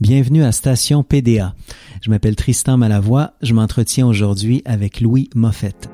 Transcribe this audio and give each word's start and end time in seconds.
Bienvenue 0.00 0.44
à 0.44 0.52
Station 0.52 1.02
PDA. 1.02 1.56
Je 2.02 2.10
m'appelle 2.10 2.36
Tristan 2.36 2.76
Malavoie. 2.76 3.32
Je 3.42 3.52
m'entretiens 3.52 4.06
aujourd'hui 4.06 4.62
avec 4.64 5.00
Louis 5.00 5.28
Moffett. 5.34 5.90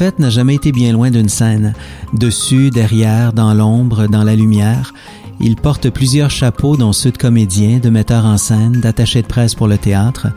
Moffett 0.00 0.20
n'a 0.20 0.30
jamais 0.30 0.54
été 0.54 0.70
bien 0.70 0.92
loin 0.92 1.10
d'une 1.10 1.28
scène. 1.28 1.74
Dessus, 2.12 2.70
derrière, 2.70 3.32
dans 3.32 3.52
l'ombre, 3.52 4.06
dans 4.06 4.22
la 4.22 4.36
lumière, 4.36 4.94
il 5.40 5.56
porte 5.56 5.90
plusieurs 5.90 6.30
chapeaux 6.30 6.76
dont 6.76 6.92
ceux 6.92 7.10
de 7.10 7.18
comédien, 7.18 7.80
de 7.80 7.90
metteur 7.90 8.24
en 8.24 8.38
scène, 8.38 8.80
d'attaché 8.80 9.22
de 9.22 9.26
presse 9.26 9.56
pour 9.56 9.66
le 9.66 9.76
théâtre. 9.76 10.28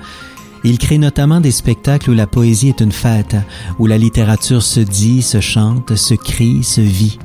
Il 0.63 0.79
crée 0.79 0.97
notamment 0.97 1.41
des 1.41 1.51
spectacles 1.51 2.09
où 2.09 2.15
la 2.15 2.25
poésie 2.25 2.70
est 2.70 2.81
une 2.81 2.91
fête, 2.91 3.35
où 3.77 3.85
la 3.85 3.99
littérature 3.99 4.63
se 4.63 4.79
dit, 4.79 5.21
se 5.21 5.41
chante, 5.41 5.95
se 5.95 6.15
crie, 6.15 6.63
se 6.63 6.81
vit. 6.81 7.20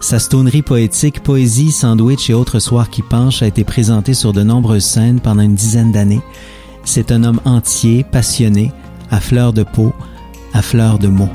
Sa 0.00 0.20
stonerie 0.20 0.62
poétique 0.62 1.24
Poésie, 1.24 1.72
Sandwich 1.72 2.30
et 2.30 2.34
autres 2.34 2.60
soirs 2.60 2.88
qui 2.88 3.02
penchent 3.02 3.42
a 3.42 3.48
été 3.48 3.64
présentée 3.64 4.14
sur 4.14 4.32
de 4.32 4.44
nombreuses 4.44 4.84
scènes 4.84 5.18
pendant 5.18 5.42
une 5.42 5.56
dizaine 5.56 5.90
d'années. 5.90 6.22
C'est 6.84 7.10
un 7.10 7.24
homme 7.24 7.40
entier, 7.44 8.04
passionné, 8.04 8.70
à 9.10 9.18
fleur 9.18 9.52
de 9.52 9.64
peau, 9.64 9.92
à 10.54 10.62
fleur 10.62 11.00
de 11.00 11.08
mots. 11.08 11.32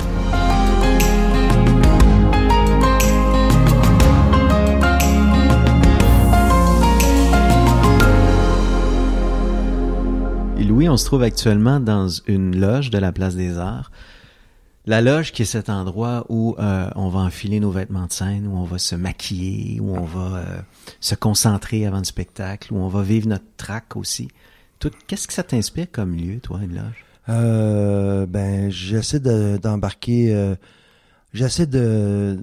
Louis, 10.64 10.88
on 10.88 10.96
se 10.96 11.04
trouve 11.04 11.22
actuellement 11.22 11.78
dans 11.80 12.08
une 12.26 12.58
loge 12.58 12.90
de 12.90 12.98
la 12.98 13.12
Place 13.12 13.36
des 13.36 13.58
Arts. 13.58 13.90
La 14.86 15.00
loge 15.00 15.32
qui 15.32 15.42
est 15.42 15.46
cet 15.46 15.70
endroit 15.70 16.26
où 16.28 16.56
euh, 16.58 16.90
on 16.94 17.08
va 17.08 17.20
enfiler 17.20 17.60
nos 17.60 17.70
vêtements 17.70 18.06
de 18.06 18.12
scène, 18.12 18.46
où 18.46 18.56
on 18.56 18.64
va 18.64 18.78
se 18.78 18.94
maquiller, 18.94 19.80
où 19.80 19.94
on 19.96 20.04
va 20.04 20.36
euh, 20.38 20.44
se 21.00 21.14
concentrer 21.14 21.86
avant 21.86 21.98
le 21.98 22.04
spectacle, 22.04 22.72
où 22.72 22.76
on 22.78 22.88
va 22.88 23.02
vivre 23.02 23.28
notre 23.28 23.44
track 23.56 23.96
aussi. 23.96 24.28
Qu'est-ce 25.06 25.26
que 25.26 25.32
ça 25.32 25.42
t'inspire 25.42 25.86
comme 25.90 26.14
lieu, 26.14 26.40
toi, 26.40 26.60
une 26.62 26.74
loge? 26.74 27.04
Euh, 27.30 28.26
ben, 28.26 28.70
j'essaie 28.70 29.20
de- 29.20 29.58
d'embarquer. 29.62 30.34
euh, 30.34 30.54
j'essaie 31.32 31.66
de 31.66 32.38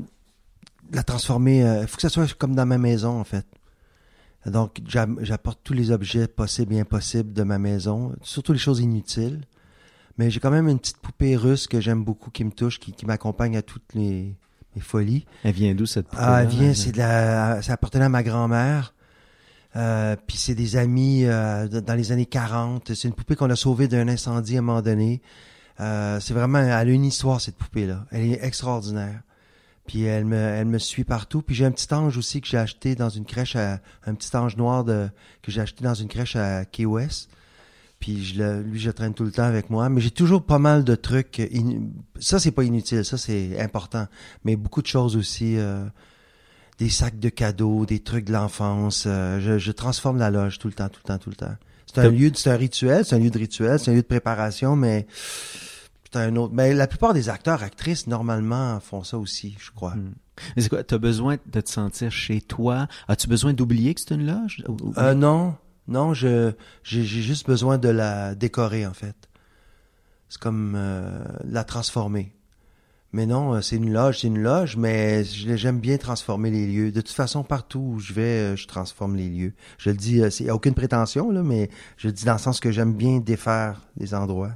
la 0.92 1.04
transformer. 1.04 1.60
Il 1.82 1.88
faut 1.88 1.98
que 1.98 2.02
ça 2.02 2.10
soit 2.10 2.34
comme 2.34 2.56
dans 2.56 2.66
ma 2.66 2.80
maison, 2.80 3.20
en 3.20 3.24
fait. 3.24 3.46
Donc, 4.46 4.80
j'a- 4.88 5.08
j'apporte 5.22 5.60
tous 5.64 5.74
les 5.74 5.92
objets 5.92 6.28
possibles 6.28 6.74
et 6.74 6.80
impossibles 6.80 7.32
de 7.34 7.44
ma 7.44 7.60
maison, 7.60 8.14
surtout 8.24 8.54
les 8.54 8.60
choses 8.60 8.80
inutiles. 8.80 9.42
Mais 10.18 10.30
j'ai 10.30 10.40
quand 10.40 10.52
même 10.52 10.68
une 10.68 10.80
petite 10.80 10.98
poupée 10.98 11.36
russe 11.36 11.68
que 11.68 11.80
j'aime 11.80 12.04
beaucoup, 12.04 12.32
qui 12.32 12.44
me 12.44 12.52
touche, 12.52 12.80
qui, 12.80 12.92
qui 12.92 13.06
m'accompagne 13.06 13.56
à 13.58 13.62
toutes 13.62 13.94
les, 13.94 14.36
mes 14.76 14.82
folies. 14.82 15.26
Elle 15.44 15.54
vient 15.54 15.74
d'où 15.76 15.86
cette 15.86 16.08
poupée 16.08 16.22
Ah, 16.24 16.42
elle 16.44 16.48
vient, 16.50 16.74
c'est 16.74 16.92
de 16.92 16.98
la, 16.98 17.62
ça 17.62 17.74
appartenait 17.74 18.06
à 18.06 18.10
ma 18.10 18.24
grand-mère. 18.24 18.94
Euh, 19.78 20.18
puis 20.28 20.36
c'est 20.38 20.56
des 20.56 20.76
amis 20.76 21.24
euh, 21.26 21.68
dans 21.68 21.94
les 21.96 22.12
années 22.12 22.26
40. 22.26 22.94
C'est 22.94 23.08
une 23.08 23.14
poupée 23.14 23.36
qu'on 23.36 23.50
a 23.50 23.56
sauvée 23.56 23.88
d'un 23.88 24.08
incendie 24.10 24.56
à 24.58 24.60
un 24.60 24.64
moment 24.64 24.82
donné. 24.82 25.22
Euh, 25.80 26.20
c'est 26.20 26.34
vraiment, 26.34 26.60
elle 26.60 26.72
a 26.72 26.84
une 26.84 27.06
histoire 27.06 27.40
cette 27.40 27.56
poupée-là. 27.56 28.06
Elle 28.12 28.32
est 28.34 28.44
extraordinaire. 28.44 29.22
Puis 29.88 30.04
elle 30.04 30.26
me, 30.26 30.36
elle 30.38 30.68
me 30.68 30.78
suit 30.80 31.04
partout. 31.04 31.42
Puis 31.42 31.56
j'ai 31.56 31.66
un 31.66 31.72
petit 31.72 31.92
ange 31.94 32.18
aussi 32.18 32.40
que 32.42 32.48
j'ai 32.48 32.58
acheté 32.58 32.96
dans 32.96 33.10
une 33.10 33.26
crèche, 33.26 33.56
à, 33.56 33.80
un 34.06 34.14
petit 34.16 34.36
ange 34.38 34.56
noir 34.58 34.84
de, 34.84 35.10
que 35.42 35.52
j'ai 35.52 35.62
acheté 35.62 35.84
dans 35.84 35.94
une 35.96 36.08
crèche 36.08 36.36
à 36.36 36.66
Key 36.66 36.86
West. 36.86 37.30
Puis 38.00 38.24
je 38.24 38.40
le, 38.42 38.62
lui, 38.62 38.80
je 38.80 38.88
le 38.88 38.94
traîne 38.94 39.14
tout 39.14 39.24
le 39.26 39.32
temps 39.32 39.44
avec 39.44 39.70
moi. 39.70 39.90
Mais 39.90 40.02
j'ai 40.02 40.12
toujours 40.12 40.44
pas 40.44 40.60
mal 40.60 40.84
de 40.84 40.96
trucs. 40.96 41.42
Ça, 42.20 42.40
c'est 42.40 42.52
pas 42.52 42.64
inutile. 42.64 43.04
Ça, 43.06 43.18
c'est 43.18 43.60
important. 43.60 44.08
Mais 44.46 44.56
beaucoup 44.56 44.82
de 44.82 44.88
choses 44.88 45.16
aussi. 45.16 45.58
euh, 45.58 45.84
des 46.78 46.90
sacs 46.90 47.20
de 47.20 47.30
cadeaux, 47.30 47.86
des 47.86 48.00
trucs 48.00 48.26
de 48.26 48.34
l'enfance. 48.34 49.04
euh, 49.06 49.40
je, 49.40 49.60
je 49.60 49.72
transforme 49.72 50.18
la 50.18 50.32
loge 50.32 50.58
tout 50.58 50.68
le 50.68 50.74
temps, 50.74 50.90
tout 50.90 51.00
le 51.04 51.08
temps, 51.08 51.18
tout 51.20 51.30
le 51.30 51.36
temps. 51.36 51.54
C'est 51.86 52.00
un 52.00 52.10
lieu, 52.10 52.32
de- 52.32 52.38
c'est 52.38 52.50
un 52.50 52.56
rituel, 52.56 53.06
c'est 53.06 53.16
un 53.16 53.20
lieu 53.20 53.30
de 53.30 53.38
rituel, 53.38 53.78
c'est 53.78 53.92
un 53.92 53.94
lieu 53.94 54.02
de 54.02 54.08
préparation, 54.08 54.76
mais 54.76 55.06
c'est 56.12 56.20
un 56.20 56.36
autre. 56.36 56.54
Mais 56.54 56.74
la 56.74 56.88
plupart 56.88 57.14
des 57.14 57.30
acteurs, 57.30 57.64
actrices, 57.64 58.08
normalement, 58.08 58.80
font 58.80 59.04
ça 59.04 59.18
aussi, 59.18 59.56
je 59.60 59.72
crois. 59.72 59.96
Hmm. 59.96 60.14
Mais 60.56 60.62
c'est 60.64 60.70
quoi? 60.70 60.84
T'as 60.84 60.98
besoin 60.98 61.38
de 61.52 61.62
te 61.62 61.70
sentir 61.70 62.12
chez 62.12 62.42
toi? 62.42 62.88
As-tu 63.08 63.28
besoin 63.28 63.54
d'oublier 63.54 63.94
que 63.94 64.02
c'est 64.02 64.16
une 64.16 64.26
loge? 64.26 64.64
Ou- 64.68 64.94
Euh, 64.98 65.14
non, 65.14 65.56
non, 65.88 66.14
je 66.14 66.52
j'ai 66.84 67.04
j'ai 67.04 67.22
juste 67.22 67.46
besoin 67.48 67.78
de 67.78 67.90
la 67.90 68.34
décorer 68.36 68.86
en 68.88 68.94
fait. 68.94 69.16
C'est 70.30 70.40
comme 70.40 70.74
euh, 70.76 71.24
la 71.44 71.64
transformer. 71.64 72.34
Mais 73.14 73.26
non, 73.26 73.56
euh, 73.56 73.62
c'est 73.62 73.76
une 73.76 73.92
loge, 73.92 74.20
c'est 74.22 74.28
une 74.28 74.42
loge, 74.42 74.78
mais 74.78 75.26
j'aime 75.26 75.80
bien 75.82 75.98
transformer 75.98 76.50
les 76.50 76.66
lieux. 76.66 76.92
De 76.94 77.02
toute 77.02 77.14
façon, 77.14 77.44
partout 77.44 77.80
où 77.96 78.00
je 78.00 78.14
vais, 78.14 78.22
euh, 78.54 78.56
je 78.56 78.68
transforme 78.68 79.18
les 79.18 79.28
lieux. 79.30 79.54
Je 79.78 79.90
le 79.90 79.98
dis, 79.98 80.22
euh, 80.22 80.30
c'est 80.30 80.50
aucune 80.50 80.74
prétention 80.74 81.30
là, 81.30 81.44
mais 81.44 81.70
je 81.98 82.08
le 82.08 82.14
dis 82.14 82.24
dans 82.24 82.34
le 82.34 82.40
sens 82.40 82.62
que 82.62 82.72
j'aime 82.72 82.94
bien 82.94 83.20
défaire 83.20 83.82
les 83.98 84.14
endroits. 84.16 84.54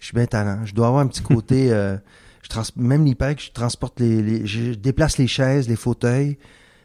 Je 0.00 0.06
suis 0.06 0.14
bien 0.14 0.26
talent. 0.26 0.64
Je 0.64 0.74
dois 0.74 0.88
avoir 0.88 1.02
un 1.02 1.06
petit 1.06 1.22
côté. 1.22 1.72
euh, 1.72 1.96
je 2.42 2.48
trans 2.48 2.62
même 2.76 3.04
que 3.14 3.40
je 3.42 3.50
transporte 3.50 3.98
les, 4.00 4.22
les- 4.22 4.46
je 4.46 4.72
déplace 4.74 5.18
les 5.18 5.26
chaises, 5.26 5.68
les 5.68 5.76
fauteuils. 5.76 6.38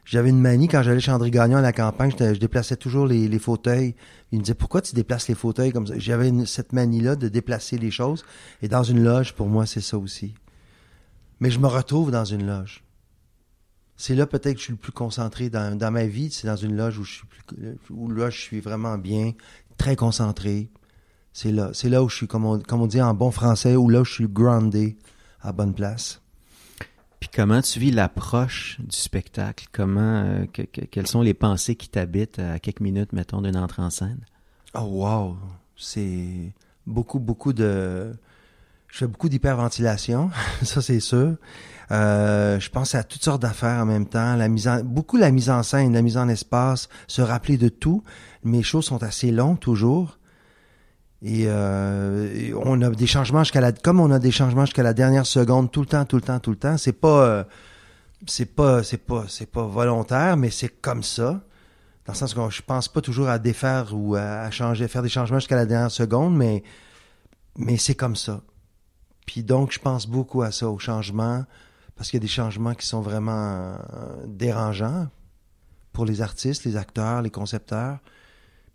J'avais 0.05 0.29
une 0.29 0.41
manie 0.41 0.67
quand 0.67 0.81
j'allais 0.81 0.99
chez 0.99 1.11
André 1.11 1.29
Gagnon 1.29 1.57
à 1.57 1.61
la 1.61 1.71
campagne, 1.73 2.11
je, 2.17 2.33
je 2.33 2.39
déplaçais 2.39 2.75
toujours 2.75 3.05
les, 3.05 3.27
les 3.27 3.37
fauteuils. 3.39 3.93
Il 4.31 4.39
me 4.39 4.43
disait 4.43 4.55
pourquoi 4.55 4.81
tu 4.81 4.95
déplaces 4.95 5.27
les 5.27 5.35
fauteuils 5.35 5.71
comme 5.71 5.85
ça? 5.85 5.93
J'avais 5.97 6.29
une- 6.29 6.47
cette 6.47 6.73
manie-là 6.73 7.15
de 7.15 7.27
déplacer 7.27 7.77
les 7.77 7.91
choses. 7.91 8.25
Et 8.63 8.67
dans 8.67 8.81
une 8.83 9.03
loge, 9.03 9.33
pour 9.33 9.47
moi, 9.47 9.67
c'est 9.67 9.81
ça 9.81 9.97
aussi. 9.99 10.33
Mais 11.39 11.51
je 11.51 11.59
me 11.59 11.67
retrouve 11.67 12.09
dans 12.09 12.25
une 12.25 12.45
loge. 12.47 12.83
C'est 13.95 14.15
là 14.15 14.25
peut-être 14.25 14.53
que 14.53 14.59
je 14.59 14.63
suis 14.63 14.73
le 14.73 14.79
plus 14.79 14.91
concentré 14.91 15.49
dans, 15.51 15.77
dans 15.77 15.91
ma 15.91 16.05
vie. 16.07 16.31
C'est 16.31 16.47
dans 16.47 16.55
une 16.55 16.75
loge 16.75 16.97
où 16.97 17.03
je 17.03 17.11
suis 17.13 17.27
plus, 17.27 17.77
où 17.91 18.09
là 18.09 18.31
je 18.31 18.39
suis 18.39 18.59
vraiment 18.59 18.97
bien, 18.97 19.33
très 19.77 19.95
concentré. 19.95 20.71
C'est 21.33 21.51
là, 21.51 21.69
c'est 21.73 21.89
là 21.89 22.03
où 22.03 22.09
je 22.09 22.15
suis 22.17 22.27
comme 22.27 22.45
on, 22.45 22.59
comme 22.59 22.81
on 22.81 22.87
dit 22.87 23.01
en 23.01 23.13
bon 23.13 23.31
français, 23.31 23.75
où 23.75 23.87
là 23.89 24.03
je 24.03 24.11
suis 24.11 24.27
groundé 24.27 24.97
à 25.41 25.51
bonne 25.51 25.73
place. 25.73 26.21
Puis 27.19 27.29
comment 27.33 27.61
tu 27.61 27.79
vis 27.79 27.91
l'approche 27.91 28.77
du 28.79 28.95
spectacle? 28.97 29.67
Comment, 29.71 30.23
euh, 30.25 30.45
que- 30.51 30.63
que- 30.63 30.81
quelles 30.81 31.07
sont 31.07 31.21
les 31.21 31.33
pensées 31.35 31.75
qui 31.75 31.87
t'habitent 31.87 32.39
à 32.39 32.59
quelques 32.59 32.79
minutes, 32.81 33.13
mettons, 33.13 33.41
d'une 33.41 33.55
entrée 33.57 33.83
en 33.83 33.89
scène? 33.91 34.19
Oh 34.73 34.79
wow, 34.81 35.37
c'est 35.77 36.51
beaucoup 36.87 37.19
beaucoup 37.19 37.53
de 37.53 38.13
je 38.87 38.97
fais 38.97 39.07
beaucoup 39.07 39.29
d'hyperventilation, 39.29 40.31
ça 40.63 40.81
c'est 40.81 40.99
sûr. 40.99 41.35
Euh, 41.91 42.59
je 42.59 42.69
pense 42.69 42.93
à 42.95 43.03
toutes 43.03 43.23
sortes 43.23 43.41
d'affaires 43.41 43.81
en 43.81 43.85
même 43.85 44.05
temps, 44.07 44.35
la 44.35 44.47
mise 44.49 44.67
en 44.67 44.83
beaucoup 44.83 45.17
la 45.17 45.31
mise 45.31 45.49
en 45.49 45.63
scène, 45.63 45.93
la 45.93 46.01
mise 46.01 46.17
en 46.17 46.27
espace, 46.27 46.89
se 47.07 47.21
rappeler 47.21 47.57
de 47.57 47.69
tout. 47.69 48.03
Mes 48.43 48.63
shows 48.63 48.81
sont 48.81 49.01
assez 49.03 49.31
longs 49.31 49.55
toujours. 49.55 50.17
Et, 51.23 51.45
euh, 51.45 52.51
on 52.63 52.81
a 52.81 52.89
des 52.89 53.07
changements 53.07 53.43
jusqu'à 53.43 53.61
la 53.61 53.71
comme 53.71 53.99
on 53.99 54.09
a 54.11 54.19
des 54.19 54.31
changements 54.31 54.65
jusqu'à 54.65 54.83
la 54.83 54.93
dernière 54.93 55.27
seconde 55.27 55.71
tout 55.71 55.81
le 55.81 55.85
temps 55.85 56.03
tout 56.05 56.15
le 56.15 56.23
temps 56.23 56.39
tout 56.39 56.49
le 56.49 56.57
temps, 56.57 56.77
c'est 56.77 56.93
pas 56.93 57.25
euh, 57.25 57.43
c'est 58.25 58.45
pas 58.45 58.83
c'est 58.83 58.97
pas 58.97 59.25
c'est 59.27 59.49
pas 59.49 59.63
volontaire 59.63 60.37
mais 60.37 60.49
c'est 60.49 60.81
comme 60.81 61.03
ça. 61.03 61.41
Dans 62.05 62.13
le 62.13 62.17
sens 62.17 62.33
que 62.33 62.49
je 62.49 62.61
pense 62.63 62.87
pas 62.87 63.01
toujours 63.01 63.29
à 63.29 63.37
défaire 63.37 63.93
ou 63.93 64.15
à, 64.15 64.41
à 64.41 64.51
changer, 64.51 64.87
faire 64.87 65.03
des 65.03 65.09
changements 65.09 65.39
jusqu'à 65.39 65.55
la 65.55 65.67
dernière 65.67 65.91
seconde, 65.91 66.35
mais, 66.35 66.63
mais 67.57 67.77
c'est 67.77 67.93
comme 67.95 68.15
ça. 68.15 68.41
Puis 69.27 69.43
donc, 69.43 69.71
je 69.71 69.79
pense 69.79 70.07
beaucoup 70.07 70.41
à 70.41 70.51
ça, 70.51 70.69
aux 70.69 70.79
changements, 70.79 71.45
parce 71.95 72.09
qu'il 72.09 72.17
y 72.17 72.21
a 72.21 72.25
des 72.25 72.27
changements 72.27 72.73
qui 72.73 72.85
sont 72.87 73.01
vraiment 73.01 73.31
euh, 73.51 73.77
dérangeants 74.27 75.07
pour 75.93 76.05
les 76.05 76.21
artistes, 76.21 76.63
les 76.65 76.75
acteurs, 76.75 77.21
les 77.21 77.29
concepteurs. 77.29 77.99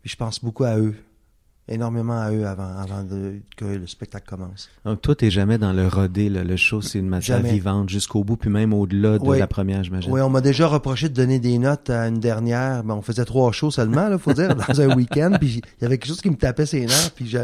Puis 0.02 0.10
je 0.10 0.16
pense 0.16 0.42
beaucoup 0.42 0.64
à 0.64 0.78
eux, 0.78 0.94
énormément 1.68 2.20
à 2.20 2.30
eux 2.30 2.46
avant, 2.46 2.76
avant 2.78 3.02
de, 3.02 3.40
que 3.56 3.64
le 3.64 3.86
spectacle 3.88 4.28
commence. 4.28 4.68
Donc, 4.84 5.02
toi, 5.02 5.16
t'es 5.16 5.30
jamais 5.30 5.58
dans 5.58 5.72
le 5.72 5.88
rodé, 5.88 6.28
là. 6.28 6.44
Le 6.44 6.56
show, 6.56 6.80
c'est 6.80 7.00
une 7.00 7.08
matière 7.08 7.38
Jamais. 7.38 7.52
vivante 7.52 7.88
jusqu'au 7.88 8.22
bout, 8.22 8.36
puis 8.36 8.50
même 8.50 8.72
au-delà 8.72 9.18
de 9.18 9.24
Oui. 9.24 9.38
la 9.40 9.48
première, 9.48 9.82
j'imagine. 9.82 10.12
Oui, 10.12 10.20
on 10.20 10.30
m'a 10.30 10.40
déjà 10.40 10.68
reproché 10.68 11.08
de 11.08 11.14
donner 11.14 11.40
des 11.40 11.58
notes 11.58 11.90
à 11.90 12.06
une 12.06 12.20
dernière. 12.20 12.84
Ben, 12.84 12.94
on 12.94 13.02
faisait 13.02 13.24
trois 13.24 13.50
shows 13.50 13.72
seulement, 13.72 14.08
là, 14.08 14.16
faut 14.18 14.32
dire, 14.32 14.54
dans 14.68 14.80
un 14.80 14.94
week-end. 14.94 15.36
Puis 15.40 15.60
il 15.80 15.82
y 15.82 15.84
avait 15.84 15.98
quelque 15.98 16.08
chose 16.08 16.20
qui 16.20 16.30
me 16.30 16.36
tapait 16.36 16.66
ses 16.66 16.86
nerfs. 16.86 17.10
Puis 17.16 17.26
je- 17.26 17.38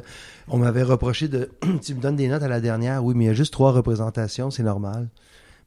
on 0.48 0.58
m'avait 0.58 0.84
reproché 0.84 1.26
de, 1.26 1.50
tu 1.82 1.94
me 1.94 2.00
donnes 2.00 2.16
des 2.16 2.28
notes 2.28 2.42
à 2.44 2.48
la 2.48 2.60
dernière. 2.60 3.04
Oui, 3.04 3.14
mais 3.16 3.24
il 3.24 3.28
y 3.28 3.30
a 3.30 3.34
juste 3.34 3.52
trois 3.52 3.72
représentations, 3.72 4.50
c'est 4.52 4.62
normal. 4.62 5.08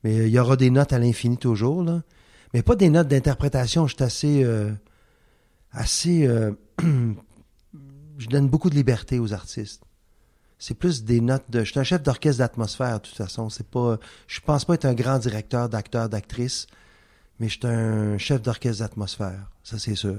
Mais 0.05 0.15
il 0.15 0.29
y 0.29 0.39
aura 0.39 0.55
des 0.55 0.69
notes 0.69 0.93
à 0.93 0.99
l'infini 0.99 1.37
toujours, 1.37 1.83
là. 1.83 2.03
Mais 2.53 2.61
pas 2.61 2.75
des 2.77 2.89
notes 2.89 3.09
d'interprétation. 3.09 3.85
Je 3.87 3.95
suis 3.95 4.03
assez, 4.03 4.43
euh, 4.45 4.71
assez, 5.73 6.25
euh, 6.25 6.51
je 8.17 8.27
donne 8.27 8.47
beaucoup 8.47 8.69
de 8.69 8.75
liberté 8.75 9.19
aux 9.19 9.33
artistes. 9.33 9.81
C'est 10.57 10.73
plus 10.73 11.03
des 11.03 11.19
notes 11.21 11.43
de. 11.49 11.63
Je 11.63 11.71
suis 11.71 11.79
un 11.79 11.83
chef 11.83 12.01
d'orchestre 12.01 12.39
d'atmosphère, 12.39 12.99
de 12.99 13.05
toute 13.07 13.15
façon. 13.15 13.49
C'est 13.49 13.67
pas. 13.67 13.97
Je 14.27 14.39
pense 14.39 14.63
pas 14.65 14.75
être 14.75 14.85
un 14.85 14.93
grand 14.93 15.19
directeur 15.19 15.67
d'acteurs, 15.69 16.07
d'actrices, 16.09 16.67
mais 17.39 17.49
je 17.49 17.57
suis 17.59 17.67
un 17.67 18.17
chef 18.17 18.41
d'orchestre 18.41 18.79
d'atmosphère. 18.83 19.49
Ça, 19.63 19.77
c'est 19.79 19.95
sûr. 19.95 20.17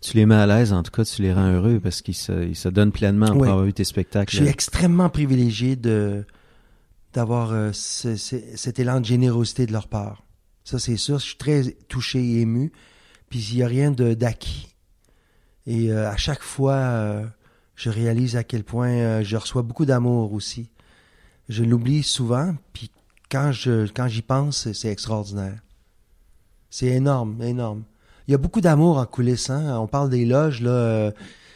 Tu 0.00 0.16
les 0.16 0.24
mets 0.24 0.36
à 0.36 0.46
l'aise, 0.46 0.72
en 0.72 0.82
tout 0.82 0.90
cas, 0.92 1.04
tu 1.04 1.20
les 1.20 1.34
rends 1.34 1.50
heureux 1.52 1.80
parce 1.80 2.00
qu'ils 2.00 2.14
se, 2.14 2.46
ils 2.46 2.56
se 2.56 2.68
donnent 2.68 2.92
pleinement 2.92 3.30
Oui. 3.32 3.48
avoir 3.48 3.62
vu 3.64 3.72
tes 3.74 3.84
spectacles. 3.84 4.30
Je 4.32 4.38
suis 4.42 4.48
extrêmement 4.48 5.10
privilégié 5.10 5.76
de 5.76 6.24
d'avoir 7.12 7.52
euh, 7.52 7.70
ce- 7.72 8.16
ce- 8.16 8.36
cet 8.56 8.78
élan 8.78 9.00
de 9.00 9.04
générosité 9.04 9.66
de 9.66 9.72
leur 9.72 9.88
part. 9.88 10.22
Ça, 10.64 10.78
c'est 10.78 10.96
sûr. 10.96 11.18
Je 11.18 11.24
suis 11.26 11.36
très 11.36 11.62
touché 11.88 12.20
et 12.22 12.40
ému. 12.42 12.72
Puis 13.30 13.40
il 13.50 13.56
n'y 13.56 13.62
a 13.62 13.66
rien 13.66 13.90
de 13.90 14.14
d'acquis. 14.14 14.68
Et 15.66 15.90
euh, 15.90 16.08
à 16.08 16.16
chaque 16.16 16.42
fois, 16.42 16.74
euh, 16.74 17.26
je 17.74 17.90
réalise 17.90 18.36
à 18.36 18.44
quel 18.44 18.64
point 18.64 18.90
euh, 18.90 19.24
je 19.24 19.36
reçois 19.36 19.62
beaucoup 19.62 19.84
d'amour 19.84 20.32
aussi. 20.32 20.70
Je 21.48 21.64
l'oublie 21.64 22.02
souvent, 22.02 22.54
puis 22.72 22.90
quand 23.30 23.52
quand 23.94 24.08
j'y 24.08 24.22
pense, 24.22 24.72
c'est- 24.72 24.88
extraordinaire. 24.90 25.58
C'est 26.70 26.86
énorme, 26.86 27.40
énorme. 27.42 27.84
Il 28.28 28.32
y 28.32 28.34
a 28.34 28.38
beaucoup 28.38 28.60
d'amour 28.60 28.98
en 28.98 29.06
coulisses. 29.06 29.50
Hein? 29.50 29.78
On 29.78 29.86
parle 29.86 30.10
des 30.10 30.24
loges, 30.24 30.60
là. 30.60 31.12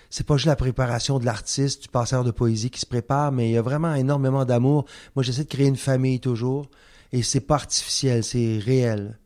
c'est 0.09 0.27
pas 0.27 0.37
juste 0.37 0.47
la 0.47 0.57
préparation 0.57 1.19
de 1.19 1.25
l'artiste, 1.25 1.83
du 1.83 1.89
passeur 1.89 2.25
de 2.25 2.31
poésie 2.31 2.71
qui 2.71 2.81
se 2.81 2.87
prépare, 2.87 3.33
mais 3.33 3.49
il 3.49 3.53
y 3.53 3.57
a 3.57 3.62
vraiment 3.62 3.95
énormément 3.95 4.45
d'amour. 4.45 4.87
Moi, 5.17 5.23
j'essaie 5.25 5.45
de 5.45 5.49
créer 5.49 5.67
une 5.67 5.77
famille 5.77 6.21
toujours, 6.21 6.69
et 7.12 7.23
c'est 7.23 7.41
pas 7.41 7.57
artificiel, 7.57 8.23
c'est 8.25 8.59
réel. 8.59 9.19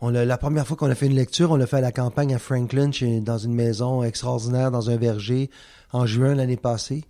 L'a- 0.00 0.38
première 0.38 0.66
fois 0.66 0.76
qu'on 0.76 0.90
a 0.90 0.94
fait 0.94 1.06
une 1.06 1.14
lecture, 1.16 1.50
on 1.50 1.56
l'a 1.56 1.66
fait 1.66 1.78
à 1.78 1.80
la 1.80 1.92
campagne 1.92 2.34
à 2.34 2.38
Franklin, 2.38 2.90
dans 3.20 3.38
une 3.38 3.54
maison 3.54 4.02
extraordinaire, 4.04 4.70
dans 4.70 4.90
un 4.90 4.96
verger, 4.96 5.50
en 5.92 6.06
juin 6.06 6.34
l'année 6.34 6.56
passée. 6.56 7.04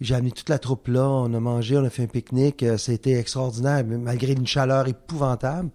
J'ai 0.00 0.16
amené 0.16 0.32
toute 0.32 0.48
la 0.48 0.58
troupe 0.58 0.88
là, 0.88 1.08
on 1.08 1.32
a 1.32 1.40
mangé, 1.40 1.76
on 1.78 1.84
a 1.84 1.90
fait 1.90 2.02
un 2.02 2.06
pique-nique, 2.08 2.64
euh, 2.64 2.76
c'était 2.76 3.12
extraordinaire, 3.12 3.84
malgré 3.86 4.32
une 4.32 4.46
chaleur 4.46 4.88
épouvantable. 4.88 5.70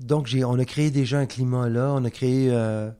Donc, 0.00 0.28
on 0.44 0.58
a 0.58 0.64
créé 0.64 0.90
déjà 0.90 1.18
un 1.20 1.26
climat 1.26 1.68
là, 1.68 1.92
on 1.94 2.04
a 2.04 2.10
créé... 2.10 2.48
euh, 2.50 2.90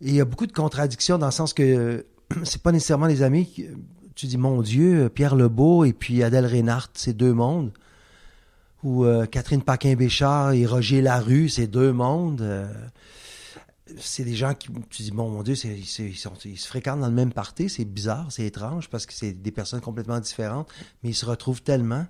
il 0.00 0.14
y 0.14 0.20
a 0.20 0.24
beaucoup 0.24 0.46
de 0.46 0.52
contradictions 0.52 1.18
dans 1.18 1.26
le 1.26 1.32
sens 1.32 1.52
que 1.52 1.62
euh, 1.64 2.02
c'est 2.44 2.62
pas 2.62 2.70
nécessairement 2.70 3.06
les 3.06 3.22
amis. 3.22 3.46
qui- 3.46 3.66
tu 4.14 4.26
dis, 4.26 4.38
mon 4.38 4.62
Dieu, 4.62 5.08
Pierre 5.08 5.34
Lebeau 5.34 5.84
et 5.84 5.92
puis 5.92 6.22
Adèle 6.22 6.46
Reinhardt, 6.46 6.90
c'est 6.94 7.16
deux 7.16 7.32
mondes. 7.32 7.72
Ou 8.84 9.04
euh, 9.04 9.26
Catherine 9.26 9.62
Paquin-Béchard 9.62 10.52
et 10.52 10.66
Roger 10.66 11.00
Larue, 11.00 11.48
c'est 11.48 11.66
deux 11.66 11.92
mondes. 11.92 12.42
Euh, 12.42 12.66
c'est 13.96 14.24
des 14.24 14.36
gens 14.36 14.54
qui, 14.54 14.68
tu 14.90 15.02
dis, 15.02 15.10
bon, 15.10 15.30
mon 15.30 15.42
Dieu, 15.42 15.54
c'est, 15.54 15.76
ils, 15.76 15.86
se 16.16 16.68
fréquentent 16.68 17.00
dans 17.00 17.08
le 17.08 17.14
même 17.14 17.32
party. 17.32 17.68
C'est 17.68 17.84
bizarre, 17.84 18.30
c'est 18.30 18.44
étrange 18.44 18.88
parce 18.88 19.06
que 19.06 19.12
c'est 19.12 19.32
des 19.32 19.50
personnes 19.50 19.80
complètement 19.80 20.20
différentes, 20.20 20.68
mais 21.02 21.10
ils 21.10 21.14
se 21.14 21.26
retrouvent 21.26 21.62
tellement. 21.62 22.06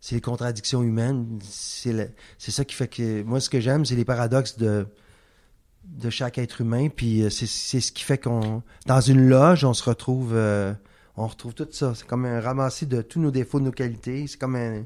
C'est 0.00 0.14
les 0.14 0.20
contradictions 0.20 0.82
humaines. 0.82 1.40
C'est, 1.42 2.12
ça 2.38 2.64
qui 2.64 2.74
fait 2.74 2.88
que. 2.88 3.22
Moi, 3.24 3.40
ce 3.40 3.50
que 3.50 3.60
j'aime, 3.60 3.84
c'est 3.84 3.96
les 3.96 4.04
paradoxes 4.04 4.56
de 4.56 4.86
de 5.84 6.10
chaque 6.10 6.38
être 6.38 6.60
humain. 6.60 6.88
Puis 6.88 7.22
euh, 7.22 7.30
c'est, 7.30 7.46
c'est 7.46 7.80
ce 7.80 7.92
qui 7.92 8.04
fait 8.04 8.18
qu'on, 8.18 8.62
dans 8.86 9.00
une 9.00 9.28
loge, 9.28 9.64
on 9.64 9.74
se 9.74 9.82
retrouve, 9.82 10.32
euh, 10.34 10.72
on 11.16 11.26
retrouve 11.26 11.54
tout 11.54 11.68
ça. 11.70 11.94
C'est 11.94 12.06
comme 12.06 12.24
un 12.24 12.40
ramassis 12.40 12.86
de 12.86 13.02
tous 13.02 13.20
nos 13.20 13.30
défauts, 13.30 13.58
de 13.58 13.64
nos 13.64 13.72
qualités. 13.72 14.26
C'est 14.26 14.38
comme 14.38 14.56
un, 14.56 14.84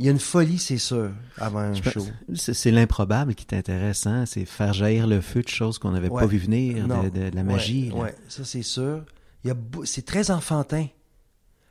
il 0.00 0.06
y 0.06 0.08
a 0.08 0.12
une 0.12 0.18
folie, 0.18 0.58
c'est 0.58 0.78
sûr, 0.78 1.10
avant 1.38 1.58
un 1.60 1.74
show. 1.74 2.04
C'est 2.34 2.70
l'improbable 2.70 3.34
qui 3.34 3.44
t'intéresse, 3.46 4.06
hein? 4.06 4.24
C'est 4.26 4.44
faire 4.46 4.72
jaillir 4.72 5.06
le 5.06 5.20
feu 5.20 5.42
de 5.42 5.48
choses 5.48 5.78
qu'on 5.78 5.90
n'avait 5.92 6.08
Ouais. 6.08 6.20
pas 6.22 6.26
vu 6.26 6.38
venir, 6.38 6.88
de, 6.88 7.08
de- 7.10 7.30
de 7.30 7.36
la 7.36 7.42
magie. 7.44 7.90
Là. 7.90 7.96
ouais, 7.96 8.14
ça 8.28 8.44
c'est 8.44 8.62
sûr. 8.62 9.04
Il 9.44 9.48
y 9.48 9.50
a, 9.50 9.54
beau- 9.54 9.84
c'est 9.84 10.04
très 10.04 10.30
enfantin. 10.30 10.86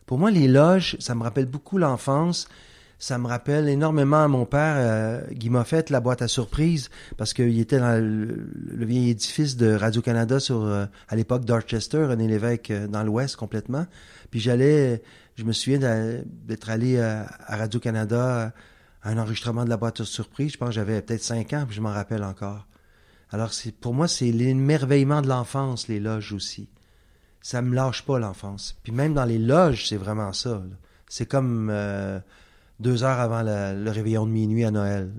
Pour 0.05 0.17
moi, 0.17 0.31
les 0.31 0.47
loges, 0.47 0.95
ça 0.99 1.13
me 1.15 1.23
rappelle 1.23 1.45
beaucoup 1.47 1.77
l'enfance. 1.77 2.47
Ça 3.01 3.17
me 3.17 3.27
rappelle 3.27 3.69
énormément 3.69 4.23
à 4.23 4.27
mon 4.27 4.45
père, 4.45 4.75
euh, 4.77 5.21
Guy 5.31 5.49
Moffett, 5.49 5.89
la 5.89 6.01
boîte 6.01 6.21
à 6.21 6.27
surprise, 6.27 6.89
parce 7.15 7.33
qu'il 7.33 7.57
était 7.59 7.79
dans 7.79 7.97
le, 7.99 8.49
le 8.65 8.85
vieil 8.85 9.09
édifice 9.11 9.55
de 9.55 9.73
Radio-Canada 9.73 10.39
sur, 10.41 10.65
euh, 10.65 10.85
à 11.07 11.15
l'époque, 11.15 11.45
Dorchester, 11.45 12.03
René 12.05 12.27
Lévesque, 12.27 12.71
euh, 12.71 12.87
dans 12.87 13.03
l'ouest 13.03 13.37
complètement. 13.37 13.85
Puis 14.31 14.39
j'allais, 14.41 15.01
je 15.39 15.45
me 15.45 15.53
souviens 15.53 15.79
d'être 16.25 16.69
allé 16.69 16.99
à, 16.99 17.25
à 17.45 17.55
Radio-Canada 17.55 18.53
à 19.01 19.09
un 19.09 19.17
enregistrement 19.17 19.63
de 19.63 19.69
la 19.69 19.77
boîte 19.77 20.03
surprise. 20.03 20.51
Je 20.53 20.57
pense 20.57 20.69
que 20.69 20.75
j'avais 20.75 21.01
peut-être 21.01 21.23
cinq 21.23 21.53
ans, 21.53 21.63
puis 21.65 21.75
je 21.75 21.81
m'en 21.81 21.93
rappelle 21.93 22.23
encore. 22.23 22.67
Alors, 23.31 23.51
pour 23.79 23.93
moi, 23.93 24.07
c'est 24.07 24.31
l'émerveillement 24.31 25.21
de 25.21 25.27
l'enfance, 25.27 25.87
les 25.87 25.99
loges 25.99 26.33
aussi. 26.33 26.67
Ça 27.41 27.61
me 27.61 27.73
lâche 27.73 28.03
pas, 28.03 28.19
l'enfance. 28.19 28.77
Puis 28.83 28.91
même 28.91 29.13
dans 29.13 29.23
les 29.23 29.37
loges, 29.37 29.87
c'est 29.87 29.97
vraiment 29.97 30.33
ça. 30.33 30.61
C'est 31.07 31.25
comme 31.25 31.69
euh, 31.71 32.19
deux 32.79 33.03
heures 33.03 33.19
avant 33.19 33.41
le 33.43 33.89
réveillon 33.89 34.25
de 34.25 34.31
minuit 34.31 34.65
à 34.65 34.71
Noël. 34.71 35.11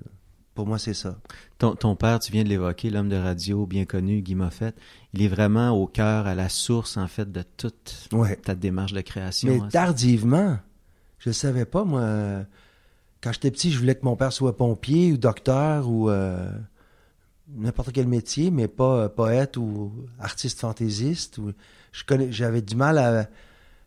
Pour 0.61 0.67
moi, 0.67 0.77
c'est 0.77 0.93
ça. 0.93 1.17
Ton, 1.57 1.73
ton 1.73 1.95
père, 1.95 2.19
tu 2.19 2.31
viens 2.31 2.43
de 2.43 2.49
l'évoquer, 2.49 2.91
l'homme 2.91 3.09
de 3.09 3.15
radio 3.15 3.65
bien 3.65 3.85
connu, 3.85 4.21
Guy 4.21 4.35
Moffett, 4.35 4.75
il 5.11 5.23
est 5.23 5.27
vraiment 5.27 5.71
au 5.71 5.87
cœur, 5.87 6.27
à 6.27 6.35
la 6.35 6.49
source, 6.49 6.97
en 6.97 7.07
fait, 7.07 7.31
de 7.31 7.41
toute 7.57 8.07
Ouais. 8.11 8.35
ta 8.35 8.53
démarche 8.53 8.93
de 8.93 9.01
création. 9.01 9.49
Mais 9.49 9.59
hein. 9.59 9.69
tardivement, 9.71 10.59
je 11.17 11.29
le 11.31 11.33
savais 11.33 11.65
pas, 11.65 11.83
moi. 11.83 12.45
Quand 13.21 13.31
j'étais 13.31 13.49
petit, 13.49 13.71
je 13.71 13.79
voulais 13.79 13.95
que 13.95 14.05
mon 14.05 14.15
père 14.15 14.31
soit 14.31 14.55
pompier 14.55 15.11
ou 15.13 15.17
docteur 15.17 15.89
ou 15.89 16.11
euh, 16.11 16.47
n'importe 17.55 17.91
quel 17.91 18.05
métier, 18.05 18.51
mais 18.51 18.67
pas 18.67 19.05
euh, 19.05 19.09
poète 19.09 19.57
ou 19.57 19.91
artiste 20.19 20.59
fantaisiste. 20.59 21.39
Ou... 21.39 21.53
Je 21.91 22.03
connais, 22.03 22.31
j'avais 22.31 22.61
du 22.61 22.75
mal 22.75 22.99
à, 22.99 23.27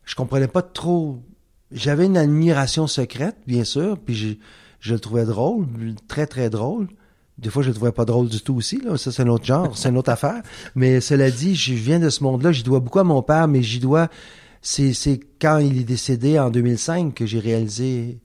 je 0.04 0.16
comprenais 0.16 0.48
pas 0.48 0.62
trop. 0.62 1.22
J'avais 1.70 2.06
une 2.06 2.16
admiration 2.16 2.88
secrète, 2.88 3.36
bien 3.46 3.62
sûr, 3.62 3.96
puis 3.96 4.16
je, 4.16 4.34
je 4.84 4.92
le 4.92 5.00
trouvais 5.00 5.24
drôle, 5.24 5.66
très 6.08 6.26
très 6.26 6.50
drôle. 6.50 6.88
Des 7.38 7.48
fois, 7.48 7.62
je 7.62 7.68
le 7.68 7.74
trouvais 7.74 7.90
pas 7.90 8.04
drôle 8.04 8.28
du 8.28 8.42
tout 8.42 8.54
aussi. 8.54 8.82
Ça, 8.98 9.10
c'est 9.10 9.22
un 9.22 9.28
autre 9.28 9.46
genre, 9.46 9.78
c'est 9.78 9.88
une 9.88 9.96
autre 9.96 10.10
affaire. 10.10 10.42
Mais 10.74 11.00
cela 11.00 11.30
dit, 11.30 11.56
je 11.56 11.72
viens 11.72 11.98
de 11.98 12.10
ce 12.10 12.22
monde-là. 12.22 12.52
J'y 12.52 12.62
dois 12.62 12.80
beaucoup 12.80 12.98
à 12.98 13.04
mon 13.04 13.22
père, 13.22 13.48
mais 13.48 13.62
j'y 13.62 13.80
dois. 13.80 14.10
C'est, 14.60 14.92
quand 15.40 15.56
il 15.56 15.78
est 15.78 15.84
décédé 15.84 16.38
en 16.38 16.50
2005 16.50 17.14
que 17.14 17.24
j'ai 17.24 17.38
réalisé 17.38 18.20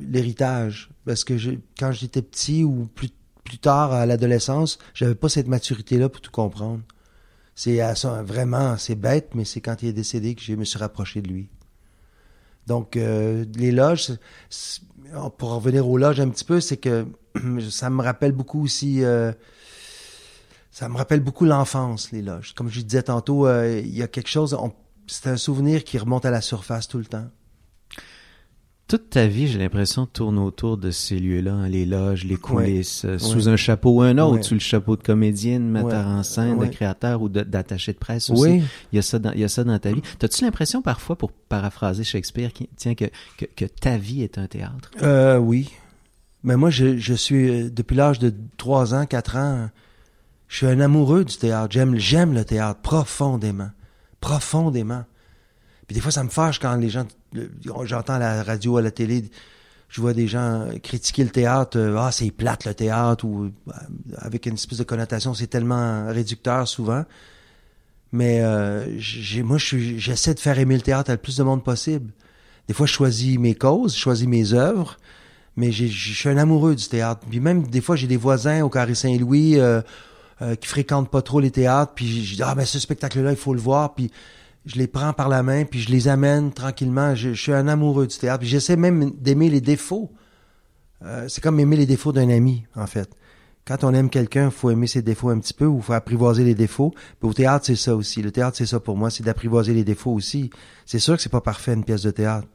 l'héritage. 0.00 0.88
Parce 1.04 1.24
que 1.24 1.34
quand 1.78 1.92
j'étais 1.92 2.22
petit 2.22 2.64
ou 2.64 2.88
plus, 2.94 3.10
plus 3.44 3.58
tard 3.58 3.92
à 3.92 4.06
l'adolescence, 4.06 4.78
j'avais 4.94 5.14
pas 5.14 5.28
cette 5.28 5.46
maturité-là 5.46 6.08
pour 6.08 6.22
tout 6.22 6.30
comprendre. 6.30 6.80
C'est 7.54 7.82
vraiment, 8.24 8.78
c'est 8.78 8.94
bête, 8.94 9.34
mais 9.34 9.44
c'est 9.44 9.60
quand 9.60 9.82
il 9.82 9.90
est 9.90 9.92
décédé 9.92 10.34
que 10.34 10.40
je 10.40 10.54
me 10.54 10.64
suis 10.64 10.78
rapproché 10.78 11.20
de 11.20 11.28
lui. 11.28 11.50
Donc, 12.68 12.96
euh, 12.96 13.46
les 13.56 13.72
loges, 13.72 14.12
pour 15.38 15.54
revenir 15.54 15.88
aux 15.88 15.96
loges 15.96 16.20
un 16.20 16.28
petit 16.28 16.44
peu, 16.44 16.60
c'est 16.60 16.76
que 16.76 17.06
ça 17.70 17.88
me 17.88 18.02
rappelle 18.02 18.32
beaucoup 18.32 18.62
aussi, 18.62 19.02
euh, 19.02 19.32
ça 20.70 20.90
me 20.90 20.96
rappelle 20.98 21.20
beaucoup 21.20 21.46
l'enfance, 21.46 22.12
les 22.12 22.20
loges. 22.20 22.54
Comme 22.54 22.68
je 22.68 22.82
disais 22.82 23.04
tantôt, 23.04 23.46
euh, 23.46 23.80
il 23.82 23.96
y 23.96 24.02
a 24.02 24.06
quelque 24.06 24.28
chose, 24.28 24.56
c'est 25.06 25.28
un 25.28 25.38
souvenir 25.38 25.82
qui 25.82 25.96
remonte 25.96 26.26
à 26.26 26.30
la 26.30 26.42
surface 26.42 26.88
tout 26.88 26.98
le 26.98 27.06
temps. 27.06 27.28
Toute 28.88 29.10
ta 29.10 29.26
vie, 29.26 29.46
j'ai 29.48 29.58
l'impression, 29.58 30.06
tourne 30.06 30.38
autour 30.38 30.78
de 30.78 30.90
ces 30.90 31.18
lieux-là, 31.18 31.52
hein, 31.52 31.68
les 31.68 31.84
loges, 31.84 32.24
les 32.24 32.36
coulisses, 32.36 33.04
euh, 33.04 33.18
sous 33.18 33.46
Ouais. 33.46 33.52
un 33.52 33.56
chapeau 33.56 33.90
ou 33.96 34.00
un 34.00 34.16
autre, 34.16 34.36
Ouais. 34.36 34.42
sous 34.42 34.54
le 34.54 34.60
chapeau 34.60 34.96
de 34.96 35.02
comédienne, 35.02 35.66
de 35.66 35.70
metteur 35.72 36.06
en 36.06 36.22
scène, 36.22 36.58
de 36.58 36.64
créateur 36.66 37.20
ou 37.20 37.28
d'attaché 37.28 37.92
de 37.92 37.98
presse 37.98 38.30
aussi. 38.30 38.40
Oui, 38.42 38.62
Il 38.92 38.96
y 38.96 38.98
a 38.98 39.02
ça 39.02 39.18
dans, 39.18 39.32
il 39.32 39.40
y 39.40 39.44
a 39.44 39.48
ça 39.48 39.62
dans 39.62 39.78
ta 39.78 39.92
vie. 39.92 40.00
T'as-tu 40.18 40.42
l'impression 40.42 40.80
parfois, 40.80 41.16
pour 41.16 41.32
paraphraser 41.32 42.02
Shakespeare, 42.02 42.50
qui, 42.54 42.70
tiens, 42.76 42.94
que, 42.94 43.04
que, 43.36 43.44
que 43.44 43.66
ta 43.66 43.98
vie 43.98 44.22
est 44.22 44.38
un 44.38 44.46
théâtre? 44.46 44.90
Euh, 45.02 45.36
oui. 45.36 45.70
Mais 46.42 46.56
moi, 46.56 46.70
je, 46.70 46.96
je 46.96 47.12
suis, 47.12 47.50
euh, 47.50 47.68
depuis 47.70 47.94
l'âge 47.94 48.18
de 48.20 48.32
3 48.56 48.94
ans, 48.94 49.04
4 49.04 49.36
ans, 49.36 49.68
je 50.48 50.56
suis 50.56 50.66
un 50.66 50.80
amoureux 50.80 51.26
du 51.26 51.36
théâtre. 51.36 51.68
J'aime, 51.72 51.96
j'aime 51.98 52.32
le 52.32 52.42
théâtre 52.46 52.80
profondément. 52.80 53.68
Profondément. 54.22 55.04
Puis 55.88 55.94
des 55.94 56.00
fois, 56.00 56.12
ça 56.12 56.22
me 56.22 56.28
fâche 56.28 56.60
quand 56.60 56.76
les 56.76 56.90
gens, 56.90 57.06
j'entends 57.84 58.18
la 58.18 58.44
radio, 58.44 58.76
à 58.76 58.82
la 58.82 58.92
télé, 58.92 59.24
je 59.88 60.00
vois 60.00 60.12
des 60.12 60.28
gens 60.28 60.68
critiquer 60.82 61.24
le 61.24 61.30
théâtre, 61.30 61.78
euh, 61.78 61.96
ah, 61.98 62.12
c'est 62.12 62.30
plate 62.30 62.66
le 62.66 62.74
théâtre, 62.74 63.24
ou 63.24 63.46
euh, 63.46 63.72
avec 64.18 64.46
une 64.46 64.54
espèce 64.54 64.78
de 64.78 64.84
connotation, 64.84 65.34
c'est 65.34 65.46
tellement 65.46 66.06
réducteur 66.08 66.68
souvent. 66.68 67.04
Mais 68.12 68.40
euh, 68.42 68.86
moi, 69.44 69.58
j'essaie 69.58 70.34
de 70.34 70.40
faire 70.40 70.58
aimer 70.58 70.76
le 70.76 70.82
théâtre 70.82 71.10
à 71.10 71.14
le 71.14 71.18
plus 71.18 71.36
de 71.36 71.42
monde 71.42 71.64
possible. 71.64 72.12
Des 72.68 72.74
fois, 72.74 72.86
je 72.86 72.92
choisis 72.92 73.38
mes 73.38 73.54
causes, 73.54 73.94
je 73.94 74.00
choisis 74.00 74.26
mes 74.26 74.52
œuvres, 74.52 74.98
mais 75.56 75.72
je 75.72 75.86
suis 75.86 76.28
un 76.28 76.36
amoureux 76.36 76.74
du 76.74 76.86
théâtre. 76.86 77.22
Puis 77.28 77.40
même, 77.40 77.66
des 77.66 77.80
fois, 77.80 77.96
j'ai 77.96 78.06
des 78.06 78.16
voisins 78.16 78.62
au 78.62 78.68
Carré 78.68 78.94
Saint-Louis 78.94 79.58
euh, 79.58 79.80
euh, 80.40 80.54
qui 80.54 80.68
fréquentent 80.68 81.10
pas 81.10 81.22
trop 81.22 81.40
les 81.40 81.50
théâtres, 81.50 81.92
puis 81.94 82.24
je 82.24 82.36
dis, 82.36 82.42
ah, 82.42 82.54
ben 82.54 82.64
ce 82.64 82.78
spectacle-là, 82.78 83.30
il 83.30 83.36
faut 83.36 83.54
le 83.54 83.60
voir, 83.60 83.94
puis 83.94 84.10
je 84.66 84.76
les 84.76 84.86
prends 84.86 85.12
par 85.12 85.28
la 85.28 85.42
main, 85.42 85.64
puis 85.64 85.80
je 85.80 85.90
les 85.90 86.08
amène 86.08 86.52
tranquillement. 86.52 87.14
Je, 87.14 87.32
je 87.32 87.40
suis 87.40 87.52
un 87.52 87.68
amoureux 87.68 88.06
du 88.06 88.16
théâtre, 88.16 88.40
puis 88.40 88.48
j'essaie 88.48 88.76
même 88.76 89.10
d'aimer 89.12 89.48
les 89.50 89.60
défauts. 89.60 90.12
Euh, 91.04 91.26
c'est 91.28 91.40
comme 91.40 91.60
aimer 91.60 91.76
les 91.76 91.86
défauts 91.86 92.12
d'un 92.12 92.28
ami, 92.28 92.64
en 92.74 92.86
fait. 92.86 93.08
quand 93.66 93.84
on 93.84 93.92
aime 93.94 94.08
quelqu'un, 94.10 94.50
faut 94.50 94.70
aimer 94.70 94.86
ses 94.86 95.02
défauts 95.02 95.28
un 95.28 95.38
petit 95.38 95.54
peu 95.54 95.66
ou 95.66 95.80
faut 95.80 95.92
apprivoiser 95.92 96.42
les 96.42 96.54
défauts. 96.54 96.92
Puis 97.20 97.28
au 97.28 97.34
théâtre, 97.34 97.66
c'est 97.66 97.76
ça 97.76 97.94
aussi. 97.94 98.22
Le 98.22 98.32
théâtre, 98.32 98.56
c'est 98.56 98.66
ça 98.66 98.80
pour 98.80 98.96
moi, 98.96 99.10
c'est 99.10 99.22
d'apprivoiser 99.22 99.74
les 99.74 99.84
défauts 99.84 100.12
aussi. 100.12 100.50
C'est 100.86 100.98
sûr 100.98 101.16
que 101.16 101.22
c'est 101.22 101.28
pas 101.28 101.42
parfait 101.42 101.74
une 101.74 101.84
pièce 101.84 102.02
de 102.02 102.10
théâtre, 102.10 102.48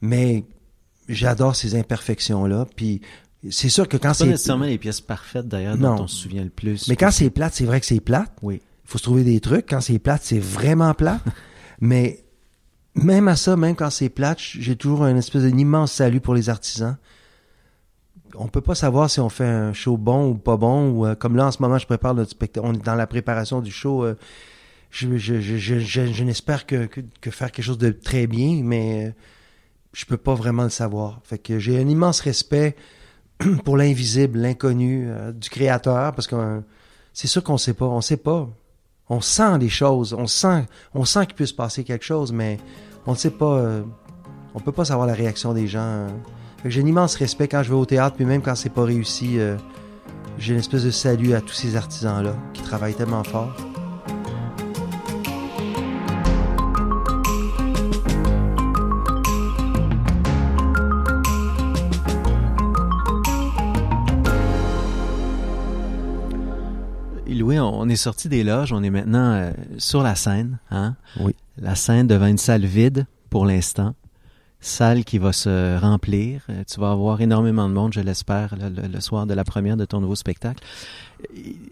mais 0.00 0.44
j'adore 1.08 1.56
ces 1.56 1.74
imperfections 1.74 2.46
là. 2.46 2.66
Puis 2.76 3.00
c'est 3.50 3.68
sûr 3.68 3.88
que 3.88 3.96
quand 3.96 4.14
C'est 4.14 4.24
pas 4.24 4.30
nécessairement 4.30 4.64
les 4.64 4.78
pièces 4.78 5.00
parfaites 5.00 5.48
d'ailleurs 5.48 5.76
dont 5.76 6.02
on 6.02 6.06
se 6.06 6.16
souvient 6.16 6.44
le 6.44 6.50
plus. 6.50 6.88
mais 6.88 6.96
quand 6.96 7.10
c'est 7.10 7.28
plate, 7.30 7.54
c'est 7.54 7.64
vrai 7.64 7.80
que 7.80 7.86
c'est 7.86 8.00
plate. 8.00 8.32
Oui. 8.42 8.62
Il 8.92 8.96
faut 8.96 8.98
se 8.98 9.04
trouver 9.04 9.24
des 9.24 9.40
trucs. 9.40 9.70
Quand 9.70 9.80
c'est 9.80 9.98
plate, 9.98 10.20
c'est 10.22 10.38
vraiment 10.38 10.92
plate. 10.92 11.22
mais 11.80 12.26
même 12.94 13.26
à 13.26 13.36
ça, 13.36 13.56
même 13.56 13.74
quand 13.74 13.88
c'est 13.88 14.10
plate, 14.10 14.38
j'ai 14.38 14.76
toujours 14.76 15.04
un 15.04 15.16
espèce 15.16 15.44
d'un 15.44 15.56
immense 15.56 15.92
salut 15.92 16.20
pour 16.20 16.34
les 16.34 16.50
artisans. 16.50 16.98
On 18.34 18.48
peut 18.48 18.60
pas 18.60 18.74
savoir 18.74 19.08
si 19.08 19.18
on 19.18 19.30
fait 19.30 19.46
un 19.46 19.72
show 19.72 19.96
bon 19.96 20.32
ou 20.32 20.34
pas 20.34 20.58
bon. 20.58 20.90
Ou, 20.90 21.06
euh, 21.06 21.14
comme 21.14 21.36
là, 21.36 21.46
en 21.46 21.50
ce 21.50 21.62
moment, 21.62 21.78
je 21.78 21.86
prépare 21.86 22.14
notre 22.14 22.32
spectacle. 22.32 22.66
On 22.66 22.74
est 22.74 22.84
dans 22.84 22.94
la 22.94 23.06
préparation 23.06 23.62
du 23.62 23.70
show. 23.70 24.04
euh, 24.04 24.14
je 24.90 25.16
je, 25.16 25.40
je, 25.40 25.78
je, 25.78 26.22
n'espère 26.22 26.66
que, 26.66 26.84
que, 26.84 27.00
que 27.22 27.30
faire 27.30 27.50
quelque 27.50 27.64
chose 27.64 27.78
de 27.78 27.92
très 27.92 28.26
bien, 28.26 28.60
mais 28.62 29.06
euh, 29.06 29.12
je 29.94 30.04
peux 30.04 30.18
pas 30.18 30.34
vraiment 30.34 30.64
le 30.64 30.68
savoir. 30.68 31.22
Fait 31.24 31.38
que 31.38 31.58
j'ai 31.58 31.80
un 31.80 31.88
immense 31.88 32.20
respect 32.20 32.76
pour 33.64 33.78
l'invisible, 33.78 34.38
l'inconnu 34.38 35.08
du 35.32 35.48
créateur, 35.48 36.12
parce 36.14 36.26
que 36.26 36.60
c'est 37.14 37.26
sûr 37.26 37.42
qu'on 37.42 37.56
sait 37.56 37.72
pas. 37.72 37.86
On 37.86 38.02
sait 38.02 38.18
pas. 38.18 38.50
On 39.12 39.20
sent 39.20 39.58
les 39.58 39.68
choses. 39.68 40.14
On 40.14 40.26
sent, 40.26 40.64
on 40.94 41.04
sent 41.04 41.26
qu'il 41.26 41.34
peut 41.34 41.44
se 41.44 41.52
passer 41.52 41.84
quelque 41.84 42.04
chose, 42.04 42.32
mais 42.32 42.58
on 43.06 43.12
ne 43.12 43.16
sait 43.16 43.30
pas. 43.30 43.58
euh, 43.58 43.82
on 44.54 44.60
peut 44.60 44.72
pas 44.72 44.86
savoir 44.86 45.06
la 45.06 45.12
réaction 45.12 45.52
des 45.52 45.66
gens. 45.66 46.06
que 46.62 46.70
J'ai 46.70 46.80
un 46.80 46.86
immense 46.86 47.16
respect 47.16 47.46
quand 47.46 47.62
je 47.62 47.68
vais 47.68 47.76
au 47.76 47.84
théâtre, 47.84 48.16
puis 48.16 48.24
même 48.24 48.40
quand 48.40 48.54
c'est 48.54 48.72
pas 48.72 48.84
réussi, 48.84 49.38
euh, 49.38 49.58
j'ai 50.38 50.54
une 50.54 50.60
espèce 50.60 50.84
de 50.84 50.90
salut 50.90 51.34
à 51.34 51.42
tous 51.42 51.52
ces 51.52 51.76
artisans-là 51.76 52.34
qui 52.54 52.62
travaillent 52.62 52.94
tellement 52.94 53.22
fort. 53.22 53.54
On 67.82 67.88
est 67.88 67.96
sorti 67.96 68.28
des 68.28 68.44
loges, 68.44 68.72
on 68.72 68.82
est 68.82 68.90
maintenant 68.90 69.32
euh, 69.32 69.52
sur 69.78 70.02
la 70.02 70.14
scène. 70.14 70.58
Hein? 70.70 70.96
Oui. 71.20 71.34
La 71.58 71.74
scène 71.74 72.06
devant 72.06 72.26
une 72.26 72.38
salle 72.38 72.64
vide 72.64 73.06
pour 73.30 73.44
l'instant. 73.46 73.94
Salle 74.60 75.04
qui 75.04 75.18
va 75.18 75.32
se 75.32 75.76
remplir. 75.78 76.42
Euh, 76.48 76.62
Tu 76.72 76.78
vas 76.80 76.92
avoir 76.92 77.20
énormément 77.20 77.68
de 77.68 77.74
monde, 77.74 77.92
je 77.92 78.00
l'espère, 78.00 78.54
le, 78.56 78.68
le- 78.68 78.86
le 78.88 79.00
soir 79.00 79.26
de 79.26 79.34
la 79.34 79.42
première 79.44 79.76
de 79.76 79.84
ton 79.84 80.00
nouveau 80.00 80.14
spectacle. 80.14 80.62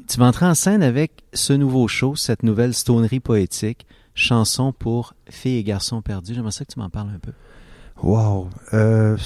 Tu 0.08 0.18
vas 0.18 0.26
entrer 0.26 0.46
en 0.46 0.54
scène 0.54 0.82
avec 0.82 1.12
ce 1.32 1.52
nouveau 1.52 1.86
show, 1.88 2.16
cette 2.16 2.42
nouvelle 2.42 2.74
stonerie 2.74 3.20
poétique, 3.20 3.86
chanson 4.14 4.72
pour 4.72 5.14
filles 5.28 5.58
et 5.58 5.64
garçons 5.64 6.02
perdus. 6.02 6.34
J'aimerais 6.34 6.50
ça 6.50 6.64
que 6.64 6.72
tu 6.72 6.78
m'en 6.80 6.90
parles 6.90 7.10
un 7.14 7.18
peu. 7.20 7.32
Wow. 8.02 8.48
Euh, 8.72 9.16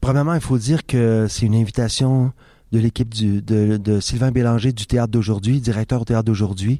premièrement, 0.00 0.34
il 0.34 0.40
faut 0.40 0.58
dire 0.58 0.86
que 0.86 1.26
c'est 1.28 1.44
une 1.46 1.54
invitation 1.54 2.32
de 2.72 2.78
l'équipe 2.78 3.14
de, 3.14 3.76
de 3.76 4.00
Sylvain 4.00 4.30
Bélanger 4.30 4.72
du 4.72 4.86
Théâtre 4.86 5.12
d'aujourd'hui, 5.12 5.60
directeur 5.60 6.02
au 6.02 6.04
Théâtre 6.04 6.24
d'aujourd'hui, 6.24 6.78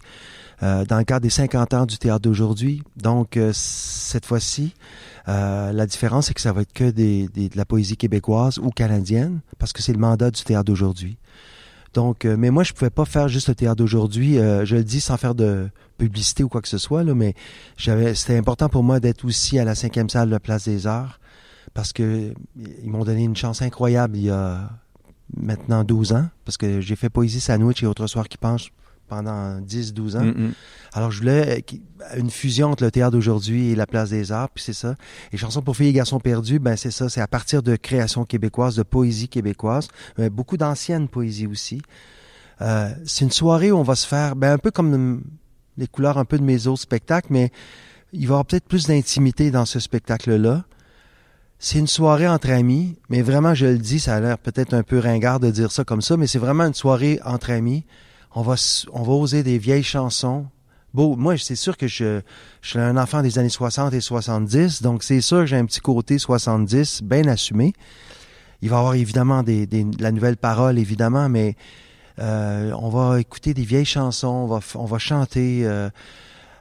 euh, 0.62 0.84
dans 0.84 0.98
le 0.98 1.04
cadre 1.04 1.20
des 1.20 1.30
50 1.30 1.74
ans 1.74 1.86
du 1.86 1.98
Théâtre 1.98 2.20
d'aujourd'hui. 2.20 2.82
Donc, 2.96 3.36
euh, 3.36 3.50
cette 3.54 4.24
fois-ci, 4.26 4.74
euh, 5.28 5.72
la 5.72 5.86
différence, 5.86 6.26
c'est 6.26 6.34
que 6.34 6.40
ça 6.40 6.52
va 6.52 6.62
être 6.62 6.72
que 6.72 6.90
des, 6.90 7.28
de 7.28 7.56
la 7.56 7.64
poésie 7.64 7.96
québécoise 7.96 8.58
ou 8.58 8.70
canadienne, 8.70 9.40
parce 9.58 9.72
que 9.72 9.82
c'est 9.82 9.92
le 9.92 9.98
mandat 9.98 10.30
du 10.30 10.42
Théâtre 10.42 10.64
d'aujourd'hui. 10.64 11.18
Donc, 11.94 12.24
mais 12.24 12.50
moi, 12.50 12.62
je 12.62 12.74
pouvais 12.74 12.90
pas 12.90 13.06
faire 13.06 13.28
juste 13.28 13.48
le 13.48 13.54
Théâtre 13.54 13.76
d'aujourd'hui. 13.76 14.34
je 14.34 14.76
le 14.76 14.84
dis 14.84 15.00
sans 15.00 15.16
faire 15.16 15.34
de 15.34 15.68
publicité 15.96 16.44
ou 16.44 16.48
quoi 16.48 16.60
que 16.60 16.68
ce 16.68 16.76
soit, 16.76 17.02
là, 17.02 17.14
mais 17.14 17.34
j'avais, 17.78 18.14
c'était 18.14 18.36
important 18.36 18.68
pour 18.68 18.82
moi 18.82 19.00
d'être 19.00 19.24
aussi 19.24 19.58
à 19.58 19.64
la 19.64 19.74
cinquième 19.74 20.10
salle 20.10 20.26
de 20.28 20.32
la 20.32 20.40
Place 20.40 20.66
des 20.66 20.86
Arts 20.86 21.18
parce 21.72 21.92
que 21.92 22.32
ils 22.82 22.90
m'ont 22.90 23.04
donné 23.04 23.24
une 23.24 23.36
chance 23.36 23.62
incroyable 23.62 24.16
il 24.16 24.24
y 24.24 24.30
a 24.30 24.70
maintenant 25.34 25.84
12 25.84 26.12
ans 26.12 26.28
parce 26.44 26.56
que 26.56 26.80
j'ai 26.80 26.96
fait 26.96 27.08
Poésie 27.08 27.40
Sandwich 27.40 27.82
et 27.82 27.86
Autre 27.86 28.06
Soir 28.06 28.28
qui 28.28 28.38
penche 28.38 28.72
pendant 29.08 29.60
10-12 29.60 30.16
ans. 30.16 30.24
Mm. 30.24 30.52
Alors 30.92 31.10
je 31.10 31.18
voulais 31.20 31.64
une 32.16 32.30
fusion 32.30 32.70
entre 32.70 32.84
le 32.84 32.90
théâtre 32.90 33.12
d'aujourd'hui 33.12 33.70
et 33.70 33.74
la 33.74 33.86
Place 33.86 34.10
des 34.10 34.32
Arts, 34.32 34.50
puis 34.50 34.64
c'est 34.64 34.72
ça. 34.72 34.94
Et 35.32 35.36
Chansons 35.36 35.62
pour 35.62 35.76
filles 35.76 35.88
et 35.88 35.92
garçons 35.92 36.20
perdus, 36.20 36.58
ben 36.58 36.76
c'est 36.76 36.90
ça, 36.90 37.08
c'est 37.08 37.20
à 37.20 37.26
partir 37.28 37.62
de 37.62 37.76
créations 37.76 38.24
québécoises, 38.24 38.76
de 38.76 38.82
poésie 38.82 39.28
québécoise, 39.28 39.88
mais 40.18 40.30
beaucoup 40.30 40.56
d'anciennes 40.56 41.08
poésies 41.08 41.46
aussi. 41.46 41.82
Euh, 42.62 42.90
c'est 43.04 43.24
une 43.24 43.30
soirée 43.30 43.70
où 43.70 43.76
on 43.76 43.82
va 43.82 43.94
se 43.94 44.06
faire, 44.06 44.34
ben 44.34 44.52
un 44.52 44.58
peu 44.58 44.70
comme 44.70 45.22
les 45.76 45.86
couleurs 45.86 46.18
un 46.18 46.24
peu 46.24 46.38
de 46.38 46.44
mes 46.44 46.66
autres 46.66 46.82
spectacles, 46.82 47.28
mais 47.30 47.50
il 48.12 48.20
va 48.20 48.22
y 48.22 48.26
avoir 48.26 48.46
peut-être 48.46 48.66
plus 48.66 48.86
d'intimité 48.86 49.50
dans 49.50 49.66
ce 49.66 49.78
spectacle-là. 49.78 50.64
C'est 51.58 51.78
une 51.78 51.86
soirée 51.86 52.28
entre 52.28 52.50
amis, 52.50 52.96
mais 53.08 53.22
vraiment, 53.22 53.54
je 53.54 53.66
le 53.66 53.78
dis, 53.78 53.98
ça 53.98 54.16
a 54.16 54.20
l'air 54.20 54.38
peut-être 54.38 54.74
un 54.74 54.82
peu 54.82 54.98
ringard 54.98 55.40
de 55.40 55.50
dire 55.50 55.72
ça 55.72 55.84
comme 55.84 56.02
ça, 56.02 56.16
mais 56.16 56.26
c'est 56.26 56.38
vraiment 56.38 56.64
une 56.64 56.74
soirée 56.74 57.18
entre 57.24 57.50
amis. 57.50 57.84
On 58.34 58.42
va, 58.42 58.54
on 58.92 59.02
va 59.02 59.12
oser 59.14 59.42
des 59.42 59.56
vieilles 59.56 59.82
chansons. 59.82 60.46
Beau, 60.92 61.16
moi, 61.16 61.36
c'est 61.38 61.56
sûr 61.56 61.76
que 61.76 61.86
je, 61.88 62.20
je 62.60 62.68
suis 62.68 62.78
un 62.78 62.96
enfant 62.98 63.22
des 63.22 63.38
années 63.38 63.48
60 63.48 63.94
et 63.94 64.00
70, 64.02 64.82
donc 64.82 65.02
c'est 65.02 65.20
sûr 65.22 65.40
que 65.40 65.46
j'ai 65.46 65.56
un 65.56 65.64
petit 65.64 65.80
côté 65.80 66.18
70 66.18 67.02
bien 67.02 67.26
assumé. 67.26 67.72
Il 68.62 68.68
va 68.68 68.76
y 68.76 68.78
avoir 68.78 68.94
évidemment 68.94 69.42
des, 69.42 69.66
des- 69.66 69.84
de 69.84 70.02
la 70.02 70.12
nouvelle 70.12 70.36
parole, 70.36 70.78
évidemment, 70.78 71.28
mais 71.30 71.56
euh, 72.18 72.72
on 72.78 72.88
va 72.90 73.18
écouter 73.20 73.54
des 73.54 73.62
vieilles 73.64 73.84
chansons, 73.86 74.28
on 74.28 74.46
va, 74.46 74.60
on 74.74 74.84
va 74.84 74.98
chanter. 74.98 75.62
euh, 75.64 75.88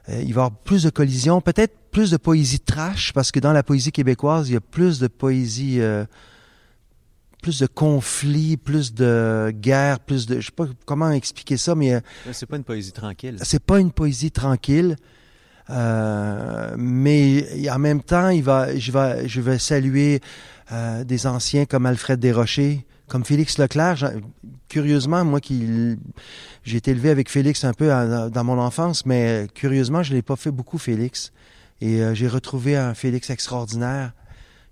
euh, 0.08 0.22
il 0.22 0.34
va 0.34 0.42
y 0.42 0.44
avoir 0.44 0.50
plus 0.52 0.82
de 0.82 0.90
collisions, 0.90 1.40
peut-être 1.40 1.74
plus 1.90 2.10
de 2.10 2.16
poésie 2.16 2.60
trash, 2.60 3.12
parce 3.12 3.32
que 3.32 3.40
dans 3.40 3.52
la 3.52 3.62
poésie 3.62 3.92
québécoise, 3.92 4.48
il 4.48 4.54
y 4.54 4.56
a 4.56 4.60
plus 4.60 4.98
de 4.98 5.08
poésie, 5.08 5.80
euh, 5.80 6.04
plus 7.42 7.60
de 7.60 7.66
conflits, 7.66 8.56
plus 8.56 8.94
de 8.94 9.52
guerres, 9.54 10.00
plus 10.00 10.26
de... 10.26 10.40
Je 10.40 10.46
sais 10.46 10.52
pas 10.52 10.66
comment 10.84 11.10
expliquer 11.10 11.56
ça, 11.56 11.74
mais 11.74 11.94
euh, 11.94 12.00
C'est 12.32 12.46
pas 12.46 12.56
une 12.56 12.64
poésie 12.64 12.92
tranquille. 12.92 13.38
c'est 13.42 13.62
pas 13.62 13.78
une 13.78 13.92
poésie 13.92 14.30
tranquille. 14.30 14.96
Euh, 15.70 16.74
mais 16.76 17.68
en 17.70 17.78
même 17.78 18.02
temps, 18.02 18.28
il 18.28 18.42
va, 18.42 18.76
je 18.76 18.92
vais, 18.92 19.28
je 19.28 19.40
vais 19.40 19.58
saluer 19.58 20.20
euh, 20.72 21.04
des 21.04 21.26
anciens 21.26 21.64
comme 21.66 21.86
Alfred 21.86 22.20
Desrochers, 22.20 22.84
comme 23.08 23.24
Félix 23.24 23.58
Leclerc. 23.58 24.12
Curieusement, 24.68 25.24
moi 25.24 25.40
qui 25.40 25.96
j'ai 26.64 26.76
été 26.76 26.90
élevé 26.90 27.10
avec 27.10 27.30
Félix 27.30 27.62
un 27.64 27.72
peu 27.72 27.88
dans 27.88 28.44
mon 28.44 28.58
enfance, 28.58 29.06
mais 29.06 29.46
curieusement, 29.54 30.02
je 30.02 30.12
l'ai 30.12 30.22
pas 30.22 30.36
fait 30.36 30.50
beaucoup 30.50 30.78
Félix. 30.78 31.32
Et 31.80 32.00
euh, 32.00 32.14
j'ai 32.14 32.26
retrouvé 32.26 32.76
un 32.76 32.94
Félix 32.94 33.30
extraordinaire 33.30 34.12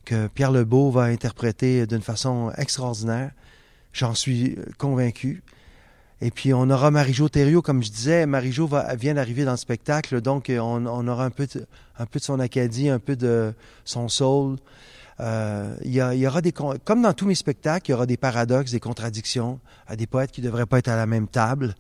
que 0.05 0.27
Pierre 0.27 0.51
Lebeau 0.51 0.91
va 0.91 1.05
interpréter 1.05 1.87
d'une 1.87 2.01
façon 2.03 2.51
extraordinaire. 2.57 3.31
J'en 3.93 4.15
suis 4.15 4.57
convaincu. 4.79 5.43
Et 6.21 6.31
puis 6.31 6.55
on 6.55 6.71
aura 6.71 6.91
Marie-Jo 6.91 7.29
Thériault, 7.29 7.63
comme 7.63 7.83
je 7.83 7.91
disais, 7.91 8.27
Marie-Jo 8.27 8.69
vient 8.99 9.15
d'arriver 9.15 9.45
dans 9.45 9.53
le 9.53 9.57
spectacle, 9.57 10.21
donc 10.21 10.49
euh, 10.51 10.59
on, 10.59 10.87
on 10.87 11.07
aura 11.07 11.25
un 11.27 11.31
peu, 11.31 11.47
de, 11.47 11.67
un 11.99 12.07
peu 12.07 12.19
de 12.19 12.25
son 12.25 12.41
Acadie, 12.41 12.89
un 12.89 12.99
peu 12.99 13.15
de 13.15 13.53
son 13.85 14.09
soul. 14.09 14.57
Euh, 15.21 15.77
il, 15.85 15.93
y 15.93 16.01
a- 16.01 16.13
aura 16.29 16.41
des 16.41 16.53
comme 16.53 17.03
dans 17.03 17.13
tous 17.13 17.27
mes 17.27 17.35
spectacles, 17.37 17.89
il 17.89 17.93
y 17.93 17.95
aura 17.95 18.07
des 18.07 18.17
paradoxes, 18.17 18.73
des 18.73 18.81
contradictions, 18.81 19.61
à 19.87 19.95
des 19.97 20.07
poètes 20.07 20.33
qui 20.33 20.41
ne 20.41 20.47
devraient 20.47 20.67
pas 20.67 20.79
être 20.79 20.89
à 20.89 20.97
la 20.97 21.07
même 21.07 21.29
table, 21.29 21.75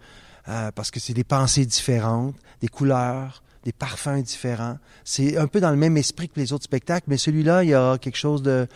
euh, 0.48 0.70
parce 0.72 0.90
que 0.90 1.00
c'est 1.00 1.14
des 1.14 1.24
pensées 1.24 1.66
différentes, 1.66 2.36
des 2.60 2.68
couleurs, 2.68 3.42
des 3.64 3.72
parfums 3.72 4.22
différents. 4.22 4.78
C'est 5.04 5.36
un 5.36 5.46
peu 5.48 5.58
dans 5.60 5.70
le 5.70 5.76
même 5.76 5.96
esprit 5.96 6.28
que 6.28 6.38
les 6.38 6.52
autres 6.52 6.64
spectacles, 6.64 7.06
mais 7.08 7.16
celui-là, 7.16 7.64
il 7.64 7.70
y 7.70 7.74
aura 7.74 7.98
quelque 7.98 8.18
chose 8.18 8.42
de 8.42 8.68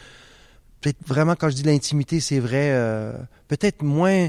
peut-être 0.80 0.98
vraiment 1.06 1.34
quand 1.36 1.50
je 1.50 1.54
dis 1.56 1.62
l'intimité, 1.62 2.18
c'est 2.20 2.40
vrai, 2.40 2.70
euh, 2.72 3.12
peut-être 3.48 3.82
moins. 3.82 4.28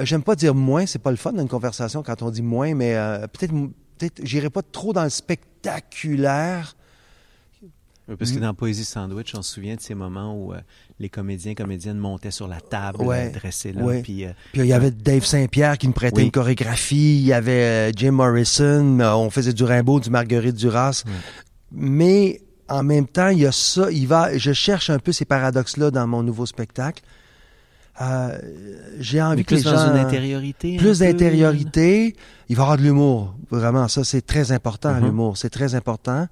J'aime 0.00 0.22
pas 0.22 0.34
dire 0.36 0.54
moins, 0.54 0.86
c'est 0.86 0.98
pas 0.98 1.10
le 1.10 1.18
fun 1.18 1.32
dans 1.32 1.42
une 1.42 1.48
conversation 1.48 2.02
quand 2.02 2.22
on 2.22 2.30
dit 2.30 2.40
moins, 2.42 2.74
mais 2.74 2.94
peut-être, 3.32 3.52
peut-être, 3.98 4.20
j'irai 4.24 4.48
pas 4.50 4.62
trop 4.62 4.92
dans 4.94 5.04
le 5.04 5.10
spectaculaire. 5.10 6.76
Oui, 8.12 8.16
Parce 8.18 8.30
que 8.32 8.38
Mm. 8.38 8.42
dans 8.42 8.54
Poésie 8.54 8.84
Sandwich, 8.84 9.34
on 9.34 9.42
se 9.42 9.54
souvient 9.54 9.74
de 9.76 9.80
ces 9.80 9.94
moments 9.94 10.34
où 10.36 10.52
euh, 10.54 10.58
les 10.98 11.08
comédiens 11.08 11.54
comédiennes 11.54 11.98
montaient 11.98 12.30
sur 12.30 12.46
la 12.48 12.60
table, 12.60 13.02
Ouais. 13.02 13.28
euh, 13.34 13.38
dressés 13.38 13.72
là, 13.72 13.82
Ouais. 13.82 14.02
puis 14.02 14.24
euh, 14.24 14.32
Puis 14.52 14.62
il 14.62 14.66
y 14.66 14.72
avait 14.72 14.90
Dave 14.90 15.24
Saint-Pierre 15.24 15.78
qui 15.78 15.88
me 15.88 15.92
prêtait 15.92 16.18
Oui. 16.18 16.24
une 16.24 16.30
chorégraphie, 16.30 17.16
il 17.18 17.24
y 17.24 17.32
avait 17.32 17.90
euh, 17.90 17.92
Jim 17.96 18.12
Morrison, 18.12 19.00
euh, 19.00 19.12
on 19.14 19.30
faisait 19.30 19.52
du 19.52 19.64
Rimbaud, 19.64 20.00
du 20.00 20.10
Marguerite 20.10 20.56
Duras. 20.56 21.02
Ouais. 21.06 21.12
Mais 21.72 22.40
en 22.68 22.82
même 22.82 23.06
temps, 23.06 23.28
il 23.28 23.38
y 23.40 23.46
a 23.46 23.52
ça, 23.52 23.90
il 23.90 24.06
va, 24.06 24.36
je 24.36 24.52
cherche 24.52 24.90
un 24.90 24.98
peu 24.98 25.12
ces 25.12 25.24
paradoxes-là 25.24 25.90
dans 25.90 26.06
mon 26.06 26.22
nouveau 26.22 26.46
spectacle. 26.46 27.02
Euh, 28.00 28.38
j'ai 28.98 29.20
envie 29.20 29.36
mais 29.38 29.44
que 29.44 29.54
les 29.54 29.60
plus 29.62 29.70
dans 29.70 29.76
gens 29.76 29.92
une 29.94 29.98
intériorité. 29.98 30.76
un 30.76 30.78
plus 30.78 31.00
d'intériorité, 31.00 32.16
il 32.48 32.56
va 32.56 32.62
y 32.62 32.64
avoir 32.64 32.78
de 32.78 32.82
l'humour. 32.82 33.34
Vraiment, 33.50 33.86
ça 33.88 34.02
c'est 34.04 34.22
très 34.24 34.50
important 34.52 34.94
Mhm. 34.94 35.04
l'humour, 35.04 35.36
c'est 35.36 35.50
très 35.50 35.74
important. 35.74 36.26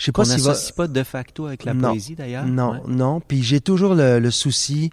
Je 0.00 0.06
sais 0.06 0.12
pas 0.12 0.22
va 0.22 0.28
n'associe 0.36 0.72
pas 0.72 0.88
de 0.88 1.02
facto 1.02 1.46
avec 1.46 1.64
la 1.64 1.74
Non. 1.74 1.90
poésie 1.90 2.14
d'ailleurs. 2.16 2.46
Non, 2.46 2.72
Ouais. 2.72 2.80
non. 2.88 3.20
Puis 3.20 3.42
j'ai 3.42 3.60
toujours 3.60 3.94
le, 3.94 4.18
le 4.18 4.30
souci 4.30 4.90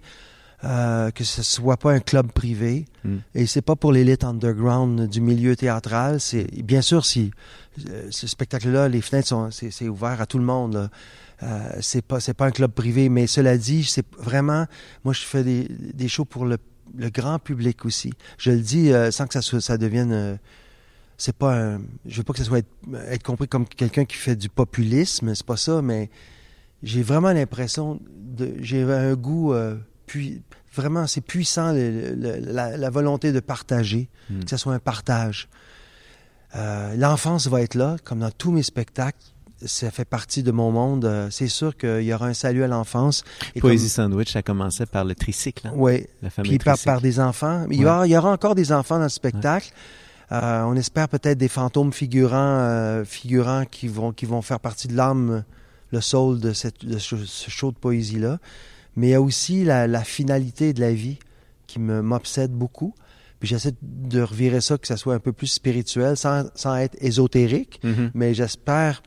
euh, 0.64 1.10
que 1.12 1.24
ce 1.24 1.42
soit 1.42 1.76
pas 1.76 1.92
un 1.92 2.00
club 2.00 2.30
privé. 2.32 2.84
Mm. 3.04 3.16
Et 3.34 3.46
c'est 3.46 3.62
pas 3.62 3.74
pour 3.76 3.90
l'élite 3.92 4.22
underground 4.24 5.08
du 5.08 5.20
milieu 5.20 5.56
théâtral. 5.56 6.20
C'est 6.20 6.44
bien 6.62 6.82
sûr 6.82 7.06
si 7.06 7.30
euh, 7.88 8.08
ce 8.10 8.26
spectacle-là, 8.26 8.88
les 8.88 9.00
fenêtres 9.00 9.28
sont, 9.28 9.50
c'est, 9.50 9.88
ouvert 9.88 10.20
à 10.20 10.26
tout 10.26 10.38
le 10.38 10.44
monde. 10.44 10.74
là. 10.74 10.90
Euh, 11.44 11.70
c'est 11.80 12.02
pas, 12.02 12.18
c'est 12.20 12.34
pas 12.34 12.46
un 12.46 12.50
club 12.50 12.72
privé. 12.72 13.08
Mais 13.08 13.26
cela 13.28 13.56
dit, 13.56 13.84
c'est 13.84 14.04
vraiment, 14.18 14.66
moi 15.04 15.14
je 15.14 15.20
fais 15.20 15.44
des, 15.44 15.68
des 15.94 16.08
shows 16.08 16.24
pour 16.26 16.44
le, 16.44 16.58
le 16.96 17.08
grand 17.10 17.38
public 17.38 17.84
aussi. 17.86 18.12
Je 18.36 18.50
le 18.50 18.58
dis 18.60 18.92
euh, 18.92 19.10
sans 19.12 19.26
que 19.26 19.32
ça, 19.34 19.40
soit- 19.42 19.60
ça 19.62 19.78
devienne. 19.78 20.38
C'est 21.18 21.36
pas 21.36 21.54
un, 21.60 21.80
je 22.06 22.16
veux 22.16 22.22
pas 22.22 22.32
que 22.32 22.38
ça 22.38 22.44
soit 22.46 22.58
être, 22.60 22.70
être 23.10 23.22
compris 23.22 23.48
comme 23.48 23.66
quelqu'un 23.66 24.04
qui 24.06 24.16
fait 24.16 24.36
du 24.36 24.48
populisme. 24.48 25.34
C'est 25.34 25.44
pas 25.44 25.56
ça, 25.58 25.82
mais 25.82 26.08
j'ai 26.82 27.02
vraiment 27.02 27.32
l'impression 27.32 28.00
de, 28.16 28.54
j'ai 28.60 28.82
un 28.84 29.14
goût 29.14 29.52
euh, 29.52 29.76
puis 30.06 30.40
vraiment 30.74 31.06
c'est 31.08 31.20
puissant 31.20 31.72
le- 31.72 32.14
le- 32.14 32.38
la, 32.40 32.76
la 32.76 32.90
volonté 32.90 33.32
de 33.32 33.40
partager, 33.40 34.08
Mm. 34.30 34.44
que 34.44 34.50
ce 34.50 34.56
soit 34.56 34.74
un 34.74 34.78
partage. 34.78 35.48
Euh, 36.56 36.94
L'enfance 36.96 37.46
va 37.48 37.62
être 37.62 37.74
là, 37.74 37.96
comme 38.04 38.20
dans 38.20 38.30
tous 38.30 38.50
mes 38.52 38.62
spectacles. 38.62 39.18
Ça 39.64 39.90
fait 39.90 40.04
partie 40.04 40.44
de 40.44 40.52
mon 40.52 40.70
monde. 40.70 41.04
Euh, 41.04 41.28
C'est 41.30 41.48
sûr 41.48 41.76
qu'il 41.76 42.02
y 42.02 42.14
aura 42.14 42.26
un 42.28 42.34
salut 42.34 42.62
à 42.62 42.68
l'enfance. 42.68 43.24
Et 43.56 43.60
Poésie 43.60 43.88
Sandwich, 43.88 44.32
ça 44.32 44.40
commençait 44.42 44.86
par 44.86 45.04
le 45.04 45.14
tricycle. 45.16 45.66
Hein? 45.66 45.72
fameux 46.30 46.48
puis 46.48 46.58
par, 46.58 46.74
tricycle. 46.74 46.84
par 46.84 47.00
des 47.00 47.18
enfants. 47.20 47.66
Il 47.70 47.80
y, 47.80 47.84
aura, 47.84 48.06
il 48.06 48.10
y 48.12 48.16
aura 48.16 48.30
encore 48.30 48.54
des 48.54 48.70
enfants 48.70 48.98
dans 48.98 49.02
le 49.04 49.08
spectacle. 49.08 49.72
Euh, 50.30 50.62
on 50.62 50.74
espère 50.76 51.08
peut-être 51.08 51.38
des 51.38 51.48
fantômes 51.48 51.92
figurants, 51.92 52.58
euh, 52.60 53.04
figurants 53.04 53.64
qui 53.64 53.88
vont 53.88 54.12
qui 54.12 54.26
vont 54.26 54.42
faire 54.42 54.60
partie 54.60 54.88
de 54.88 54.94
l'âme, 54.94 55.44
le 55.90 56.00
soul 56.00 56.38
de, 56.38 56.52
cette, 56.52 56.84
de 56.84 56.98
ce, 56.98 57.16
ce 57.16 57.50
show 57.50 57.72
de 57.72 57.76
poésie 57.76 58.18
là. 58.18 58.38
Mais 58.96 59.08
il 59.08 59.10
y 59.10 59.14
a 59.14 59.22
aussi 59.22 59.64
la, 59.64 59.86
la 59.86 60.04
finalité 60.04 60.72
de 60.72 60.80
la 60.80 60.92
vie 60.92 61.18
qui 61.66 61.78
me 61.78 62.02
m'obsède 62.02 62.52
beaucoup. 62.52 62.94
Puis 63.40 63.48
j'essaie 63.48 63.74
de 63.82 64.20
revirer 64.20 64.60
ça 64.60 64.78
que 64.78 64.86
ça 64.86 64.96
soit 64.96 65.14
un 65.14 65.20
peu 65.20 65.32
plus 65.32 65.46
spirituel, 65.46 66.16
sans, 66.16 66.46
sans 66.54 66.76
être 66.76 66.96
ésotérique. 67.00 67.80
Mhm. 67.84 68.10
Mais 68.14 68.34
j'espère, 68.34 69.02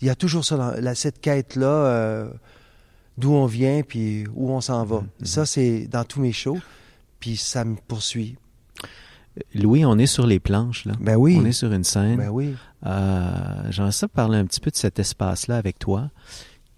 il 0.00 0.06
y 0.06 0.10
a 0.10 0.14
toujours 0.14 0.44
ça, 0.44 0.56
dans, 0.56 0.70
la, 0.80 0.94
cette 0.94 1.20
quête-là, 1.20 1.66
euh, 1.66 2.30
d'où 3.18 3.32
on 3.32 3.46
vient, 3.46 3.82
puis 3.82 4.26
où 4.34 4.50
on 4.50 4.60
s'en 4.60 4.84
va. 4.84 5.00
Mhm. 5.00 5.26
Ça, 5.26 5.46
c'est 5.46 5.88
dans 5.88 6.04
tous 6.04 6.20
mes 6.20 6.32
shows, 6.32 6.60
puis 7.18 7.36
ça 7.36 7.64
me 7.64 7.74
poursuit. 7.74 8.36
Louis, 9.54 9.84
on 9.84 9.98
est 9.98 10.06
sur 10.06 10.26
les 10.26 10.38
planches, 10.40 10.84
là. 10.84 10.94
Ben 11.00 11.16
oui, 11.16 11.36
On 11.40 11.44
est 11.44 11.52
sur 11.52 11.72
une 11.72 11.82
scène. 11.84 12.16
ben 12.18 12.28
oui. 12.28 12.54
Euh, 12.86 13.30
J'aimerais 13.70 13.92
ça 13.92 14.06
parler 14.08 14.38
un 14.38 14.46
petit 14.46 14.60
peu 14.60 14.70
de 14.70 14.76
cet 14.76 14.98
espace-là 14.98 15.56
avec 15.56 15.78
toi, 15.78 16.10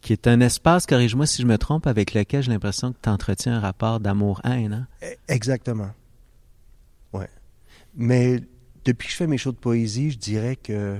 qui 0.01 0.13
est 0.13 0.27
un 0.27 0.41
espace, 0.41 0.87
corrige-moi 0.87 1.27
si 1.27 1.43
je 1.43 1.47
me 1.47 1.59
trompe, 1.59 1.87
avec 1.87 2.15
lequel 2.15 2.43
j'ai 2.43 2.51
l'impression 2.53 2.93
que 2.93 2.99
tu 3.03 3.09
entretiens 3.11 3.57
un 3.57 3.61
rapport 3.61 4.01
d'amour-haine. 4.01 4.73
Hein? 4.73 4.87
E- 5.07 5.17
Exactement. 5.29 5.91
Ouais. 7.13 7.29
Mais 7.95 8.41
depuis 8.85 9.07
que 9.07 9.13
je 9.13 9.17
fais 9.17 9.27
mes 9.27 9.39
shows 9.39 9.53
de 9.53 9.57
poésie, 9.59 10.11
je 10.13 10.19
dirais 10.19 10.57
que 10.57 10.97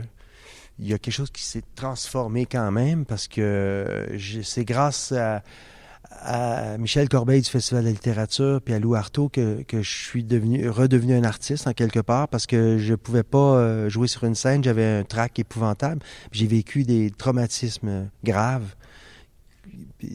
il 0.79 0.87
y 0.89 0.93
a 0.93 0.99
quelque 0.99 1.15
chose 1.15 1.31
qui 1.31 1.43
s'est 1.43 1.63
transformé 1.75 2.45
quand 2.45 2.71
même 2.71 3.07
parce 3.07 3.29
que 3.29 4.09
j'ai- 4.15 4.43
c'est 4.43 4.65
grâce 4.67 5.13
à, 5.13 5.43
à 6.11 6.79
Michel 6.79 7.09
Corbeil 7.09 7.43
du 7.43 7.51
Festival 7.51 7.83
de 7.83 7.89
la 7.89 7.93
littérature 7.93 8.61
puis 8.61 8.75
à 8.75 8.79
Lou 8.79 8.95
Artaud 8.95 9.29
que, 9.29 9.63
que 9.63 9.83
je 9.83 9.91
suis 9.91 10.25
devenu 10.25 10.69
redevenu 10.69 11.15
un 11.15 11.25
artiste 11.25 11.67
en 11.67 11.73
quelque 11.73 12.01
part 12.01 12.29
parce 12.29 12.47
que 12.47 12.79
je 12.79 12.95
pouvais 12.95 13.23
pas 13.23 13.39
euh, 13.39 13.89
jouer 13.89 14.09
sur 14.09 14.25
une 14.25 14.35
scène, 14.35 14.63
j'avais 14.65 14.85
un 14.85 15.05
trac 15.05 15.39
épouvantable, 15.39 16.03
j'ai 16.33 16.47
vécu 16.47 16.85
des 16.85 17.11
traumatismes 17.11 18.09
graves 18.25 18.75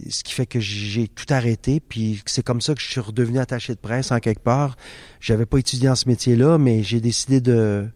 ce 0.09 0.23
qui 0.23 0.33
fait 0.33 0.45
que 0.45 0.59
j'ai 0.59 1.07
tout 1.07 1.25
arrêté, 1.29 1.79
puis 1.79 2.21
c'est 2.25 2.43
comme 2.43 2.61
ça 2.61 2.73
que 2.73 2.81
je 2.81 2.87
suis 2.87 2.99
redevenu 2.99 3.39
attaché 3.39 3.73
de 3.73 3.79
presse 3.79 4.11
en 4.11 4.19
quelque 4.19 4.41
part. 4.41 4.75
J'avais 5.19 5.45
pas 5.45 5.57
étudié 5.57 5.89
en 5.89 5.95
ce 5.95 6.07
métier-là, 6.07 6.57
mais 6.57 6.83
j'ai 6.83 7.01
décidé 7.01 7.41
de 7.41 7.87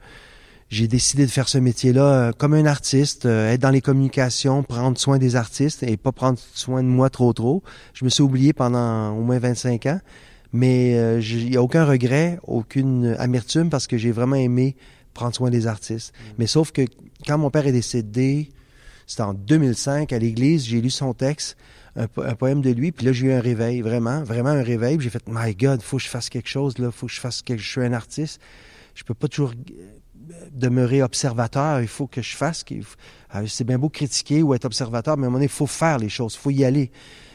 j'ai 0.69 0.87
décidé 0.87 1.25
de 1.25 1.31
faire 1.31 1.47
ce 1.47 1.57
métier-là 1.57 2.03
euh, 2.03 2.31
comme 2.31 2.53
un 2.53 2.65
artiste, 2.65 3.25
euh, 3.25 3.51
être 3.51 3.61
dans 3.61 3.69
les 3.69 3.81
communications, 3.81 4.63
prendre 4.63 4.97
soin 4.97 5.17
des 5.19 5.35
artistes 5.35 5.83
et 5.83 5.95
pas 5.97 6.11
prendre 6.11 6.39
soin 6.53 6.81
de 6.83 6.87
moi 6.87 7.09
trop 7.09 7.33
trop. 7.33 7.63
Je 7.93 8.03
me 8.03 8.09
suis 8.09 8.23
oublié 8.23 8.51
pendant 8.53 9.11
au 9.11 9.21
moins 9.21 9.37
25 9.39 9.85
ans, 9.85 9.99
mais 10.53 10.95
euh, 10.95 11.19
j'ai- 11.21 11.37
il 11.41 11.53
y 11.53 11.57
a 11.57 11.61
aucun 11.61 11.85
regret, 11.85 12.39
aucune 12.43 13.15
amertume 13.19 13.69
parce 13.69 13.85
que 13.87 13.97
j'ai 13.97 14.11
vraiment 14.11 14.35
aimé 14.37 14.75
prendre 15.13 15.35
soin 15.35 15.49
des 15.49 15.67
artistes. 15.67 16.13
Mais 16.39 16.47
sauf 16.47 16.71
que 16.71 16.81
quand 17.27 17.37
mon 17.37 17.49
père 17.51 17.67
est 17.67 17.71
décédé, 17.71 18.49
c'était 19.07 19.21
en 19.21 19.33
2005 19.35 20.11
à 20.13 20.19
l'église, 20.19 20.65
j'ai 20.65 20.81
lu 20.81 20.89
son 20.89 21.13
texte, 21.13 21.57
un, 21.95 22.07
po- 22.07 22.23
un 22.23 22.33
poème 22.35 22.61
de 22.61 22.71
lui, 22.71 22.91
puis 22.91 23.05
là 23.05 23.11
j'ai 23.13 23.27
eu 23.27 23.31
un 23.33 23.39
réveil, 23.39 23.81
vraiment, 23.81 24.23
vraiment 24.23 24.49
un 24.49 24.63
réveil. 24.63 24.97
J'ai 24.99 25.11
fait, 25.11 25.23
my 25.29 25.53
God, 25.55 25.81
faut 25.83 25.97
que 25.97 26.03
je 26.03 26.09
fasse 26.09 26.27
quelque 26.29 26.49
chose 26.49 26.79
là, 26.79 26.91
faut 26.91 27.05
que 27.05 27.13
je 27.13 27.19
fasse 27.21 27.43
quelque, 27.43 27.61
je 27.61 27.69
suis 27.69 27.81
un 27.81 27.93
artiste, 27.93 28.41
je 28.95 29.03
peux 29.03 29.13
pas 29.13 29.27
toujours 29.27 29.53
demeurer 30.51 31.01
observateur, 31.01 31.81
il 31.81 31.87
faut 31.87 32.07
que 32.07 32.21
je 32.21 32.35
fasse. 32.35 32.63
euh, 32.71 33.43
C'est 33.47 33.63
bien 33.63 33.77
beau 33.77 33.89
critiquer 33.89 34.43
ou 34.43 34.53
être 34.53 34.65
observateur, 34.65 35.17
mais 35.17 35.23
à 35.23 35.27
un 35.27 35.29
moment 35.29 35.37
donné, 35.37 35.45
il 35.45 35.49
faut 35.49 35.67
faire 35.67 35.97
les 35.97 36.09
choses, 36.09 36.35
il 36.35 36.39
faut 36.39 36.51
y 36.51 36.63
aller. 36.63 36.91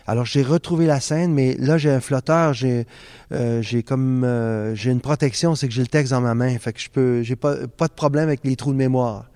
Alors 0.07 0.25
j'ai 0.25 0.43
retrouvé 0.43 0.87
la 0.87 0.99
scène, 0.99 1.33
mais 1.33 1.55
là 1.59 1.79
j'ai 1.79 1.91
un 1.91 2.01
flotteur, 2.01 2.53
j'ai 2.53 2.87
euh, 3.33 3.63
j'ai 3.63 3.83
comme 3.85 4.25
euh, 4.25 4.75
j'ai 4.75 4.91
une 4.91 5.01
protection, 5.01 5.55
c'est 5.55 5.69
que 5.69 5.75
j'ai 5.75 5.83
le 5.83 5.87
texte 5.87 6.11
dans 6.13 6.21
ma 6.21 6.35
main, 6.35 6.59
fait 6.59 6.73
que 6.73 6.81
je 6.81 6.89
peux, 6.91 7.23
j'ai 7.23 7.37
pas 7.37 7.67
pas 7.69 7.87
de 7.87 7.93
problème 7.93 8.25
avec 8.25 8.41
les 8.43 8.57
trous 8.57 8.73
de 8.73 8.79
mémoire. 8.79 9.27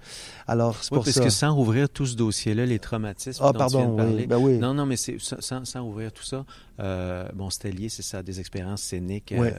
Alors 0.47 0.77
c'est 0.83 0.93
Oui, 0.93 0.97
pour 0.99 1.05
parce 1.05 1.17
ça. 1.17 1.25
que 1.25 1.31
sans 1.31 1.59
ouvrir 1.59 1.89
tout 1.89 2.07
ce 2.07 2.17
dossier-là, 2.17 2.67
les 2.67 2.79
traumatismes 2.79 3.43
Ah 3.45 3.53
dont 3.53 3.67
tu 3.67 3.77
viens 3.77 3.81
de 3.81 3.87
pardon, 3.87 3.97
parler, 3.97 4.15
oui, 4.17 4.27
ben 4.27 4.37
oui. 4.39 4.59
Non, 4.59 4.75
non, 4.75 4.85
mais 4.87 4.97
c'est 4.97 5.17
sans, 5.21 5.65
sans, 5.65 5.81
ouvrir 5.83 6.13
tout 6.13 6.23
ça. 6.25 6.45
Euh, 6.81 7.29
bon, 7.35 7.49
c'était 7.51 7.71
lié, 7.71 7.89
c'est 7.89 8.03
ça, 8.03 8.23
des 8.23 8.41
expériences 8.41 8.83
scéniques 8.83 9.33
euh, 9.33 9.51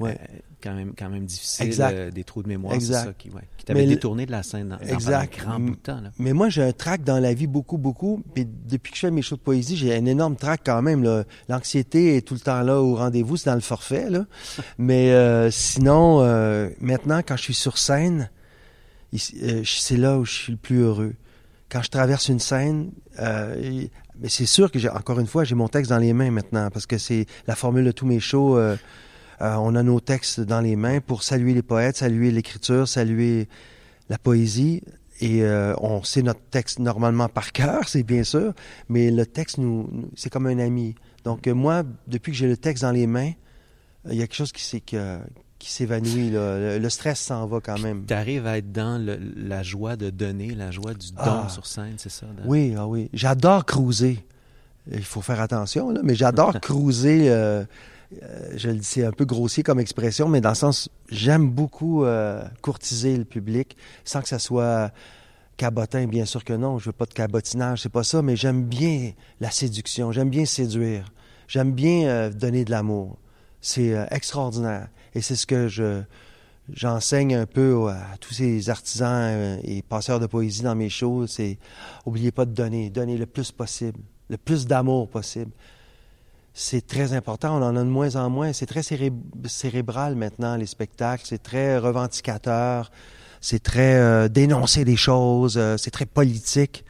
euh, 0.00 0.14
quand 0.60 0.74
même 0.74 0.94
quand 0.98 1.08
même 1.08 1.26
difficiles, 1.26 1.66
Exact. 1.66 1.94
euh, 1.94 2.10
des 2.10 2.24
trous 2.24 2.42
de 2.42 2.48
mémoire, 2.48 2.74
c'est 2.80 2.92
ça 2.92 3.12
qui, 3.16 3.30
ouais, 3.30 3.42
qui 3.56 3.64
t'avait 3.64 3.86
détourné 3.86 4.26
de 4.26 4.32
la 4.32 4.42
scène 4.42 4.70
dans, 4.70 4.76
dans 4.78 4.82
Exact. 4.82 5.36
pendant 5.38 5.52
un 5.52 5.58
grand 5.58 5.60
bout 5.60 5.76
de 5.76 5.80
temps. 5.80 6.00
Là. 6.00 6.10
Mais 6.18 6.32
moi, 6.32 6.48
j'ai 6.48 6.62
un 6.64 6.72
trac 6.72 7.04
dans 7.04 7.20
la 7.20 7.34
vie 7.34 7.46
beaucoup, 7.46 7.78
beaucoup. 7.78 8.22
Puis 8.34 8.44
depuis 8.46 8.90
que 8.90 8.96
je 8.96 9.02
fais 9.02 9.10
mes 9.12 9.22
shows 9.22 9.36
de 9.36 9.42
poésie, 9.42 9.76
j'ai 9.76 9.94
un 9.94 10.06
énorme 10.06 10.34
trac 10.34 10.62
quand 10.66 10.82
même. 10.82 11.04
là. 11.04 11.22
L'anxiété 11.48 12.16
est 12.16 12.22
tout 12.22 12.34
le 12.34 12.40
temps 12.40 12.62
là 12.62 12.80
au 12.82 12.96
rendez-vous, 12.96 13.36
c'est 13.36 13.48
dans 13.48 13.54
le 13.54 13.60
forfait. 13.60 14.10
Là. 14.10 14.24
Mais 14.78 15.12
euh, 15.12 15.52
sinon, 15.52 16.20
euh, 16.20 16.68
maintenant, 16.80 17.20
quand 17.24 17.36
je 17.36 17.42
suis 17.42 17.54
sur 17.54 17.78
scène, 17.78 18.30
euh, 19.42 19.62
c'est 19.64 19.96
là 19.96 20.18
où 20.18 20.24
je 20.24 20.32
suis 20.32 20.52
le 20.52 20.58
plus 20.58 20.78
heureux. 20.80 21.14
Quand 21.68 21.82
je 21.82 21.90
traverse 21.90 22.28
une 22.28 22.38
scène, 22.38 22.92
euh, 23.18 23.84
c'est 24.28 24.46
sûr 24.46 24.70
que 24.70 24.78
j'ai 24.78 24.88
encore 24.88 25.18
une 25.20 25.26
fois, 25.26 25.44
j'ai 25.44 25.54
mon 25.56 25.68
texte 25.68 25.90
dans 25.90 25.98
les 25.98 26.12
mains 26.12 26.30
maintenant 26.30 26.70
parce 26.70 26.86
que 26.86 26.96
c'est 26.98 27.26
la 27.46 27.56
formule 27.56 27.84
de 27.84 27.92
tous 27.92 28.06
mes 28.06 28.20
shows. 28.20 28.56
euh, 28.56 28.76
euh, 29.42 29.54
on 29.56 29.74
a 29.74 29.82
nos 29.82 30.00
textes 30.00 30.40
dans 30.40 30.60
les 30.60 30.76
mains 30.76 31.00
pour 31.00 31.22
saluer 31.22 31.52
les 31.54 31.62
poètes, 31.62 31.96
saluer 31.96 32.30
l'écriture, 32.30 32.86
saluer 32.88 33.48
la 34.08 34.16
poésie. 34.18 34.82
Et 35.20 35.42
on 35.78 36.02
sait 36.04 36.20
notre 36.22 36.42
texte 36.50 36.78
normalement 36.78 37.28
par 37.30 37.52
cœur, 37.52 37.88
c'est 37.88 38.02
bien 38.02 38.22
sûr, 38.22 38.52
mais 38.90 39.10
le 39.10 39.24
texte, 39.24 39.56
nous, 39.56 39.88
nous- 39.90 40.10
c'est 40.14 40.28
comme 40.30 40.46
un 40.46 40.58
ami. 40.58 40.94
Donc 41.24 41.46
moi, 41.46 41.84
depuis 42.06 42.32
que 42.32 42.36
j'ai 42.38 42.46
le 42.48 42.56
texte 42.58 42.82
dans 42.82 42.92
les 42.92 43.06
mains, 43.06 43.32
il 44.10 44.14
y 44.14 44.22
a 44.22 44.26
quelque 44.26 44.36
chose 44.36 44.52
qui, 44.52 44.62
s'est- 44.62 44.80
que- 44.80 45.18
qui 45.66 45.72
s'évanouit. 45.72 46.30
Le, 46.30 46.78
le 46.78 46.90
stress 46.90 47.18
s'en 47.20 47.44
va 47.46 47.60
quand 47.60 47.78
même. 47.80 48.04
Tu 48.06 48.14
arrives 48.14 48.46
à 48.46 48.58
être 48.58 48.70
dans 48.70 49.04
le- 49.04 49.18
la 49.36 49.62
joie 49.64 49.96
de 49.96 50.10
donner, 50.10 50.54
la 50.54 50.70
joie 50.70 50.94
du 50.94 51.10
don 51.12 51.18
Ah. 51.18 51.48
sur 51.48 51.66
scène, 51.66 51.94
c'est 51.96 52.08
ça? 52.08 52.26
dans- 52.26 52.48
Oui, 52.48 52.74
ah 52.78 52.86
oui. 52.86 53.10
J'adore 53.12 53.64
cruiser. 53.66 54.24
Il 54.92 55.02
faut 55.04 55.22
faire 55.22 55.40
attention, 55.40 55.90
là, 55.90 56.00
mais 56.04 56.14
j'adore 56.14 56.52
cruiser. 56.60 57.28
euh, 57.30 57.64
euh, 58.22 58.50
je 58.56 58.68
le 58.68 58.76
dis, 58.76 58.84
c'est 58.84 59.04
un 59.04 59.10
peu 59.10 59.24
grossier 59.24 59.64
comme 59.64 59.80
expression, 59.80 60.28
mais 60.28 60.40
dans 60.40 60.50
le 60.50 60.54
sens, 60.54 60.88
j'aime 61.10 61.50
beaucoup 61.50 62.04
euh, 62.04 62.44
courtiser 62.62 63.16
le 63.16 63.24
public 63.24 63.76
sans 64.04 64.22
que 64.22 64.28
ça 64.28 64.38
soit 64.38 64.92
cabotin, 65.56 66.06
bien 66.06 66.26
sûr 66.26 66.44
que 66.44 66.52
non. 66.52 66.78
Je 66.78 66.86
veux 66.86 66.92
pas 66.92 67.06
de 67.06 67.14
cabotinage, 67.14 67.82
c'est 67.82 67.88
pas 67.88 68.04
ça, 68.04 68.22
mais 68.22 68.36
j'aime 68.36 68.62
bien 68.62 69.10
la 69.40 69.50
séduction. 69.50 70.12
J'aime 70.12 70.30
bien 70.30 70.44
séduire. 70.44 71.06
J'aime 71.48 71.72
bien 71.72 72.30
donner 72.30 72.64
de 72.64 72.70
l'amour. 72.70 73.16
C'est 73.66 73.94
euh, 73.94 74.06
extraordinaire. 74.12 74.86
Et 75.16 75.20
c'est 75.20 75.34
ce 75.34 75.44
que 75.44 75.66
je 75.66 76.00
j'enseigne 76.72 77.34
un 77.34 77.46
peu 77.46 77.88
à 77.88 78.16
tous 78.20 78.32
ces 78.32 78.70
artisans 78.70 79.08
euh, 79.10 79.56
et 79.64 79.82
passeurs 79.82 80.20
de 80.20 80.26
poésie 80.26 80.62
dans 80.62 80.76
mes 80.76 80.88
shows. 80.88 81.26
C'est 81.26 81.58
oubliez 82.04 82.30
pas 82.30 82.44
de 82.44 82.52
donner, 82.52 82.90
donner 82.90 83.16
le 83.16 83.26
plus 83.26 83.50
possible, 83.50 83.98
le 84.30 84.36
plus 84.36 84.68
d'amour 84.68 85.08
possible. 85.08 85.50
C'est 86.54 86.86
très 86.86 87.12
important. 87.12 87.60
On 87.60 87.62
en 87.64 87.74
a 87.74 87.80
de 87.82 87.88
moins 87.88 88.14
en 88.14 88.30
moins. 88.30 88.52
C'est 88.52 88.66
très 88.66 88.84
céré- 88.84 89.12
cérébral 89.46 90.14
maintenant 90.14 90.54
les 90.54 90.66
spectacles. 90.66 91.24
C'est 91.26 91.42
très 91.42 91.76
revendicateur. 91.76 92.92
C'est 93.40 93.64
très 93.64 93.96
euh, 93.96 94.28
dénoncer 94.28 94.84
des 94.84 94.96
choses. 94.96 95.60
c'est 95.76 95.90
très 95.90 96.06
politique. 96.06 96.84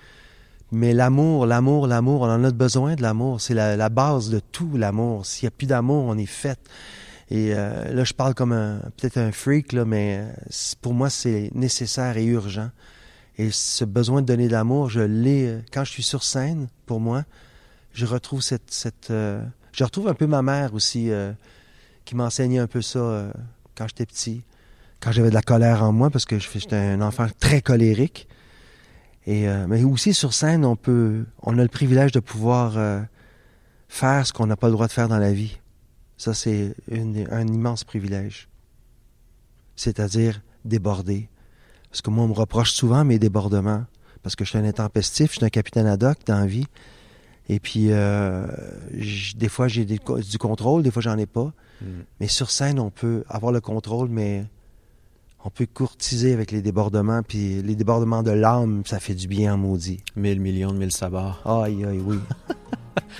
Mais 0.77 0.93
l'amour, 0.93 1.47
l'amour, 1.47 1.87
l'amour, 1.87 2.21
on 2.21 2.31
en 2.31 2.45
a 2.45 2.51
besoin 2.51 2.97
de 2.97 3.03
l'amour. 3.03 3.41
C'est 3.41 3.55
la, 3.55 3.89
base 3.89 4.29
de 4.29 4.41
tout, 4.41 4.77
l'amour. 4.77 5.25
S'il 5.25 5.47
n'y 5.47 5.49
a 5.49 5.51
plus 5.51 5.67
d'amour, 5.67 6.05
on 6.07 6.19
est 6.19 6.27
fait. 6.27 6.61
Et 7.31 7.55
euh, 7.55 7.95
là, 7.95 8.05
je 8.05 8.13
parle 8.13 8.35
comme 8.35 8.53
un 8.53 8.81
peut-être 8.95 9.17
un 9.17 9.33
freak, 9.33 9.73
là, 9.73 9.87
mais 9.87 10.19
euh, 10.19 10.31
pour 10.83 10.93
moi, 10.93 11.09
c'est 11.09 11.51
nécessaire 11.55 12.19
et 12.19 12.27
urgent. 12.27 12.71
Et 13.39 13.53
ce 13.53 13.87
besoin 13.87 14.21
de 14.21 14.27
donner 14.27 14.49
de 14.49 14.53
l'amour, 14.53 14.91
je 14.91 15.01
l'ai 15.01 15.47
euh, 15.47 15.61
quand 15.73 15.83
je 15.85 15.93
suis 15.93 16.03
sur 16.03 16.23
scène. 16.23 16.69
Pour 16.85 17.01
moi, 17.01 17.25
je 17.95 18.05
retrouve 18.05 18.43
cette, 18.43 18.71
cette, 18.71 19.11
Je 19.11 19.83
retrouve 19.83 20.09
un 20.09 20.15
peu 20.15 20.27
ma 20.27 20.43
mère 20.43 20.75
aussi, 20.75 21.11
qui 22.05 22.15
m'enseignait 22.15 22.59
un 22.59 22.67
peu 22.67 22.83
ça 22.83 23.33
quand 23.75 23.89
j'étais 23.89 24.05
petit, 24.05 24.43
quand 25.01 25.11
j'avais 25.11 25.31
de 25.31 25.35
la 25.35 25.41
colère 25.41 25.83
en 25.83 25.93
moi, 25.93 26.11
parce 26.11 26.27
que 26.27 26.39
j'étais 26.39 26.77
un 26.77 27.01
enfant 27.01 27.29
très 27.41 27.63
colérique. 27.63 28.29
Et, 29.27 29.49
euh, 29.49 29.67
mais 29.69 29.83
aussi 29.85 30.15
sur 30.15 30.33
scène, 30.33 30.65
on 30.65 30.77
peut, 30.77 31.25
on 31.43 31.59
a 31.59 31.63
le 31.63 31.69
privilège 31.69 32.13
de 32.13 32.21
pouvoir 32.21 32.79
faire 33.89 34.27
ce 34.27 34.33
qu'on 34.33 34.47
n'a 34.47 34.57
pas 34.57 34.69
le 34.69 34.73
droit 34.73 34.87
de 34.87 34.93
faire 34.93 35.09
dans 35.09 35.19
la 35.19 35.33
vie. 35.33 35.59
Ça, 36.17 36.33
c'est 36.33 36.75
un 36.91 37.47
immense 37.47 37.85
privilège. 37.85 38.49
C'est-à-dire 39.75 40.41
déborder. 40.65 41.29
Parce 41.91 42.03
que 42.03 42.11
moi, 42.11 42.25
on 42.25 42.29
me 42.29 42.33
reproche 42.33 42.73
souvent 42.73 43.05
mes 43.05 43.19
débordements. 43.19 43.85
Parce 44.23 44.35
que 44.35 44.45
je 44.45 44.51
suis 44.51 44.59
un 44.59 44.65
intempestif, 44.65 45.33
je 45.33 45.37
suis 45.37 45.45
un 45.45 45.51
capitaine 45.51 45.87
ad 45.87 46.03
hoc 46.03 46.19
dans 46.27 46.39
la 46.39 46.47
vie. 46.47 46.67
Et 47.49 47.61
puis, 47.61 47.87
euh, 47.91 48.47
des 49.37 49.49
fois, 49.49 49.69
j'ai 49.69 49.85
du 49.85 49.99
contrôle, 50.39 50.83
des 50.83 50.91
fois, 50.91 51.03
j'en 51.03 51.17
ai 51.17 51.27
pas. 51.27 51.53
Hmm. 51.81 52.03
Mais 52.19 52.27
sur 52.27 52.51
scène, 52.51 52.81
on 52.81 52.91
peut 52.91 53.25
avoir 53.29 53.53
le 53.53 53.61
contrôle, 53.61 54.09
mais 54.09 54.45
on 55.47 55.51
peut 55.51 55.67
courtiser 55.73 56.33
avec 56.33 56.51
les 56.51 56.61
débordements. 56.61 57.23
Puis 57.23 57.63
les 57.63 57.77
débordements 57.77 58.25
de 58.25 58.33
l'âme, 58.33 58.83
ça 58.85 58.99
fait 58.99 59.15
du 59.15 59.29
bien 59.29 59.55
en 59.55 59.57
maudit. 59.57 60.03
Mille 60.17 60.41
millions 60.41 60.73
de 60.73 60.79
mille 60.79 60.91
sabords. 60.91 61.41
Aïe, 61.45 61.85
aïe, 61.85 62.03
oui. 62.05 62.19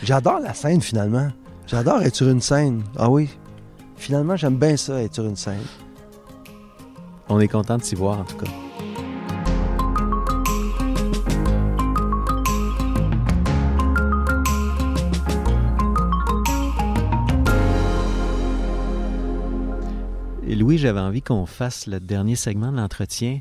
J'adore 0.03 0.41
la 0.41 0.53
scène, 0.53 0.81
finalement. 0.81 1.29
J'adore 1.69 2.03
être 2.03 2.17
sur 2.17 2.29
une 2.29 2.41
scène. 2.41 2.83
Ah 2.97 3.09
oui. 3.09 3.31
Finalement, 3.97 4.37
j'aime 4.37 4.57
bien 4.57 4.77
ça, 4.77 5.01
être 5.01 5.15
sur 5.15 5.25
une 5.25 5.37
scène. 5.37 5.63
On 7.29 7.39
est 7.39 7.49
content 7.49 7.79
de 7.79 7.85
s'y 7.85 7.95
voir, 7.95 8.19
en 8.19 8.25
tout 8.25 8.37
cas. 8.37 8.51
Louis, 20.57 20.79
j'avais 20.79 21.01
envie 21.01 21.23
qu'on 21.23 21.47
fasse 21.47 21.87
le 21.87 22.01
dernier 22.01 22.37
segment 22.37 22.73
de 22.73 22.77
l'entretien 22.77 23.41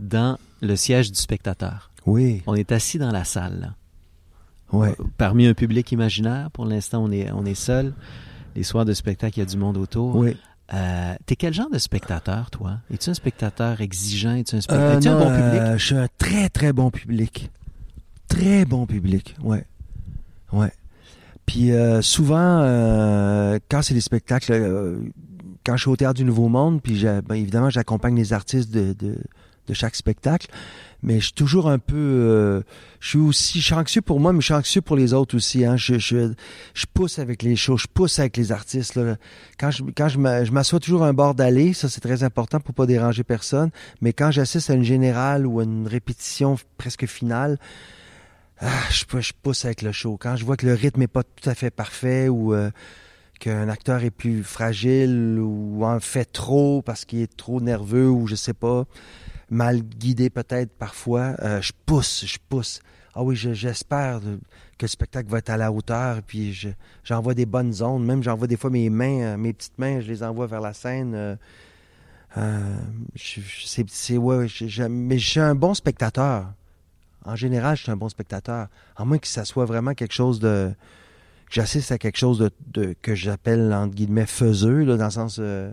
dans 0.00 0.38
le 0.60 0.76
siège 0.76 1.12
du 1.12 1.18
spectateur. 1.20 1.90
Oui. 2.06 2.42
On 2.46 2.54
est 2.54 2.72
assis 2.72 2.98
dans 2.98 3.10
la 3.10 3.24
salle. 3.24 3.74
Ouais. 4.72 4.96
Euh, 4.98 5.04
parmi 5.16 5.46
un 5.46 5.54
public 5.54 5.92
imaginaire, 5.92 6.50
pour 6.50 6.64
l'instant, 6.64 7.02
on 7.04 7.10
est, 7.10 7.30
on 7.32 7.44
est 7.44 7.54
seul. 7.54 7.94
Les 8.54 8.62
soirs 8.62 8.84
de 8.84 8.94
spectacle, 8.94 9.38
il 9.38 9.40
y 9.40 9.42
a 9.42 9.46
du 9.46 9.56
monde 9.56 9.76
autour. 9.76 10.16
Oui. 10.16 10.36
Euh, 10.74 11.14
T'es 11.26 11.36
quel 11.36 11.54
genre 11.54 11.70
de 11.70 11.78
spectateur, 11.78 12.50
toi? 12.50 12.78
Es-tu 12.92 13.10
un 13.10 13.14
spectateur 13.14 13.80
exigeant? 13.80 14.34
Es-tu 14.34 14.56
un, 14.56 14.60
spectateur... 14.60 15.20
Euh, 15.20 15.20
un 15.20 15.24
bon 15.24 15.36
public? 15.36 15.60
Euh, 15.60 15.78
je 15.78 15.86
suis 15.86 15.94
un 15.94 16.08
très, 16.18 16.48
très 16.48 16.72
bon 16.72 16.90
public. 16.90 17.50
Très 18.28 18.64
bon 18.64 18.86
public, 18.86 19.36
ouais. 19.42 19.64
Ouais. 20.52 20.72
Puis 21.44 21.70
souvent, 22.02 22.60
quand 23.68 23.82
c'est 23.82 23.94
des 23.94 24.00
spectacles, 24.00 24.98
quand 25.66 25.76
je 25.76 25.82
suis 25.82 25.90
au 25.90 25.96
Théâtre 25.96 26.14
du 26.14 26.24
Nouveau 26.24 26.48
Monde, 26.48 26.80
puis 26.80 27.04
ben, 27.04 27.34
évidemment, 27.34 27.70
j'accompagne 27.70 28.14
les 28.14 28.32
artistes 28.32 28.70
de, 28.70 28.92
de, 28.92 29.74
chaque 29.74 29.96
spectacle, 29.96 30.46
mais 31.02 31.18
je 31.18 31.24
suis 31.24 31.32
toujours 31.32 31.68
un 31.68 31.80
peu... 31.80 31.96
Euh, 31.96 32.60
je 33.00 33.08
suis 33.08 33.18
aussi... 33.18 33.60
Je 33.60 33.64
suis 33.64 33.74
anxieux 33.74 34.00
pour 34.00 34.20
moi, 34.20 34.32
mais 34.32 34.40
je 34.40 34.44
suis 34.44 34.54
anxieux 34.54 34.80
pour 34.80 34.94
les 34.94 35.12
autres 35.12 35.34
aussi. 35.36 35.64
Hein. 35.64 35.76
Je, 35.76 35.98
je, 35.98 36.32
pousse 36.94 37.18
avec 37.18 37.42
les 37.42 37.56
shows, 37.56 37.76
je 37.76 37.88
pousse 37.92 38.20
avec 38.20 38.36
les 38.36 38.52
artistes. 38.52 38.98
Quand 39.58 39.70
je, 39.72 40.52
m'assois 40.52 40.78
toujours 40.78 41.02
à 41.02 41.08
un 41.08 41.12
bord 41.12 41.34
d'allée, 41.34 41.72
ça 41.72 41.88
c'est 41.88 42.00
très 42.00 42.22
important 42.22 42.60
pour 42.60 42.72
pas 42.72 42.86
déranger 42.86 43.24
personne, 43.24 43.70
mais 44.00 44.12
quand 44.12 44.30
j'assiste 44.30 44.70
à 44.70 44.74
une 44.74 44.84
générale 44.84 45.48
ou 45.48 45.58
à 45.58 45.64
une 45.64 45.88
répétition 45.88 46.56
presque 46.78 47.06
finale, 47.06 47.58
ah, 48.60 48.70
je, 48.90 49.04
je 49.20 49.32
pousse 49.42 49.64
avec 49.64 49.82
le 49.82 49.90
show. 49.90 50.16
Quand 50.16 50.36
je 50.36 50.44
vois 50.44 50.56
que 50.56 50.64
le 50.64 50.74
rythme 50.74 51.02
est 51.02 51.08
pas 51.08 51.24
tout 51.24 51.50
à 51.50 51.56
fait 51.56 51.70
parfait 51.70 52.28
ou... 52.28 52.54
Euh, 52.54 52.70
qu'un 53.38 53.68
acteur 53.68 54.02
est 54.04 54.10
plus 54.10 54.42
fragile 54.42 55.38
ou 55.40 55.84
en 55.84 56.00
fait 56.00 56.24
trop 56.24 56.82
parce 56.82 57.04
qu'il 57.04 57.20
est 57.20 57.36
trop 57.36 57.60
nerveux 57.60 58.08
ou 58.08 58.26
je 58.26 58.34
sais 58.34 58.54
pas, 58.54 58.84
mal 59.50 59.82
guidé 59.82 60.30
peut-être 60.30 60.72
parfois, 60.72 61.34
euh, 61.42 61.60
je 61.60 61.72
pousse, 61.86 62.24
je 62.26 62.38
pousse. 62.48 62.80
Ah 63.14 63.22
oui, 63.22 63.34
j'espère 63.34 64.20
que 64.20 64.84
le 64.84 64.88
spectacle 64.88 65.30
va 65.30 65.38
être 65.38 65.48
à 65.48 65.56
la 65.56 65.72
hauteur, 65.72 66.20
puis 66.26 66.68
j'envoie 67.02 67.32
des 67.32 67.46
bonnes 67.46 67.82
ondes, 67.82 68.04
même 68.04 68.22
j'envoie 68.22 68.46
des 68.46 68.58
fois 68.58 68.68
mes 68.68 68.90
mains, 68.90 69.20
euh, 69.20 69.36
mes 69.38 69.54
petites 69.54 69.78
mains, 69.78 70.00
je 70.00 70.08
les 70.08 70.22
envoie 70.22 70.46
vers 70.46 70.60
la 70.60 70.74
scène. 70.74 71.14
Euh, 72.36 72.76
c'est 73.16 74.18
ouais, 74.18 74.46
mais 74.90 75.18
je 75.18 75.28
suis 75.28 75.40
un 75.40 75.54
bon 75.54 75.72
spectateur. 75.72 76.52
En 77.24 77.34
général, 77.34 77.76
je 77.76 77.84
suis 77.84 77.90
un 77.90 77.96
bon 77.96 78.10
spectateur. 78.10 78.68
À 78.94 79.04
moins 79.04 79.18
que 79.18 79.26
ça 79.26 79.46
soit 79.46 79.64
vraiment 79.64 79.94
quelque 79.94 80.12
chose 80.12 80.38
de 80.38 80.72
j'assiste 81.50 81.92
à 81.92 81.98
quelque 81.98 82.18
chose 82.18 82.50
de, 82.66 82.94
que 83.00 83.14
j'appelle 83.14 83.72
entre 83.72 83.94
guillemets 83.94 84.26
faiseux, 84.26 84.84
là, 84.84 84.96
dans 84.96 85.06
le 85.06 85.10
sens 85.10 85.36
euh, 85.38 85.72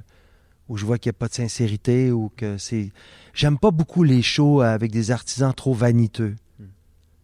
où 0.69 0.77
je 0.77 0.85
vois 0.85 0.97
qu'il 0.97 1.09
n'y 1.09 1.15
a 1.15 1.19
pas 1.19 1.27
de 1.27 1.33
sincérité 1.33 2.11
ou 2.11 2.31
que 2.35 2.57
c'est. 2.57 2.91
J'aime 3.33 3.57
pas 3.57 3.71
beaucoup 3.71 4.03
les 4.03 4.21
shows 4.21 4.61
avec 4.61 4.91
des 4.91 5.11
artisans 5.11 5.53
trop 5.53 5.73
vaniteux. 5.73 6.35
Hmm. 6.59 6.65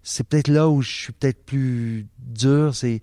C'est 0.03 0.27
peut-être 0.27 0.47
là 0.47 0.69
où 0.69 0.81
je 0.81 0.91
suis 0.91 1.13
peut-être 1.13 1.43
plus 1.43 2.07
dur, 2.19 2.75
c'est 2.75 3.01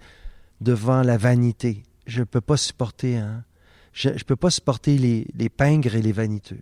devant 0.60 1.02
la 1.02 1.16
vanité. 1.16 1.82
Je 2.06 2.22
peux 2.22 2.40
pas 2.40 2.56
supporter, 2.56 3.16
hein. 3.16 3.44
Je, 3.92 4.10
je 4.14 4.24
peux 4.24 4.36
pas 4.36 4.50
supporter 4.50 4.98
les, 4.98 5.26
les 5.34 5.48
pingres 5.48 5.94
et 5.94 6.02
les 6.02 6.12
vaniteux. 6.12 6.60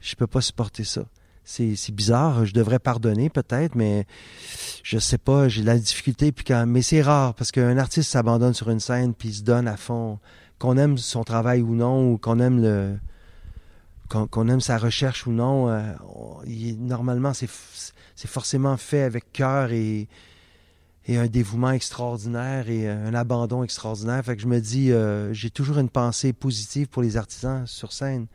Je 0.00 0.14
peux 0.16 0.26
pas 0.26 0.42
supporter 0.42 0.84
ça 0.84 1.06
c'est 1.44 1.90
bizarre. 1.90 2.44
Je 2.46 2.52
devrais 2.52 2.78
pardonner 2.78 3.30
peut-être, 3.30 3.74
mais 3.74 4.06
je 4.82 4.98
sais 4.98 5.18
pas. 5.18 5.48
J'ai 5.48 5.62
la 5.62 5.78
difficulté. 5.78 6.32
Mais 6.66 6.82
c'est 6.82 7.02
rare 7.02 7.34
parce 7.34 7.50
qu'un 7.50 7.78
artiste 7.78 8.10
s'abandonne 8.10 8.54
sur 8.54 8.70
une 8.70 8.80
scène 8.80 9.14
puis 9.14 9.34
se 9.34 9.42
donne 9.42 9.68
à 9.68 9.76
fond, 9.76 10.18
qu'on 10.58 10.76
aime 10.76 10.98
son 10.98 11.24
travail 11.24 11.62
ou 11.62 11.74
non, 11.74 12.12
ou 12.12 12.18
qu'on 12.18 12.40
aime 12.40 12.62
le 12.62 12.96
qu'on 14.08 14.48
aime 14.48 14.60
sa 14.60 14.78
recherche 14.78 15.26
ou 15.26 15.32
non. 15.32 15.68
Euh, 15.68 15.82
normalement, 16.78 17.32
c'est 17.32 17.48
forcément 18.28 18.76
fait 18.76 19.02
avec 19.02 19.32
cœur 19.32 19.72
et 19.72 20.08
un 21.08 21.26
dévouement 21.26 21.70
extraordinaire 21.70 22.68
et 22.68 22.88
un 22.88 23.14
abandon 23.14 23.64
extraordinaire. 23.64 24.22
Fait 24.24 24.36
que 24.36 24.42
je 24.42 24.46
me 24.46 24.60
dis, 24.60 24.92
euh, 24.92 25.32
j'ai 25.32 25.50
toujours 25.50 25.78
une 25.78 25.88
pensée 25.88 26.32
positive 26.32 26.88
pour 26.88 27.02
les 27.02 27.16
artisans 27.16 27.66
sur 27.66 27.92
scène, 27.92 28.26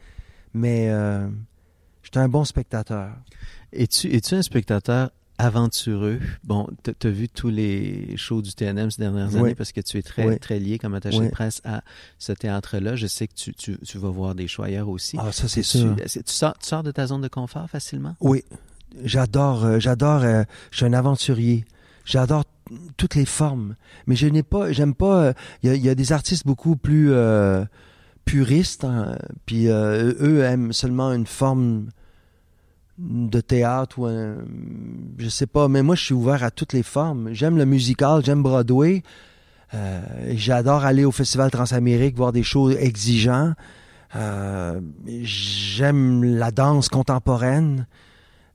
mais 0.54 0.90
euh, 0.90 1.28
J'étais 2.08 2.20
un 2.20 2.30
bon 2.30 2.46
spectateur. 2.46 3.10
Es-tu 3.74 4.08
es 4.16 4.34
un 4.34 4.42
spectateur 4.42 5.12
aventureux? 5.38 6.22
Bon, 6.46 6.70
tu 6.82 7.06
as 7.06 7.10
vu 7.10 7.28
tous 7.28 7.50
les 7.50 8.16
shows 8.16 8.42
du 8.42 8.54
TNM 8.54 8.90
ces 8.90 9.02
dernières 9.02 9.36
années 9.36 9.56
parce 9.56 9.74
que 9.74 9.82
tu 9.82 9.98
es 9.98 10.02
très, 10.02 10.38
très 10.38 10.58
lié 10.58 10.80
comme 10.80 10.94
attaché 10.94 11.20
de 11.20 11.28
presse 11.28 11.62
à 11.66 11.82
ce 12.18 12.32
théâtre-là. 12.32 12.96
Je 12.96 13.08
sais 13.08 13.28
que 13.28 13.34
tu, 13.34 13.54
tu, 13.54 13.78
tu, 13.80 13.98
vas 13.98 14.08
voir 14.08 14.36
des 14.36 14.48
shows 14.48 14.64
ailleurs 14.64 14.88
aussi. 14.88 15.18
Ah, 15.20 15.34
ça, 15.34 15.50
c'est 15.50 15.64
sûr. 15.64 15.98
Tu, 15.98 16.22
sors, 16.28 16.58
tu 16.58 16.68
sors 16.70 16.82
de 16.82 16.92
ta 16.92 17.08
zone 17.08 17.20
de 17.20 17.28
confort 17.28 17.70
facilement? 17.70 18.16
Oui. 18.22 18.42
J'adore, 19.04 19.66
euh, 19.66 19.80
j'adore, 19.80 20.22
euh, 20.24 20.44
je 20.72 20.78
suis 20.78 20.86
un 20.86 20.94
aventurier. 20.94 21.66
J'adore 22.06 22.46
toutes 22.96 23.16
les 23.16 23.26
formes. 23.26 23.76
Mais 24.06 24.16
je 24.16 24.28
n'ai 24.28 24.44
pas, 24.44 24.72
j'aime 24.72 24.96
pas, 24.96 25.24
euh, 25.24 25.34
il 25.62 25.76
y, 25.76 25.90
a, 25.90 25.96
des 25.96 26.14
artistes 26.14 26.46
beaucoup 26.46 26.78
plus 26.78 27.12
puristes, 28.28 28.84
hein, 28.84 29.18
puis 29.48 29.68
eux 29.68 30.44
aiment 30.44 30.74
seulement 30.74 31.12
une 31.14 31.26
forme 31.26 31.88
de 32.98 33.42
théâtre 33.42 34.00
ou 34.00 34.06
un, 34.06 34.36
je 35.18 35.30
sais 35.30 35.46
pas, 35.46 35.68
mais 35.68 35.84
moi 35.84 35.96
je 35.96 36.04
suis 36.04 36.14
ouvert 36.14 36.44
à 36.44 36.52
toutes 36.52 36.74
les 36.74 36.84
formes. 36.84 37.30
J'aime 37.34 37.58
le 37.58 37.66
musical, 37.66 38.24
j'aime 38.24 38.42
Broadway. 38.42 39.04
Euh, 39.74 40.02
j'adore 40.36 40.86
aller 40.86 41.06
au 41.06 41.12
Festival 41.12 41.52
Transamérique 41.52 42.16
voir 42.16 42.32
des 42.32 42.44
shows 42.44 42.72
exigeants. 42.72 43.54
Euh, 44.16 44.80
j'aime 45.06 46.24
la 46.24 46.52
danse 46.52 46.90
contemporaine. 46.90 47.86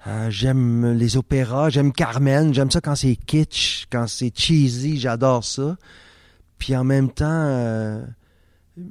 Euh, 0.09 0.31
j'aime 0.31 0.95
les 0.95 1.17
opéras, 1.17 1.71
j'aime 1.71 1.93
Carmen, 1.93 2.53
j'aime 2.53 2.73
ça 2.73 2.81
quand 2.81 2.97
c'est 2.97 3.15
kitsch, 3.15 3.87
quand 3.93 4.09
c'est 4.09 4.37
cheesy, 4.37 4.99
j'adore 4.99 5.45
ça. 5.45 5.77
Puis 6.59 6.75
en 6.75 6.83
même 6.83 7.11
temps, 7.11 8.03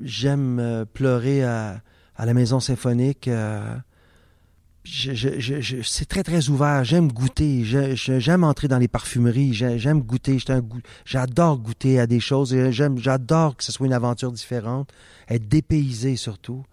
j'aime 0.04 0.86
pleurer 0.94 1.44
à, 1.44 1.82
la 2.18 2.34
maison 2.34 2.60
symphonique 2.60 3.30
je, 4.84 5.82
c'est 5.84 6.06
très, 6.06 6.24
très 6.24 6.50
ouvert. 6.50 6.84
J'aime 6.84 7.12
goûter. 7.12 7.64
J'aime 7.64 8.44
entrer 8.44 8.68
dans 8.68 8.80
les 8.80 8.88
parfumeries. 8.88 9.54
J'aime 9.54 10.02
goûter. 10.02 10.38
J'adore 11.06 11.60
goûter 11.60 12.00
à 12.00 12.08
des 12.08 12.20
choses. 12.20 12.56
J'adore 12.72 13.58
que 13.58 13.64
ce 13.64 13.72
soit 13.72 13.86
une 13.86 13.94
aventure 13.94 14.32
différente. 14.32 14.92
Être 15.30 15.48
dépaysé 15.48 16.16
surtout. 16.16 16.64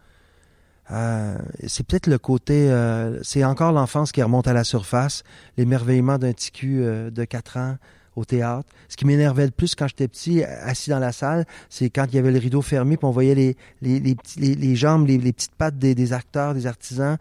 Euh, 0.91 1.37
c'est 1.67 1.87
peut-être 1.87 2.07
le 2.07 2.17
côté... 2.17 2.71
Euh, 2.71 3.23
c'est 3.23 3.45
encore 3.45 3.73
l'enfance 3.73 4.11
qui 4.11 4.23
remonte 4.23 4.49
à 4.49 4.55
la 4.55 4.65
surface. 4.65 5.23
L'émerveillement 5.59 6.17
d'un 6.17 6.33
petit 6.33 6.51
euh, 6.65 7.11
de 7.11 7.25
4 7.25 7.57
ans 7.59 7.77
au 8.19 8.25
théâtre. 8.25 8.69
Ce 8.89 8.97
qui 8.97 9.05
m'énervait 9.07 9.45
le 9.47 9.51
plus 9.51 9.75
quand 9.75 9.87
j'étais 9.89 10.09
petit, 10.09 10.43
assis 10.45 10.91
dans 10.91 10.99
la 10.99 11.13
salle, 11.13 11.47
c'est 11.71 11.89
quand 11.91 12.07
il 12.09 12.15
y 12.15 12.19
avait 12.19 12.31
le 12.33 12.39
rideau 12.39 12.61
fermé, 12.63 12.97
puis 12.97 13.07
on 13.07 13.11
voyait 13.11 13.35
les, 13.35 13.57
les, 13.81 14.01
les, 14.01 14.17
les, 14.37 14.55
les 14.55 14.77
jambes, 14.77 15.07
les, 15.07 15.19
petites 15.33 15.55
pattes 15.55 15.79
des, 15.79 15.95
des, 15.95 16.13
acteurs, 16.13 16.55
des 16.55 16.67
artisans 16.67 17.17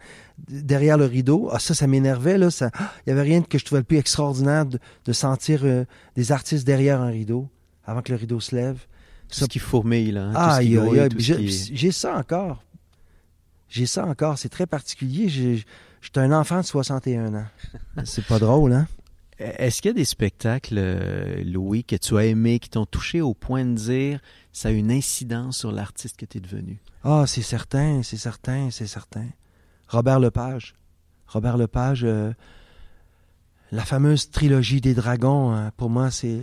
derrière 0.49 0.97
le 0.97 1.05
rideau. 1.05 1.49
Ah, 1.51 1.59
ça, 1.59 1.73
ça 1.73 1.87
m'énervait. 1.87 2.37
Là, 2.37 2.49
ça, 2.51 2.71
il 3.05 3.09
y 3.09 3.11
avait 3.13 3.21
rien 3.21 3.41
que 3.41 3.57
je 3.57 3.65
trouvais 3.65 3.81
le 3.81 3.85
plus 3.85 3.97
extraordinaire 3.97 4.65
de, 4.65 4.79
de 5.05 5.13
sentir 5.13 5.61
euh, 5.63 5.85
des 6.15 6.31
artistes 6.31 6.65
derrière 6.65 7.01
un 7.01 7.09
rideau, 7.09 7.47
avant 7.85 8.01
que 8.01 8.11
le 8.11 8.17
rideau 8.17 8.39
se 8.39 8.55
lève. 8.55 8.77
Tout 9.29 9.39
ce 9.39 9.45
qui 9.45 9.59
fourmille, 9.59 10.11
là. 10.13 10.23
hein, 10.27 10.33
Ah, 10.35 10.59
j'ai 10.61 11.47
qui- 11.47 11.91
ça 11.91 12.17
encore. 12.17 12.63
J'ai 13.69 13.85
ça 13.85 14.05
encore. 14.05 14.37
C'est 14.37 14.49
très 14.49 14.65
particulier. 14.65 15.27
J'étais 15.27 16.19
un 16.21 16.31
enfant 16.31 16.61
de 16.61 16.65
61 16.65 17.33
ans. 17.35 17.45
C'est 18.05 18.25
pas 18.25 18.39
drôle, 18.39 18.71
hein? 18.73 18.87
Est-ce 19.39 19.81
qu'il 19.81 19.89
y 19.89 19.91
a 19.91 19.93
des 19.93 20.05
spectacles, 20.05 20.77
euh, 20.77 21.43
Louis, 21.43 21.83
que 21.83 21.95
tu 21.95 22.17
as 22.17 22.25
aimés, 22.25 22.57
qui 22.59 22.69
t'ont 22.69 22.87
touché 22.87 23.21
au 23.21 23.35
point 23.35 23.65
de 23.65 23.75
dire 23.75 24.19
ça 24.51 24.69
a 24.69 24.71
une 24.71 24.91
incidence 24.91 25.59
sur 25.59 25.71
l'artiste 25.71 26.17
que 26.17 26.25
tu 26.25 26.39
es 26.39 26.41
devenu? 26.41 26.79
Ah, 27.03 27.25
c'est 27.27 27.43
certain, 27.43 28.01
c'est 28.01 28.17
certain, 28.17 28.69
c'est 28.71 28.87
certain. 28.87 29.27
Robert 29.89 30.19
Lepage. 30.19 30.75
Robert 31.27 31.57
Lepage, 31.57 32.03
euh, 32.03 32.33
la 33.71 33.83
fameuse 33.83 34.31
trilogie 34.31 34.81
des 34.81 34.95
dragons, 34.95 35.51
hein, 35.53 35.71
pour 35.77 35.89
moi, 35.89 36.09
c'est. 36.09 36.41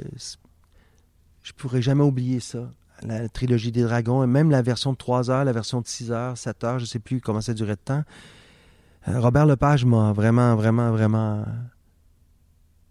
Je 1.42 1.52
pourrais 1.52 1.82
jamais 1.82 2.04
oublier 2.04 2.38
ça. 2.38 2.70
La 3.02 3.28
trilogie 3.28 3.72
des 3.72 3.82
dragons, 3.82 4.22
et 4.22 4.26
même 4.26 4.50
la 4.50 4.62
version 4.62 4.92
de 4.92 4.96
3 4.96 5.30
heures, 5.30 5.44
la 5.44 5.52
version 5.52 5.80
de 5.80 5.86
6 5.86 6.12
heures, 6.12 6.38
7 6.38 6.64
heures, 6.64 6.78
je 6.78 6.84
sais 6.84 7.00
plus 7.00 7.20
comment 7.20 7.40
ça 7.40 7.54
durait 7.54 7.74
de 7.74 7.80
temps. 7.80 8.04
Euh, 9.08 9.20
Robert 9.20 9.46
Lepage 9.46 9.84
m'a 9.84 10.12
vraiment, 10.12 10.54
vraiment, 10.54 10.92
vraiment. 10.92 11.44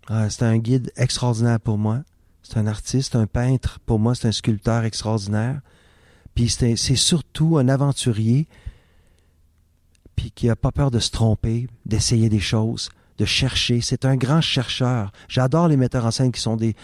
Ah, 0.07 0.29
c'est 0.29 0.43
un 0.43 0.57
guide 0.57 0.91
extraordinaire 0.95 1.59
pour 1.59 1.77
moi. 1.77 2.03
C'est 2.43 2.57
un 2.57 2.67
artiste, 2.67 3.15
un 3.15 3.25
peintre. 3.25 3.79
Pour 3.85 3.99
moi, 3.99 4.15
c'est 4.15 4.27
un 4.27 4.31
sculpteur 4.33 4.83
extraordinaire. 4.83 5.61
Puis 6.35 6.49
c'est 6.49 6.75
surtout 6.75 7.57
un 7.57 7.69
aventurier, 7.69 8.47
puis 10.15 10.31
qui 10.31 10.49
a 10.49 10.55
pas 10.55 10.71
peur 10.71 10.89
de 10.91 10.99
se 10.99 11.11
tromper, 11.11 11.67
d'essayer 11.85 12.27
des 12.27 12.39
choses, 12.39 12.89
de 13.17 13.25
chercher. 13.25 13.81
C'est 13.81 14.03
un 14.03 14.15
grand 14.15 14.41
chercheur. 14.41 15.11
J'adore 15.27 15.67
les 15.67 15.77
metteurs 15.77 16.05
en 16.05 16.11
scène 16.11 16.31
qui 16.31 16.41
sont 16.41 16.57
des 16.57 16.75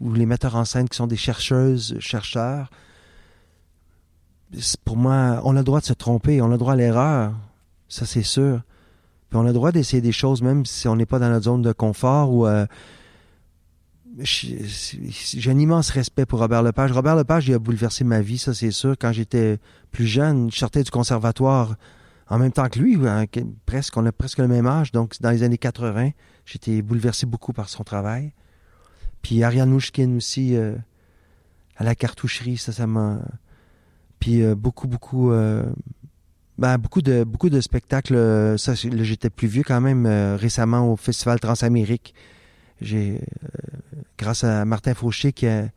ou 0.00 0.12
les 0.12 0.26
metteurs 0.26 0.54
en 0.54 0.64
scène 0.64 0.88
qui 0.88 0.96
sont 0.96 1.06
des 1.06 1.16
chercheuses, 1.16 1.96
chercheurs. 1.98 2.70
Pour 4.84 4.96
moi, 4.96 5.40
on 5.44 5.56
a 5.56 5.60
le 5.60 5.64
droit 5.64 5.80
de 5.80 5.86
se 5.86 5.92
tromper, 5.92 6.42
on 6.42 6.46
a 6.46 6.52
le 6.52 6.58
droit 6.58 6.74
à 6.74 6.76
l'erreur, 6.76 7.34
ça 7.88 8.04
c'est 8.04 8.22
sûr. 8.22 8.60
Puis 9.30 9.38
on 9.38 9.42
a 9.42 9.46
le 9.48 9.52
droit 9.52 9.72
d'essayer 9.72 10.00
des 10.02 10.12
choses 10.12 10.42
même 10.42 10.66
si 10.66 10.88
on 10.88 10.96
n'est 10.96 11.06
pas 11.06 11.18
dans 11.18 11.30
notre 11.30 11.44
zone 11.44 11.62
de 11.62 11.72
confort 11.72 12.32
ou 12.32 12.46
euh, 12.46 12.66
j'ai 14.22 15.50
un 15.50 15.58
immense 15.58 15.90
respect 15.90 16.26
pour 16.26 16.40
Robert 16.40 16.62
Lepage. 16.62 16.92
Robert 16.92 17.16
Lepage, 17.16 17.48
il 17.48 17.54
a 17.54 17.58
bouleversé 17.58 18.04
ma 18.04 18.20
vie, 18.20 18.38
ça 18.38 18.54
c'est 18.54 18.70
sûr. 18.70 18.96
Quand 18.98 19.12
j'étais 19.12 19.58
plus 19.92 20.06
jeune, 20.06 20.50
je 20.50 20.58
sortais 20.58 20.82
du 20.82 20.90
conservatoire 20.90 21.76
en 22.28 22.38
même 22.38 22.52
temps 22.52 22.68
que 22.68 22.78
lui, 22.78 22.96
hein, 23.06 23.26
que- 23.26 23.40
presque, 23.66 23.96
on 23.96 24.06
a 24.06 24.12
presque 24.12 24.38
le 24.38 24.48
même 24.48 24.66
âge. 24.66 24.92
Donc, 24.92 25.14
dans 25.20 25.30
les 25.30 25.42
années 25.42 25.58
80, 25.58 26.10
j'étais 26.44 26.82
bouleversé 26.82 27.26
beaucoup 27.26 27.52
par 27.52 27.68
son 27.68 27.82
travail. 27.84 28.32
Puis 29.22 29.42
Ariane 29.42 29.70
Mouchkine 29.70 30.16
aussi, 30.16 30.56
euh, 30.56 30.74
à 31.76 31.84
la 31.84 31.94
cartoucherie, 31.94 32.56
ça, 32.56 32.72
ça 32.72 32.86
m'a... 32.86 33.18
Puis 34.18 34.42
euh, 34.42 34.54
beaucoup, 34.54 34.86
beaucoup... 34.86 35.32
ben, 36.60 36.76
beaucoup 36.78 37.00
de 37.02 37.24
beaucoup 37.24 37.48
de 37.48 37.60
spectacles. 37.60 38.14
euh, 38.14 38.56
j'étais 38.56 39.30
plus 39.30 39.48
vieux 39.48 39.62
quand 39.64 39.80
même 39.80 40.04
euh, 40.06 40.36
récemment 40.36 40.92
au 40.92 40.96
Festival 40.96 41.40
Transamérique. 41.40 42.14
Euh, 42.82 43.18
grâce 44.18 44.44
à 44.44 44.64
Martin 44.66 44.94
Fauché, 44.94 45.32
qui, 45.32 45.46
est- 45.46 45.70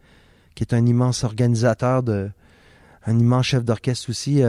un 0.73 0.85
immense 0.85 1.23
organisateur 1.23 2.03
de, 2.03 2.29
un 3.05 3.17
immense 3.17 3.45
chef 3.47 3.63
d'orchestre 3.65 4.09
aussi. 4.09 4.41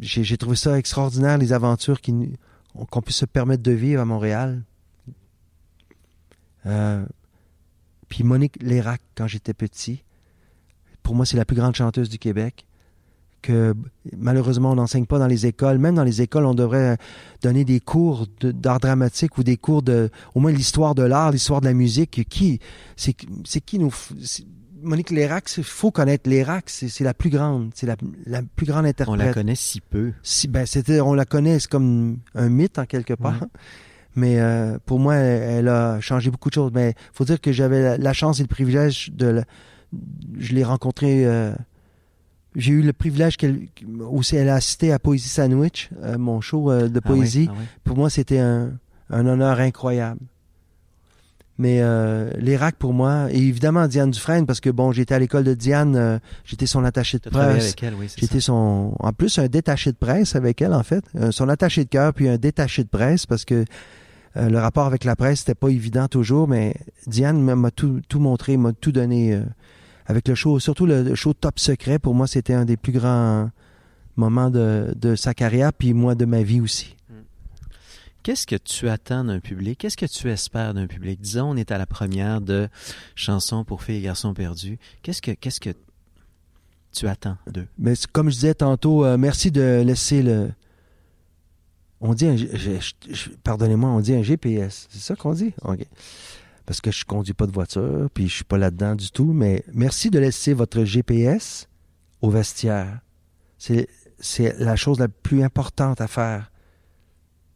j'ai, 0.00 0.36
trouvé 0.36 0.56
ça 0.56 0.78
extraordinaire 0.78 1.38
les 1.38 1.52
aventures 1.52 2.00
qu'on 2.90 3.02
puisse 3.02 3.16
se 3.18 3.24
permettre 3.26 3.62
de 3.62 3.72
vivre 3.72 4.00
à 4.02 4.04
Montréal. 4.04 4.62
Puis 6.64 8.24
Monique 8.24 8.62
Lérac, 8.62 9.00
quand 9.14 9.26
j'étais 9.26 9.54
petit, 9.54 10.02
pour 11.02 11.14
moi, 11.14 11.24
c'est 11.24 11.36
la 11.38 11.44
plus 11.46 11.56
grande 11.56 11.74
chanteuse 11.74 12.10
du 12.10 12.18
Québec. 12.18 12.66
Que 13.42 13.74
malheureusement, 14.16 14.70
on 14.70 14.76
n'enseigne 14.76 15.06
pas 15.06 15.18
dans 15.18 15.26
les 15.26 15.46
écoles. 15.46 15.78
Même 15.78 15.96
dans 15.96 16.04
les 16.04 16.22
écoles, 16.22 16.46
on 16.46 16.54
devrait 16.54 16.96
donner 17.42 17.64
des 17.64 17.80
cours 17.80 18.26
de- 18.40 18.52
d'art 18.52 18.78
dramatique 18.78 19.36
ou 19.36 19.42
des 19.42 19.56
cours 19.56 19.82
de, 19.82 20.10
au 20.34 20.40
moins 20.40 20.52
l'histoire 20.52 20.94
de 20.94 21.02
l'art, 21.02 21.32
l'histoire 21.32 21.60
de 21.60 21.66
la 21.66 21.74
musique. 21.74 22.24
Qui, 22.28 22.60
c'est, 22.96 23.14
qui 23.14 23.78
nous, 23.80 23.92
Monique 24.80 25.10
Lérac, 25.10 25.52
il 25.58 25.64
faut 25.64 25.90
connaître 25.90 26.28
Lérac, 26.30 26.64
c'est, 26.68 27.04
la 27.04 27.14
plus 27.14 27.30
grande, 27.30 27.70
c'est 27.74 27.86
la, 27.86 27.96
la 28.26 28.42
plus 28.42 28.66
grande 28.66 28.84
On 28.84 28.88
interprète. 28.88 29.18
la 29.20 29.32
connaît 29.34 29.54
si 29.54 29.80
peu. 29.80 30.12
Si, 30.22 30.48
ben, 30.48 30.64
c'était, 30.66 31.00
on 31.00 31.14
la 31.14 31.24
connaît, 31.24 31.58
c'est 31.60 31.70
comme 31.70 32.18
un 32.34 32.48
mythe 32.48 32.78
en 32.78 32.84
quelque 32.86 33.14
part. 33.14 33.44
Mais 34.14 34.40
euh, 34.40 34.78
pour 34.84 34.98
moi, 34.98 35.14
elle, 35.14 35.58
elle 35.60 35.68
a 35.68 36.00
changé 36.00 36.30
beaucoup 36.30 36.48
de 36.50 36.54
choses. 36.54 36.70
Mais 36.74 36.94
faut 37.12 37.24
dire 37.24 37.40
que 37.40 37.50
j'avais 37.50 37.80
la, 37.82 37.96
la 37.98 38.12
chance 38.12 38.40
et 38.40 38.42
le 38.42 38.48
privilège 38.48 39.10
de, 39.12 39.26
la- 39.26 39.44
je 40.38 40.52
l'ai 40.54 40.64
rencontrée. 40.64 41.24
euh, 41.26 41.52
j'ai 42.56 42.72
eu 42.72 42.82
le 42.82 42.92
privilège 42.92 43.36
qu'elle 43.36 43.60
aussi 44.10 44.36
elle 44.36 44.48
a 44.48 44.54
assisté 44.56 44.92
à 44.92 44.98
Poésie 44.98 45.28
Sandwich, 45.28 45.90
euh, 46.02 46.18
mon 46.18 46.40
show 46.40 46.70
euh, 46.70 46.88
de 46.88 47.00
Ah 47.04 47.08
oui, 47.10 47.16
poésie. 47.18 47.46
ah 47.50 47.54
oui. 47.58 47.64
Pour 47.84 47.96
moi, 47.96 48.10
c'était 48.10 48.38
un, 48.38 48.72
un 49.10 49.26
honneur 49.26 49.58
incroyable. 49.60 50.20
Mais 51.58 51.78
euh, 51.82 52.30
l'Irak 52.38 52.76
pour 52.76 52.92
moi, 52.94 53.28
et 53.30 53.36
évidemment 53.38 53.86
Diane 53.86 54.10
Dufresne, 54.10 54.46
parce 54.46 54.58
que 54.60 54.70
bon, 54.70 54.90
j'étais 54.90 55.14
à 55.14 55.18
l'école 55.18 55.44
de 55.44 55.54
Diane, 55.54 55.94
euh, 55.96 56.18
j'étais 56.44 56.66
son 56.66 56.82
attaché 56.82 57.18
de 57.18 57.28
presse. 57.28 57.64
avec 57.64 57.82
elle, 57.82 57.94
oui. 57.94 58.08
J'étais 58.16 58.40
son, 58.40 58.96
en 58.98 59.12
plus 59.12 59.38
un 59.38 59.46
détaché 59.48 59.92
de 59.92 59.96
presse 59.96 60.34
avec 60.34 60.62
elle 60.62 60.72
en 60.72 60.82
fait, 60.82 61.04
Euh, 61.14 61.30
son 61.30 61.48
attaché 61.50 61.84
de 61.84 61.88
cœur 61.90 62.14
puis 62.14 62.26
un 62.28 62.38
détaché 62.38 62.82
de 62.84 62.88
presse 62.88 63.26
parce 63.26 63.44
que 63.44 63.64
euh, 64.38 64.48
le 64.48 64.58
rapport 64.58 64.86
avec 64.86 65.04
la 65.04 65.14
presse 65.14 65.40
c'était 65.40 65.54
pas 65.54 65.68
évident 65.68 66.08
toujours, 66.08 66.48
mais 66.48 66.74
Diane 67.06 67.40
m'a- 67.42 67.54
m'a 67.54 67.70
tout, 67.70 68.00
tout 68.08 68.18
montré, 68.18 68.56
m'a 68.56 68.72
tout 68.72 68.90
donné 68.90 69.34
euh, 69.34 69.42
avec 70.06 70.28
le 70.28 70.34
show, 70.34 70.58
surtout 70.58 70.86
le 70.86 71.14
show 71.14 71.32
Top 71.32 71.58
Secret. 71.58 71.98
Pour 71.98 72.14
moi, 72.14 72.26
c'était 72.26 72.54
un 72.54 72.64
des 72.64 72.76
plus 72.76 72.92
grands 72.92 73.50
moments 74.16 74.50
de, 74.50 74.92
de 74.96 75.14
sa 75.14 75.34
carrière 75.34 75.72
puis 75.72 75.94
moi 75.94 76.14
de 76.14 76.24
ma 76.24 76.42
vie 76.42 76.60
aussi. 76.60 76.96
Qu'est-ce 78.22 78.46
que 78.46 78.56
tu 78.56 78.88
attends 78.88 79.24
d'un 79.24 79.40
public? 79.40 79.78
Qu'est-ce 79.80 79.96
que 79.96 80.06
tu 80.06 80.30
espères 80.30 80.74
d'un 80.74 80.86
public? 80.86 81.20
Disons, 81.20 81.50
on 81.50 81.56
est 81.56 81.72
à 81.72 81.78
la 81.78 81.86
première 81.86 82.40
de 82.40 82.68
Chansons 83.16 83.64
pour 83.64 83.82
filles 83.82 83.96
et 83.96 84.02
garçons 84.02 84.32
perdus. 84.32 84.78
Qu'est-ce 85.02 85.20
que, 85.20 85.32
qu'est-ce 85.32 85.58
que 85.58 85.70
tu 86.92 87.08
attends 87.08 87.36
d'eux? 87.48 87.66
Mais 87.78 87.94
comme 88.12 88.30
je 88.30 88.36
disais 88.36 88.54
tantôt, 88.54 89.04
euh, 89.04 89.16
merci 89.18 89.50
de 89.50 89.82
laisser 89.84 90.22
le. 90.22 90.52
On 92.00 92.14
dit 92.14 92.26
un. 92.26 92.36
Pardonnez-moi, 93.42 93.90
on 93.90 94.00
dit 94.00 94.14
un 94.14 94.22
GPS. 94.22 94.86
C'est 94.90 95.00
ça 95.00 95.16
qu'on 95.16 95.32
dit? 95.32 95.52
OK. 95.62 95.84
Parce 96.72 96.80
que 96.80 96.90
je 96.90 97.04
conduis 97.04 97.34
pas 97.34 97.46
de 97.46 97.52
voiture, 97.52 98.08
puis 98.14 98.28
je 98.28 98.36
suis 98.36 98.44
pas 98.44 98.56
là-dedans 98.56 98.94
du 98.94 99.10
tout. 99.10 99.34
Mais 99.34 99.62
merci 99.74 100.08
de 100.08 100.18
laisser 100.18 100.54
votre 100.54 100.84
GPS 100.84 101.68
au 102.22 102.30
vestiaire. 102.30 103.00
C'est, 103.58 103.88
la 104.58 104.74
chose 104.74 104.98
la 104.98 105.08
plus 105.08 105.42
importante 105.42 106.00
à 106.00 106.06
faire 106.06 106.50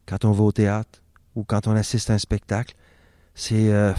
quand 0.04 0.26
on 0.26 0.32
va 0.32 0.44
au 0.44 0.52
théâtre 0.52 1.00
ou 1.34 1.44
quand 1.44 1.66
on 1.66 1.74
assiste 1.74 2.10
à 2.10 2.12
un 2.12 2.18
spectacle. 2.18 2.76
C'est 3.34 3.72
euh, 3.72 3.94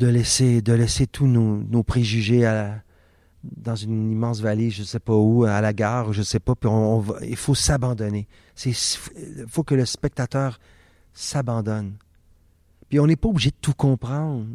de 0.00 0.08
laisser, 0.08 0.62
de 0.62 0.72
laisser 0.72 1.06
tous 1.06 1.28
nos, 1.28 1.82
préjugés 1.84 2.44
dans 3.44 3.76
une 3.76 4.10
immense 4.10 4.40
vallée, 4.40 4.70
je 4.70 4.82
sais 4.82 4.98
pas 4.98 5.14
où, 5.14 5.44
à 5.44 5.60
la 5.60 5.72
gare, 5.72 6.12
je 6.12 6.22
sais 6.22 6.40
pas, 6.40 6.56
puis 6.56 6.68
il 7.22 7.36
faut 7.36 7.54
s'abandonner. 7.54 8.26
Il 8.64 8.74
faut 9.46 9.62
que 9.62 9.76
le 9.76 9.86
spectateur 9.86 10.58
s'abandonne. 11.14 11.94
Puis 12.88 13.00
on 13.00 13.06
n'est 13.06 13.16
pas 13.16 13.28
obligé 13.28 13.50
de 13.50 13.56
tout 13.60 13.74
comprendre. 13.74 14.46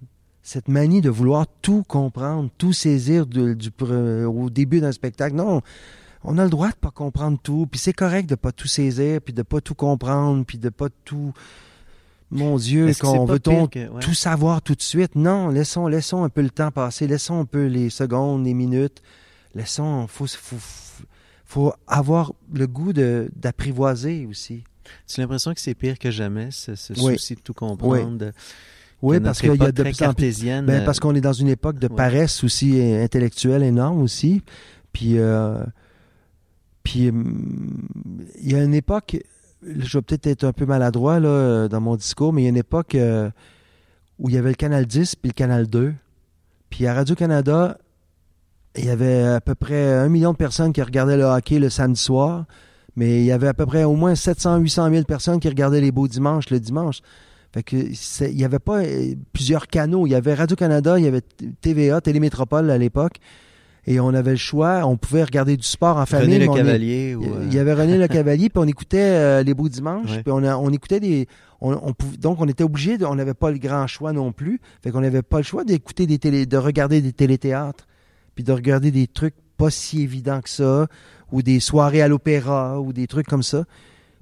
Cette 0.44 0.68
manie 0.68 1.02
de 1.02 1.10
vouloir 1.10 1.46
tout 1.62 1.84
comprendre, 1.88 2.50
tout 2.58 2.74
saisir 2.74 3.26
de- 3.28 3.54
du, 3.54 3.70
pre- 3.70 4.24
au 4.26 4.50
début 4.50 4.82
d'un 4.82 4.92
spectacle, 4.92 5.36
non, 5.36 5.62
on 6.24 6.38
a 6.40 6.44
le 6.44 6.50
droit 6.50 6.70
de 6.70 6.76
pas 6.76 6.90
comprendre 6.92 7.38
tout, 7.42 7.68
puis 7.70 7.80
c'est 7.80 7.94
correct 7.94 8.28
de 8.30 8.36
pas 8.36 8.52
tout 8.52 8.68
saisir, 8.68 9.22
puis 9.22 9.34
de 9.34 9.44
pas 9.44 9.62
tout 9.62 9.76
comprendre, 9.76 10.44
puis 10.46 10.58
de 10.58 10.70
pas 10.70 10.88
tout. 11.06 11.34
Mon 12.32 12.58
Dieu, 12.58 12.88
qu'on 13.02 13.26
veut-on 13.34 13.68
pire 13.68 13.70
que- 13.70 13.90
ouais. 13.94 14.00
tout 14.00 14.14
savoir 14.14 14.62
tout 14.62 14.74
de 14.74 14.82
suite? 14.82 15.16
Non, 15.16 15.50
laissons, 15.50 15.88
laissons 15.88 16.24
un 16.24 16.30
peu 16.30 16.42
le 16.42 16.50
temps 16.50 16.72
passer, 16.72 17.06
laissons 17.06 17.42
un 17.42 17.46
peu 17.46 17.66
les 17.68 17.90
secondes, 17.90 18.46
les 18.46 18.54
minutes. 18.54 19.02
Laissons, 19.54 20.08
faut, 20.08 20.28
faut, 20.28 20.56
faut 21.46 21.74
avoir 21.88 22.34
le 22.54 22.68
goût 22.68 22.94
de 22.94 23.30
d'apprivoiser 23.36 24.26
aussi. 24.28 24.64
Tu 25.08 25.20
as 25.20 25.24
l'impression 25.24 25.54
que 25.54 25.60
c'est 25.60 25.76
pire 25.76 25.98
que 26.00 26.12
jamais, 26.12 26.50
ce, 26.52 26.76
ce 26.76 26.94
Oui. 26.94 27.14
souci 27.14 27.36
de 27.36 27.42
tout 27.42 27.54
comprendre? 27.54 28.32
Oui, 29.02 29.20
parce 29.20 29.42
qu'il 29.42 29.56
y 29.56 29.64
a 29.64 29.72
de 29.72 29.84
plus 29.84 30.02
en 30.04 30.14
plus. 30.14 30.44
Ben, 30.44 30.70
euh, 30.70 30.86
parce 30.86 31.00
qu'on 31.00 31.16
est 31.16 31.22
dans 31.22 31.34
une 31.34 31.48
époque 31.48 31.80
de 31.80 31.88
ouais. 31.88 31.96
paresse 31.96 32.44
aussi 32.44 32.80
euh, 32.80 33.04
intellectuelle 33.04 33.64
énorme 33.64 34.02
aussi. 34.02 34.44
Puis, 34.94 35.18
euh, 35.18 35.64
puis 36.84 37.12
il 38.42 38.52
y 38.52 38.56
a 38.56 38.64
une 38.64 38.74
époque, 38.74 39.18
je 39.64 39.98
vais 39.98 40.02
peut-être 40.02 40.28
être 40.28 40.44
un 40.44 40.54
peu 40.54 40.66
maladroit 40.66 41.20
là, 41.20 41.68
dans 41.68 41.82
mon 41.82 41.96
discours, 41.96 42.34
mais 42.34 42.42
il 42.42 42.46
y 42.46 42.48
a 42.48 42.50
une 42.50 42.58
époque 42.58 42.96
euh, 42.96 43.30
où 44.20 44.30
il 44.30 44.36
y 44.36 44.38
avait 44.38 44.50
le 44.50 44.56
canal 44.56 44.86
10 44.86 45.16
puis 45.16 45.30
le 45.30 45.34
canal 45.34 45.68
2. 45.68 45.94
Puis 46.70 46.86
à 46.88 46.94
Radio-Canada, 46.94 47.78
il 48.76 48.86
y 48.86 48.90
avait 48.90 49.24
à 49.24 49.42
peu 49.42 49.56
près 49.56 49.94
un 49.94 50.10
million 50.10 50.32
de 50.32 50.38
personnes 50.38 50.74
qui 50.74 50.82
regardaient 50.82 51.18
le 51.18 51.24
hockey 51.24 51.60
le 51.60 51.70
samedi 51.70 52.00
soir, 52.02 52.46
mais 52.96 53.20
il 53.22 53.26
y 53.26 53.32
avait 53.32 53.48
à 53.48 53.54
peu 53.54 53.66
près 53.66 53.84
au 53.84 53.96
moins 53.96 54.16
700, 54.16 54.58
800 54.58 54.90
000 54.92 55.04
personnes 55.06 55.40
qui 55.40 55.48
regardaient 55.50 55.82
les 55.82 55.92
beaux 55.92 56.08
dimanches 56.08 56.50
le 56.50 56.60
dimanche. 56.60 57.00
Fait 57.54 57.64
que 57.64 57.76
il 57.76 58.36
n'y 58.36 58.46
avait 58.46 58.60
pas 58.60 58.80
euh, 58.84 59.14
plusieurs 59.34 59.68
canaux. 59.68 60.08
Il 60.08 60.12
y 60.12 60.16
avait 60.16 60.34
Radio-Canada, 60.34 60.98
il 60.98 61.04
y 61.06 61.08
avait 61.08 61.22
TVA, 61.62 62.00
Télémétropole 62.02 62.70
à 62.72 62.78
l'époque. 62.78 63.18
et 63.88 64.00
on 64.00 64.14
avait 64.14 64.32
le 64.32 64.38
choix. 64.38 64.86
On 64.86 64.96
pouvait 64.96 65.24
regarder 65.24 65.58
du 65.58 65.64
sport 65.68 65.98
en 65.98 66.06
famille. 66.06 66.36
René 66.36 66.46
le 66.46 66.54
Cavalier. 66.54 67.16
ou, 67.16 67.26
Il 67.44 67.54
y 67.54 67.60
avait 67.60 67.74
René 67.74 67.98
le 67.98 68.08
Cavalier, 68.18 68.48
puis 68.50 68.60
on 68.64 68.68
écoutait 68.68 69.00
euh, 69.02 69.44
les 69.44 69.54
beaux 69.54 69.68
dimanches, 69.70 70.12
Ouais. 70.12 70.24
puis 70.24 70.32
on, 70.32 70.44
a- 70.44 70.56
on 70.56 70.70
écoutait 70.70 71.00
des. 71.02 71.28
On, 71.60 71.74
on 71.74 71.92
pouv- 71.92 72.18
donc 72.18 72.40
on 72.42 72.48
était 72.48 72.64
obligé, 72.64 72.98
de- 72.98 73.06
on 73.06 73.16
n'avait 73.16 73.34
pas 73.34 73.52
le 73.52 73.58
grand 73.58 73.86
choix 73.88 74.14
non 74.14 74.32
plus, 74.32 74.62
fait 74.82 74.92
qu'on 74.92 75.02
n'avait 75.02 75.22
pas 75.22 75.38
le 75.38 75.44
choix 75.44 75.64
d'écouter 75.66 76.08
des 76.08 76.20
télé, 76.20 76.46
de 76.46 76.58
regarder 76.58 77.02
des 77.02 77.12
téléthéâtres, 77.12 77.86
puis 78.36 78.44
de 78.44 78.52
regarder 78.54 78.92
des 78.92 79.08
trucs 79.08 79.36
pas 79.58 79.70
si 79.70 80.02
évidents 80.04 80.42
que 80.42 80.50
ça, 80.50 80.88
ou 81.32 81.42
des 81.42 81.60
soirées 81.60 82.02
à 82.02 82.08
l'opéra, 82.08 82.80
ou 82.82 82.94
des 82.94 83.08
trucs 83.08 83.28
comme 83.28 83.44
ça. 83.44 83.66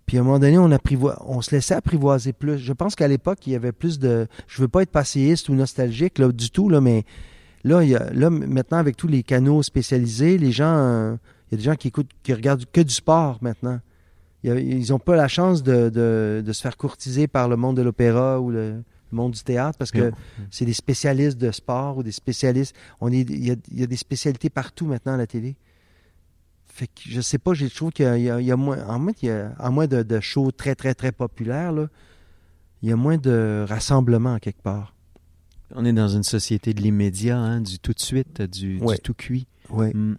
Puis 0.06 0.17
à 0.17 0.22
un 0.22 0.24
moment 0.24 0.39
donné, 0.39 0.58
on, 0.58 0.69
apprivo- 0.69 1.15
on 1.26 1.41
se 1.41 1.52
laissait 1.56 1.76
apprivoiser 1.76 2.34
plus. 2.34 2.58
Je 2.58 2.74
pense 2.74 2.95
qu'à 2.95 3.08
l'époque, 3.08 3.45
il 3.45 3.54
y 3.54 3.56
avait 3.56 3.72
plus 3.72 4.00
de. 4.00 4.28
Je 4.48 4.62
veux 4.62 4.67
pas 4.67 4.82
être 4.82 4.89
passéiste 4.91 5.50
ou 5.50 5.54
nostalgique 5.54 6.17
là, 6.17 6.32
du 6.32 6.50
tout, 6.50 6.67
là, 6.69 6.82
mais 6.82 7.04
là, 7.63 7.84
il 7.84 7.89
y 7.89 7.95
a, 7.95 8.10
là, 8.13 8.30
maintenant, 8.30 8.78
avec 8.80 8.95
tous 8.98 9.08
les 9.08 9.22
canaux 9.24 9.62
spécialisés, 9.63 10.38
les 10.38 10.52
gens. 10.52 10.76
euh, 10.78 11.15
il 11.52 11.54
y 11.54 11.56
a 11.56 11.58
des 11.58 11.63
gens 11.63 11.76
qui 11.76 11.88
écoutent, 11.89 12.10
qui 12.24 12.34
regardent 12.34 12.65
que 12.72 12.82
du 12.82 12.93
sport 12.93 13.38
maintenant. 13.41 13.80
Ils 14.43 14.89
n'ont 14.91 15.00
pas 15.00 15.15
la 15.15 15.28
chance 15.28 15.63
de, 15.63 15.89
de- 15.89 16.41
de 16.45 16.54
se 16.54 16.62
faire 16.62 16.78
courtiser 16.78 17.28
par 17.28 17.50
le 17.50 17.58
monde 17.58 17.76
de 17.76 17.82
l'opéra 17.82 18.39
ou 18.39 18.52
le, 18.52 18.72
le 19.12 19.15
monde 19.15 19.34
du 19.34 19.43
théâtre 19.43 19.78
parce 19.78 19.91
que 19.91 20.12
c'est 20.50 20.65
des 20.65 20.74
spécialistes 20.74 21.38
de 21.38 21.52
sport 21.52 21.98
ou 21.98 22.04
des 22.04 22.12
spécialistes. 22.13 22.74
On 23.02 23.12
est, 23.12 23.22
il, 23.30 23.45
y 23.48 23.52
a, 23.52 23.56
il 23.72 23.80
y 23.80 23.84
a 23.84 23.88
des 23.88 23.98
spécialités 23.98 24.50
partout 24.50 24.86
maintenant 24.86 25.13
à 25.15 25.17
la 25.17 25.28
télé. 25.28 25.56
Fait 26.80 26.88
que 26.88 27.02
je 27.06 27.20
sais 27.20 27.38
pas, 27.38 27.54
j'ai 27.54 27.70
trouve 27.70 27.92
qu'il 27.92 28.06
y 28.06 28.30
a, 28.30 28.39
y 28.39 28.46
y 28.46 28.52
moins, 28.54 28.88
en 28.88 29.00
moins, 29.00 29.12
il 29.22 29.28
y 29.28 29.32
a- 29.32 29.54
en 29.60 29.70
moins 29.70 29.86
de, 29.86 30.02
de 30.02 30.20
shows 30.22 30.52
très, 30.52 30.76
très, 30.76 30.94
très 30.94 31.12
populaires, 31.12 31.74
là, 31.74 31.88
il 32.82 32.88
y 32.88 32.92
a 32.94 32.96
moins 32.96 33.18
de 33.18 33.65
rassemblements 33.68 34.39
quelque 34.39 34.62
part. 34.62 34.94
On 35.76 35.84
est 35.84 35.92
dans 35.92 36.08
une 36.08 36.24
société 36.24 36.74
de 36.74 36.82
l'immédiat, 36.82 37.38
hein, 37.38 37.60
du 37.60 37.80
tout 37.80 37.92
de 37.92 38.00
suite, 38.00 38.42
du, 38.42 38.80
tout 39.04 39.13
cuit. 39.13 39.46
Oui, 39.70 39.89
Hmm. 39.92 40.15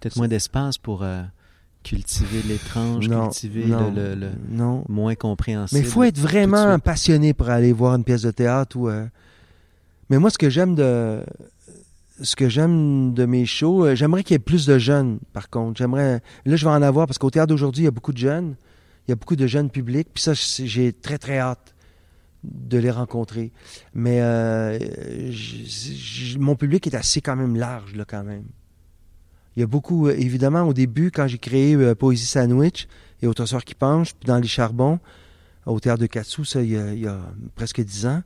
Peut-être 0.00 0.16
moins 0.16 0.26
d'espace 0.28 0.76
pour 0.76 1.02
euh, 1.04 1.22
cultiver 1.84 2.42
l'étrange, 2.42 3.08
cultiver 3.08 3.66
non, 3.66 3.90
le, 3.94 4.14
le- 4.14 4.14
le 4.16 4.30
non. 4.50 4.84
moins 4.88 5.14
compréhensible. 5.14 5.80
Mais 5.80 5.86
il 5.86 5.90
faut 5.90 6.02
être 6.02 6.18
vraiment 6.18 6.78
passionné 6.80 7.32
pour 7.32 7.48
aller 7.48 7.72
voir 7.72 7.94
une 7.94 8.02
pièce 8.04 8.22
de 8.22 8.30
théâtre 8.32 8.76
ou. 8.76 8.88
euh, 8.88 9.06
Mais 10.10 10.18
moi, 10.18 10.30
ce 10.30 10.38
que 10.38 10.50
j'aime 10.50 10.74
de 10.74 11.22
ce 12.22 12.36
que 12.36 12.48
j'aime 12.48 13.14
de 13.14 13.24
mes 13.24 13.46
shows, 13.46 13.84
euh, 13.84 13.94
j'aimerais 13.94 14.22
qu'il 14.22 14.34
y 14.34 14.36
ait 14.36 14.38
plus 14.38 14.66
de 14.66 14.78
jeunes. 14.78 15.18
Par 15.32 15.50
contre, 15.50 15.78
j'aimerais. 15.78 16.22
Là, 16.44 16.56
je 16.56 16.64
vais 16.64 16.70
en 16.70 16.82
avoir 16.82 17.06
parce 17.06 17.18
qu'au 17.18 17.30
théâtre 17.30 17.48
d'aujourd'hui, 17.48 17.82
il 17.82 17.84
y 17.86 17.88
a 17.88 17.92
beaucoup 17.92 18.12
de 18.12 18.18
jeunes. 18.18 18.56
Il 19.06 19.10
y 19.10 19.12
a 19.12 19.16
beaucoup 19.16 19.36
de 19.36 19.46
jeunes 19.46 19.70
publics. 19.70 20.08
Puis 20.12 20.22
ça, 20.22 20.32
j'ai 20.34 20.92
très 20.92 21.18
très 21.18 21.38
hâte 21.38 21.74
de 22.44 22.78
les 22.78 22.90
rencontrer. 22.90 23.52
Mais 23.94 24.18
euh, 24.20 24.78
mon 26.38 26.56
public 26.56 26.86
est 26.86 26.94
assez 26.94 27.20
quand 27.20 27.36
même 27.36 27.56
large 27.56 27.94
là 27.94 28.04
quand 28.06 28.24
même. 28.24 28.44
Il 29.56 29.60
y 29.60 29.62
a 29.62 29.66
beaucoup, 29.66 30.06
euh, 30.06 30.14
évidemment, 30.16 30.62
au 30.62 30.72
début, 30.72 31.10
quand 31.10 31.26
j'ai 31.26 31.38
créé 31.38 31.94
Poésie 31.94 32.26
Sandwich 32.26 32.88
et 33.20 33.26
Autre 33.26 33.46
soir 33.46 33.64
qui 33.64 33.74
penche, 33.74 34.14
puis 34.14 34.26
dans 34.26 34.38
les 34.38 34.48
charbons, 34.48 35.00
au 35.66 35.80
théâtre 35.80 36.00
de 36.00 36.06
Katsu, 36.06 36.44
ça, 36.44 36.62
il 36.62 36.70
y 36.70 37.06
a 37.06 37.18
presque 37.54 37.82
dix 37.82 38.06
ans, 38.06 38.22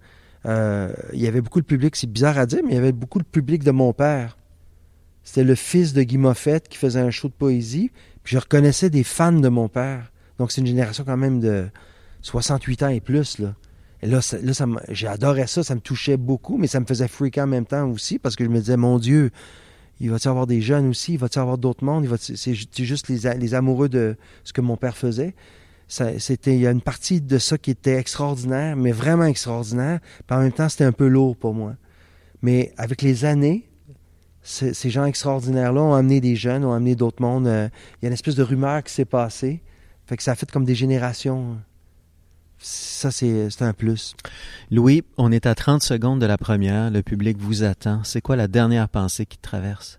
euh, 0.46 0.92
il 1.12 1.20
y 1.20 1.26
avait 1.26 1.40
beaucoup 1.40 1.60
de 1.60 1.66
public, 1.66 1.96
c'est 1.96 2.10
bizarre 2.10 2.38
à 2.38 2.46
dire, 2.46 2.60
mais 2.64 2.72
il 2.72 2.74
y 2.74 2.78
avait 2.78 2.92
beaucoup 2.92 3.18
de 3.18 3.24
public 3.24 3.64
de 3.64 3.70
mon 3.70 3.92
père. 3.92 4.36
C'était 5.22 5.44
le 5.44 5.54
fils 5.54 5.94
de 5.94 6.02
Guy 6.02 6.18
Moffett 6.18 6.68
qui 6.68 6.76
faisait 6.76 7.00
un 7.00 7.10
show 7.10 7.28
de 7.28 7.32
poésie, 7.32 7.90
puis 8.22 8.34
je 8.34 8.38
reconnaissais 8.38 8.90
des 8.90 9.04
fans 9.04 9.32
de 9.32 9.48
mon 9.48 9.68
père. 9.68 10.12
Donc 10.38 10.52
c'est 10.52 10.60
une 10.60 10.66
génération 10.66 11.04
quand 11.04 11.16
même 11.16 11.40
de 11.40 11.66
68 12.22 12.82
ans 12.82 12.88
et 12.88 13.00
plus, 13.00 13.38
là. 13.38 13.54
Et 14.02 14.06
là, 14.06 14.20
là 14.42 14.54
ça 14.54 14.66
j'adorais 14.90 15.46
ça, 15.46 15.62
ça 15.62 15.74
me 15.74 15.80
touchait 15.80 16.18
beaucoup, 16.18 16.58
mais 16.58 16.66
ça 16.66 16.78
me 16.78 16.84
faisait 16.84 17.08
freaker 17.08 17.44
en 17.44 17.46
même 17.46 17.64
temps 17.64 17.88
aussi, 17.88 18.18
parce 18.18 18.36
que 18.36 18.44
je 18.44 18.50
me 18.50 18.58
disais, 18.58 18.76
mon 18.76 18.98
Dieu, 18.98 19.30
il 20.00 20.10
va 20.10 20.18
y 20.22 20.28
avoir 20.28 20.46
des 20.46 20.60
jeunes 20.60 20.88
aussi, 20.88 21.14
il 21.14 21.18
va 21.18 21.28
y 21.34 21.38
avoir 21.38 21.56
d'autres 21.56 21.84
mondes, 21.84 22.06
c'est 22.18 22.54
juste 22.54 23.08
les 23.08 23.54
amoureux 23.54 23.88
de 23.88 24.16
ce 24.42 24.52
que 24.52 24.60
mon 24.60 24.76
père 24.76 24.96
faisait. 24.96 25.34
Ça- 25.88 26.18
c'était 26.18 26.54
il 26.54 26.60
y 26.60 26.66
a 26.66 26.70
une 26.70 26.80
partie 26.80 27.20
de 27.20 27.38
ça 27.38 27.58
qui 27.58 27.70
était 27.70 27.96
extraordinaire, 27.96 28.74
mais 28.76 28.92
vraiment 28.92 29.24
extraordinaire. 29.24 30.00
Puis 30.26 30.36
en 30.36 30.40
même 30.40 30.52
temps, 30.52 30.68
c'était 30.68 30.84
un 30.84 30.92
peu 30.92 31.06
lourd 31.08 31.36
pour 31.36 31.54
moi. 31.54 31.74
Mais 32.42 32.72
avec 32.76 33.02
les 33.02 33.24
années, 33.24 33.68
ces 34.42 34.90
gens 34.90 35.04
extraordinaires-là 35.06 35.80
ont 35.80 35.94
amené 35.94 36.20
des 36.20 36.36
jeunes, 36.36 36.64
ont 36.64 36.72
amené 36.74 36.94
d'autres 36.96 37.22
mondes. 37.22 37.46
Euh, 37.46 37.68
Il 38.00 38.04
y 38.04 38.06
a 38.06 38.08
une 38.08 38.12
espèce 38.14 38.34
de 38.34 38.42
rumeur 38.42 38.82
qui 38.82 38.92
s'est 38.92 39.04
passée. 39.06 39.62
Fait 40.06 40.16
que 40.18 40.22
ça 40.22 40.32
a 40.32 40.34
fait 40.34 40.50
comme 40.50 40.64
des 40.66 40.74
générations. 40.74 41.56
Ça, 42.58 43.10
c'est 43.10 43.48
c'est 43.50 43.62
un 43.64 43.72
plus. 43.72 44.14
Louis, 44.70 45.02
on 45.16 45.32
est 45.32 45.46
à 45.46 45.54
30 45.54 45.82
secondes 45.82 46.20
de 46.20 46.26
la 46.26 46.36
première. 46.38 46.90
Le 46.90 47.02
public 47.02 47.36
vous 47.38 47.62
attend. 47.62 48.04
C'est 48.04 48.20
quoi 48.20 48.36
la 48.36 48.48
dernière 48.48 48.88
pensée 48.88 49.24
qui 49.26 49.38
te 49.38 49.42
traverse? 49.42 49.98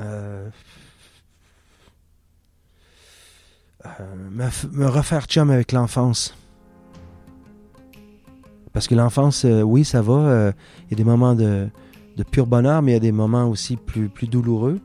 Euh, 0.00 0.48
euh, 0.50 0.50
me, 4.30 4.44
f- 4.44 4.68
me 4.72 4.86
refaire 4.86 5.26
chum 5.26 5.50
avec 5.50 5.72
l'enfance. 5.72 6.36
Parce 8.72 8.88
que 8.88 8.94
l'enfance, 8.94 9.44
euh, 9.44 9.62
oui, 9.62 9.84
ça 9.84 10.02
va. 10.02 10.12
euh, 10.14 10.52
Il 10.86 10.90
y 10.90 10.94
a 10.94 10.96
des 10.96 11.04
moments 11.04 11.34
de, 11.34 11.68
pur 12.30 12.46
bonheur, 12.46 12.82
mais 12.82 12.92
il 12.92 12.94
y 12.94 12.96
a 12.96 13.00
des 13.00 13.12
moments 13.12 13.46
aussi 13.48 13.76
plus, 13.76 14.10
douloureux. 14.26 14.80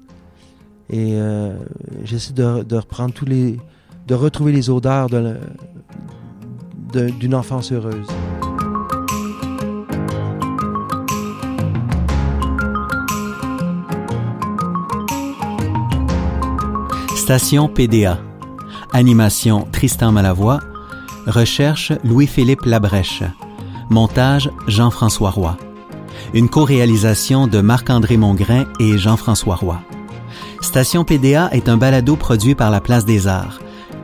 Et 0.89 1.13
euh, 1.19 1.55
j'essaie 2.03 2.33
de, 2.33 2.63
de 2.63 2.75
reprendre 2.75 3.13
tous 3.13 3.25
les. 3.25 3.57
de 4.07 4.15
retrouver 4.15 4.51
les 4.51 4.69
odeurs 4.69 5.07
d'une 6.93 7.35
enfance 7.35 7.71
heureuse. 7.71 8.07
Station 17.15 17.67
PDA. 17.67 18.17
Animation 18.93 19.67
Tristan 19.71 20.11
Malavoie. 20.11 20.59
Recherche 21.27 21.91
Louis-Philippe 22.03 22.65
Labrèche. 22.65 23.23
Montage 23.89 24.49
Jean-François 24.67 25.29
Roy. 25.29 25.57
Une 26.33 26.49
co-réalisation 26.49 27.47
de 27.47 27.61
Marc-André 27.61 28.17
Mongrain 28.17 28.65
et 28.79 28.97
Jean-François 28.97 29.55
Roy. 29.55 29.79
Station 30.61 31.03
PDA 31.03 31.49
est 31.51 31.69
un 31.69 31.77
balado 31.77 32.15
produit 32.15 32.55
par 32.55 32.71
la 32.71 32.81
Place 32.81 33.05
des 33.05 33.27
Arts. 33.27 33.59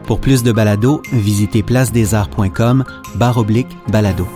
Pour 0.06 0.22
plus 0.22 0.44
de 0.44 0.52
balados, 0.52 1.02
visitez 1.12 1.64
placedesarts.com 1.64 2.84
barre 3.16 3.38
oblique 3.38 3.78
balado. 3.90 4.28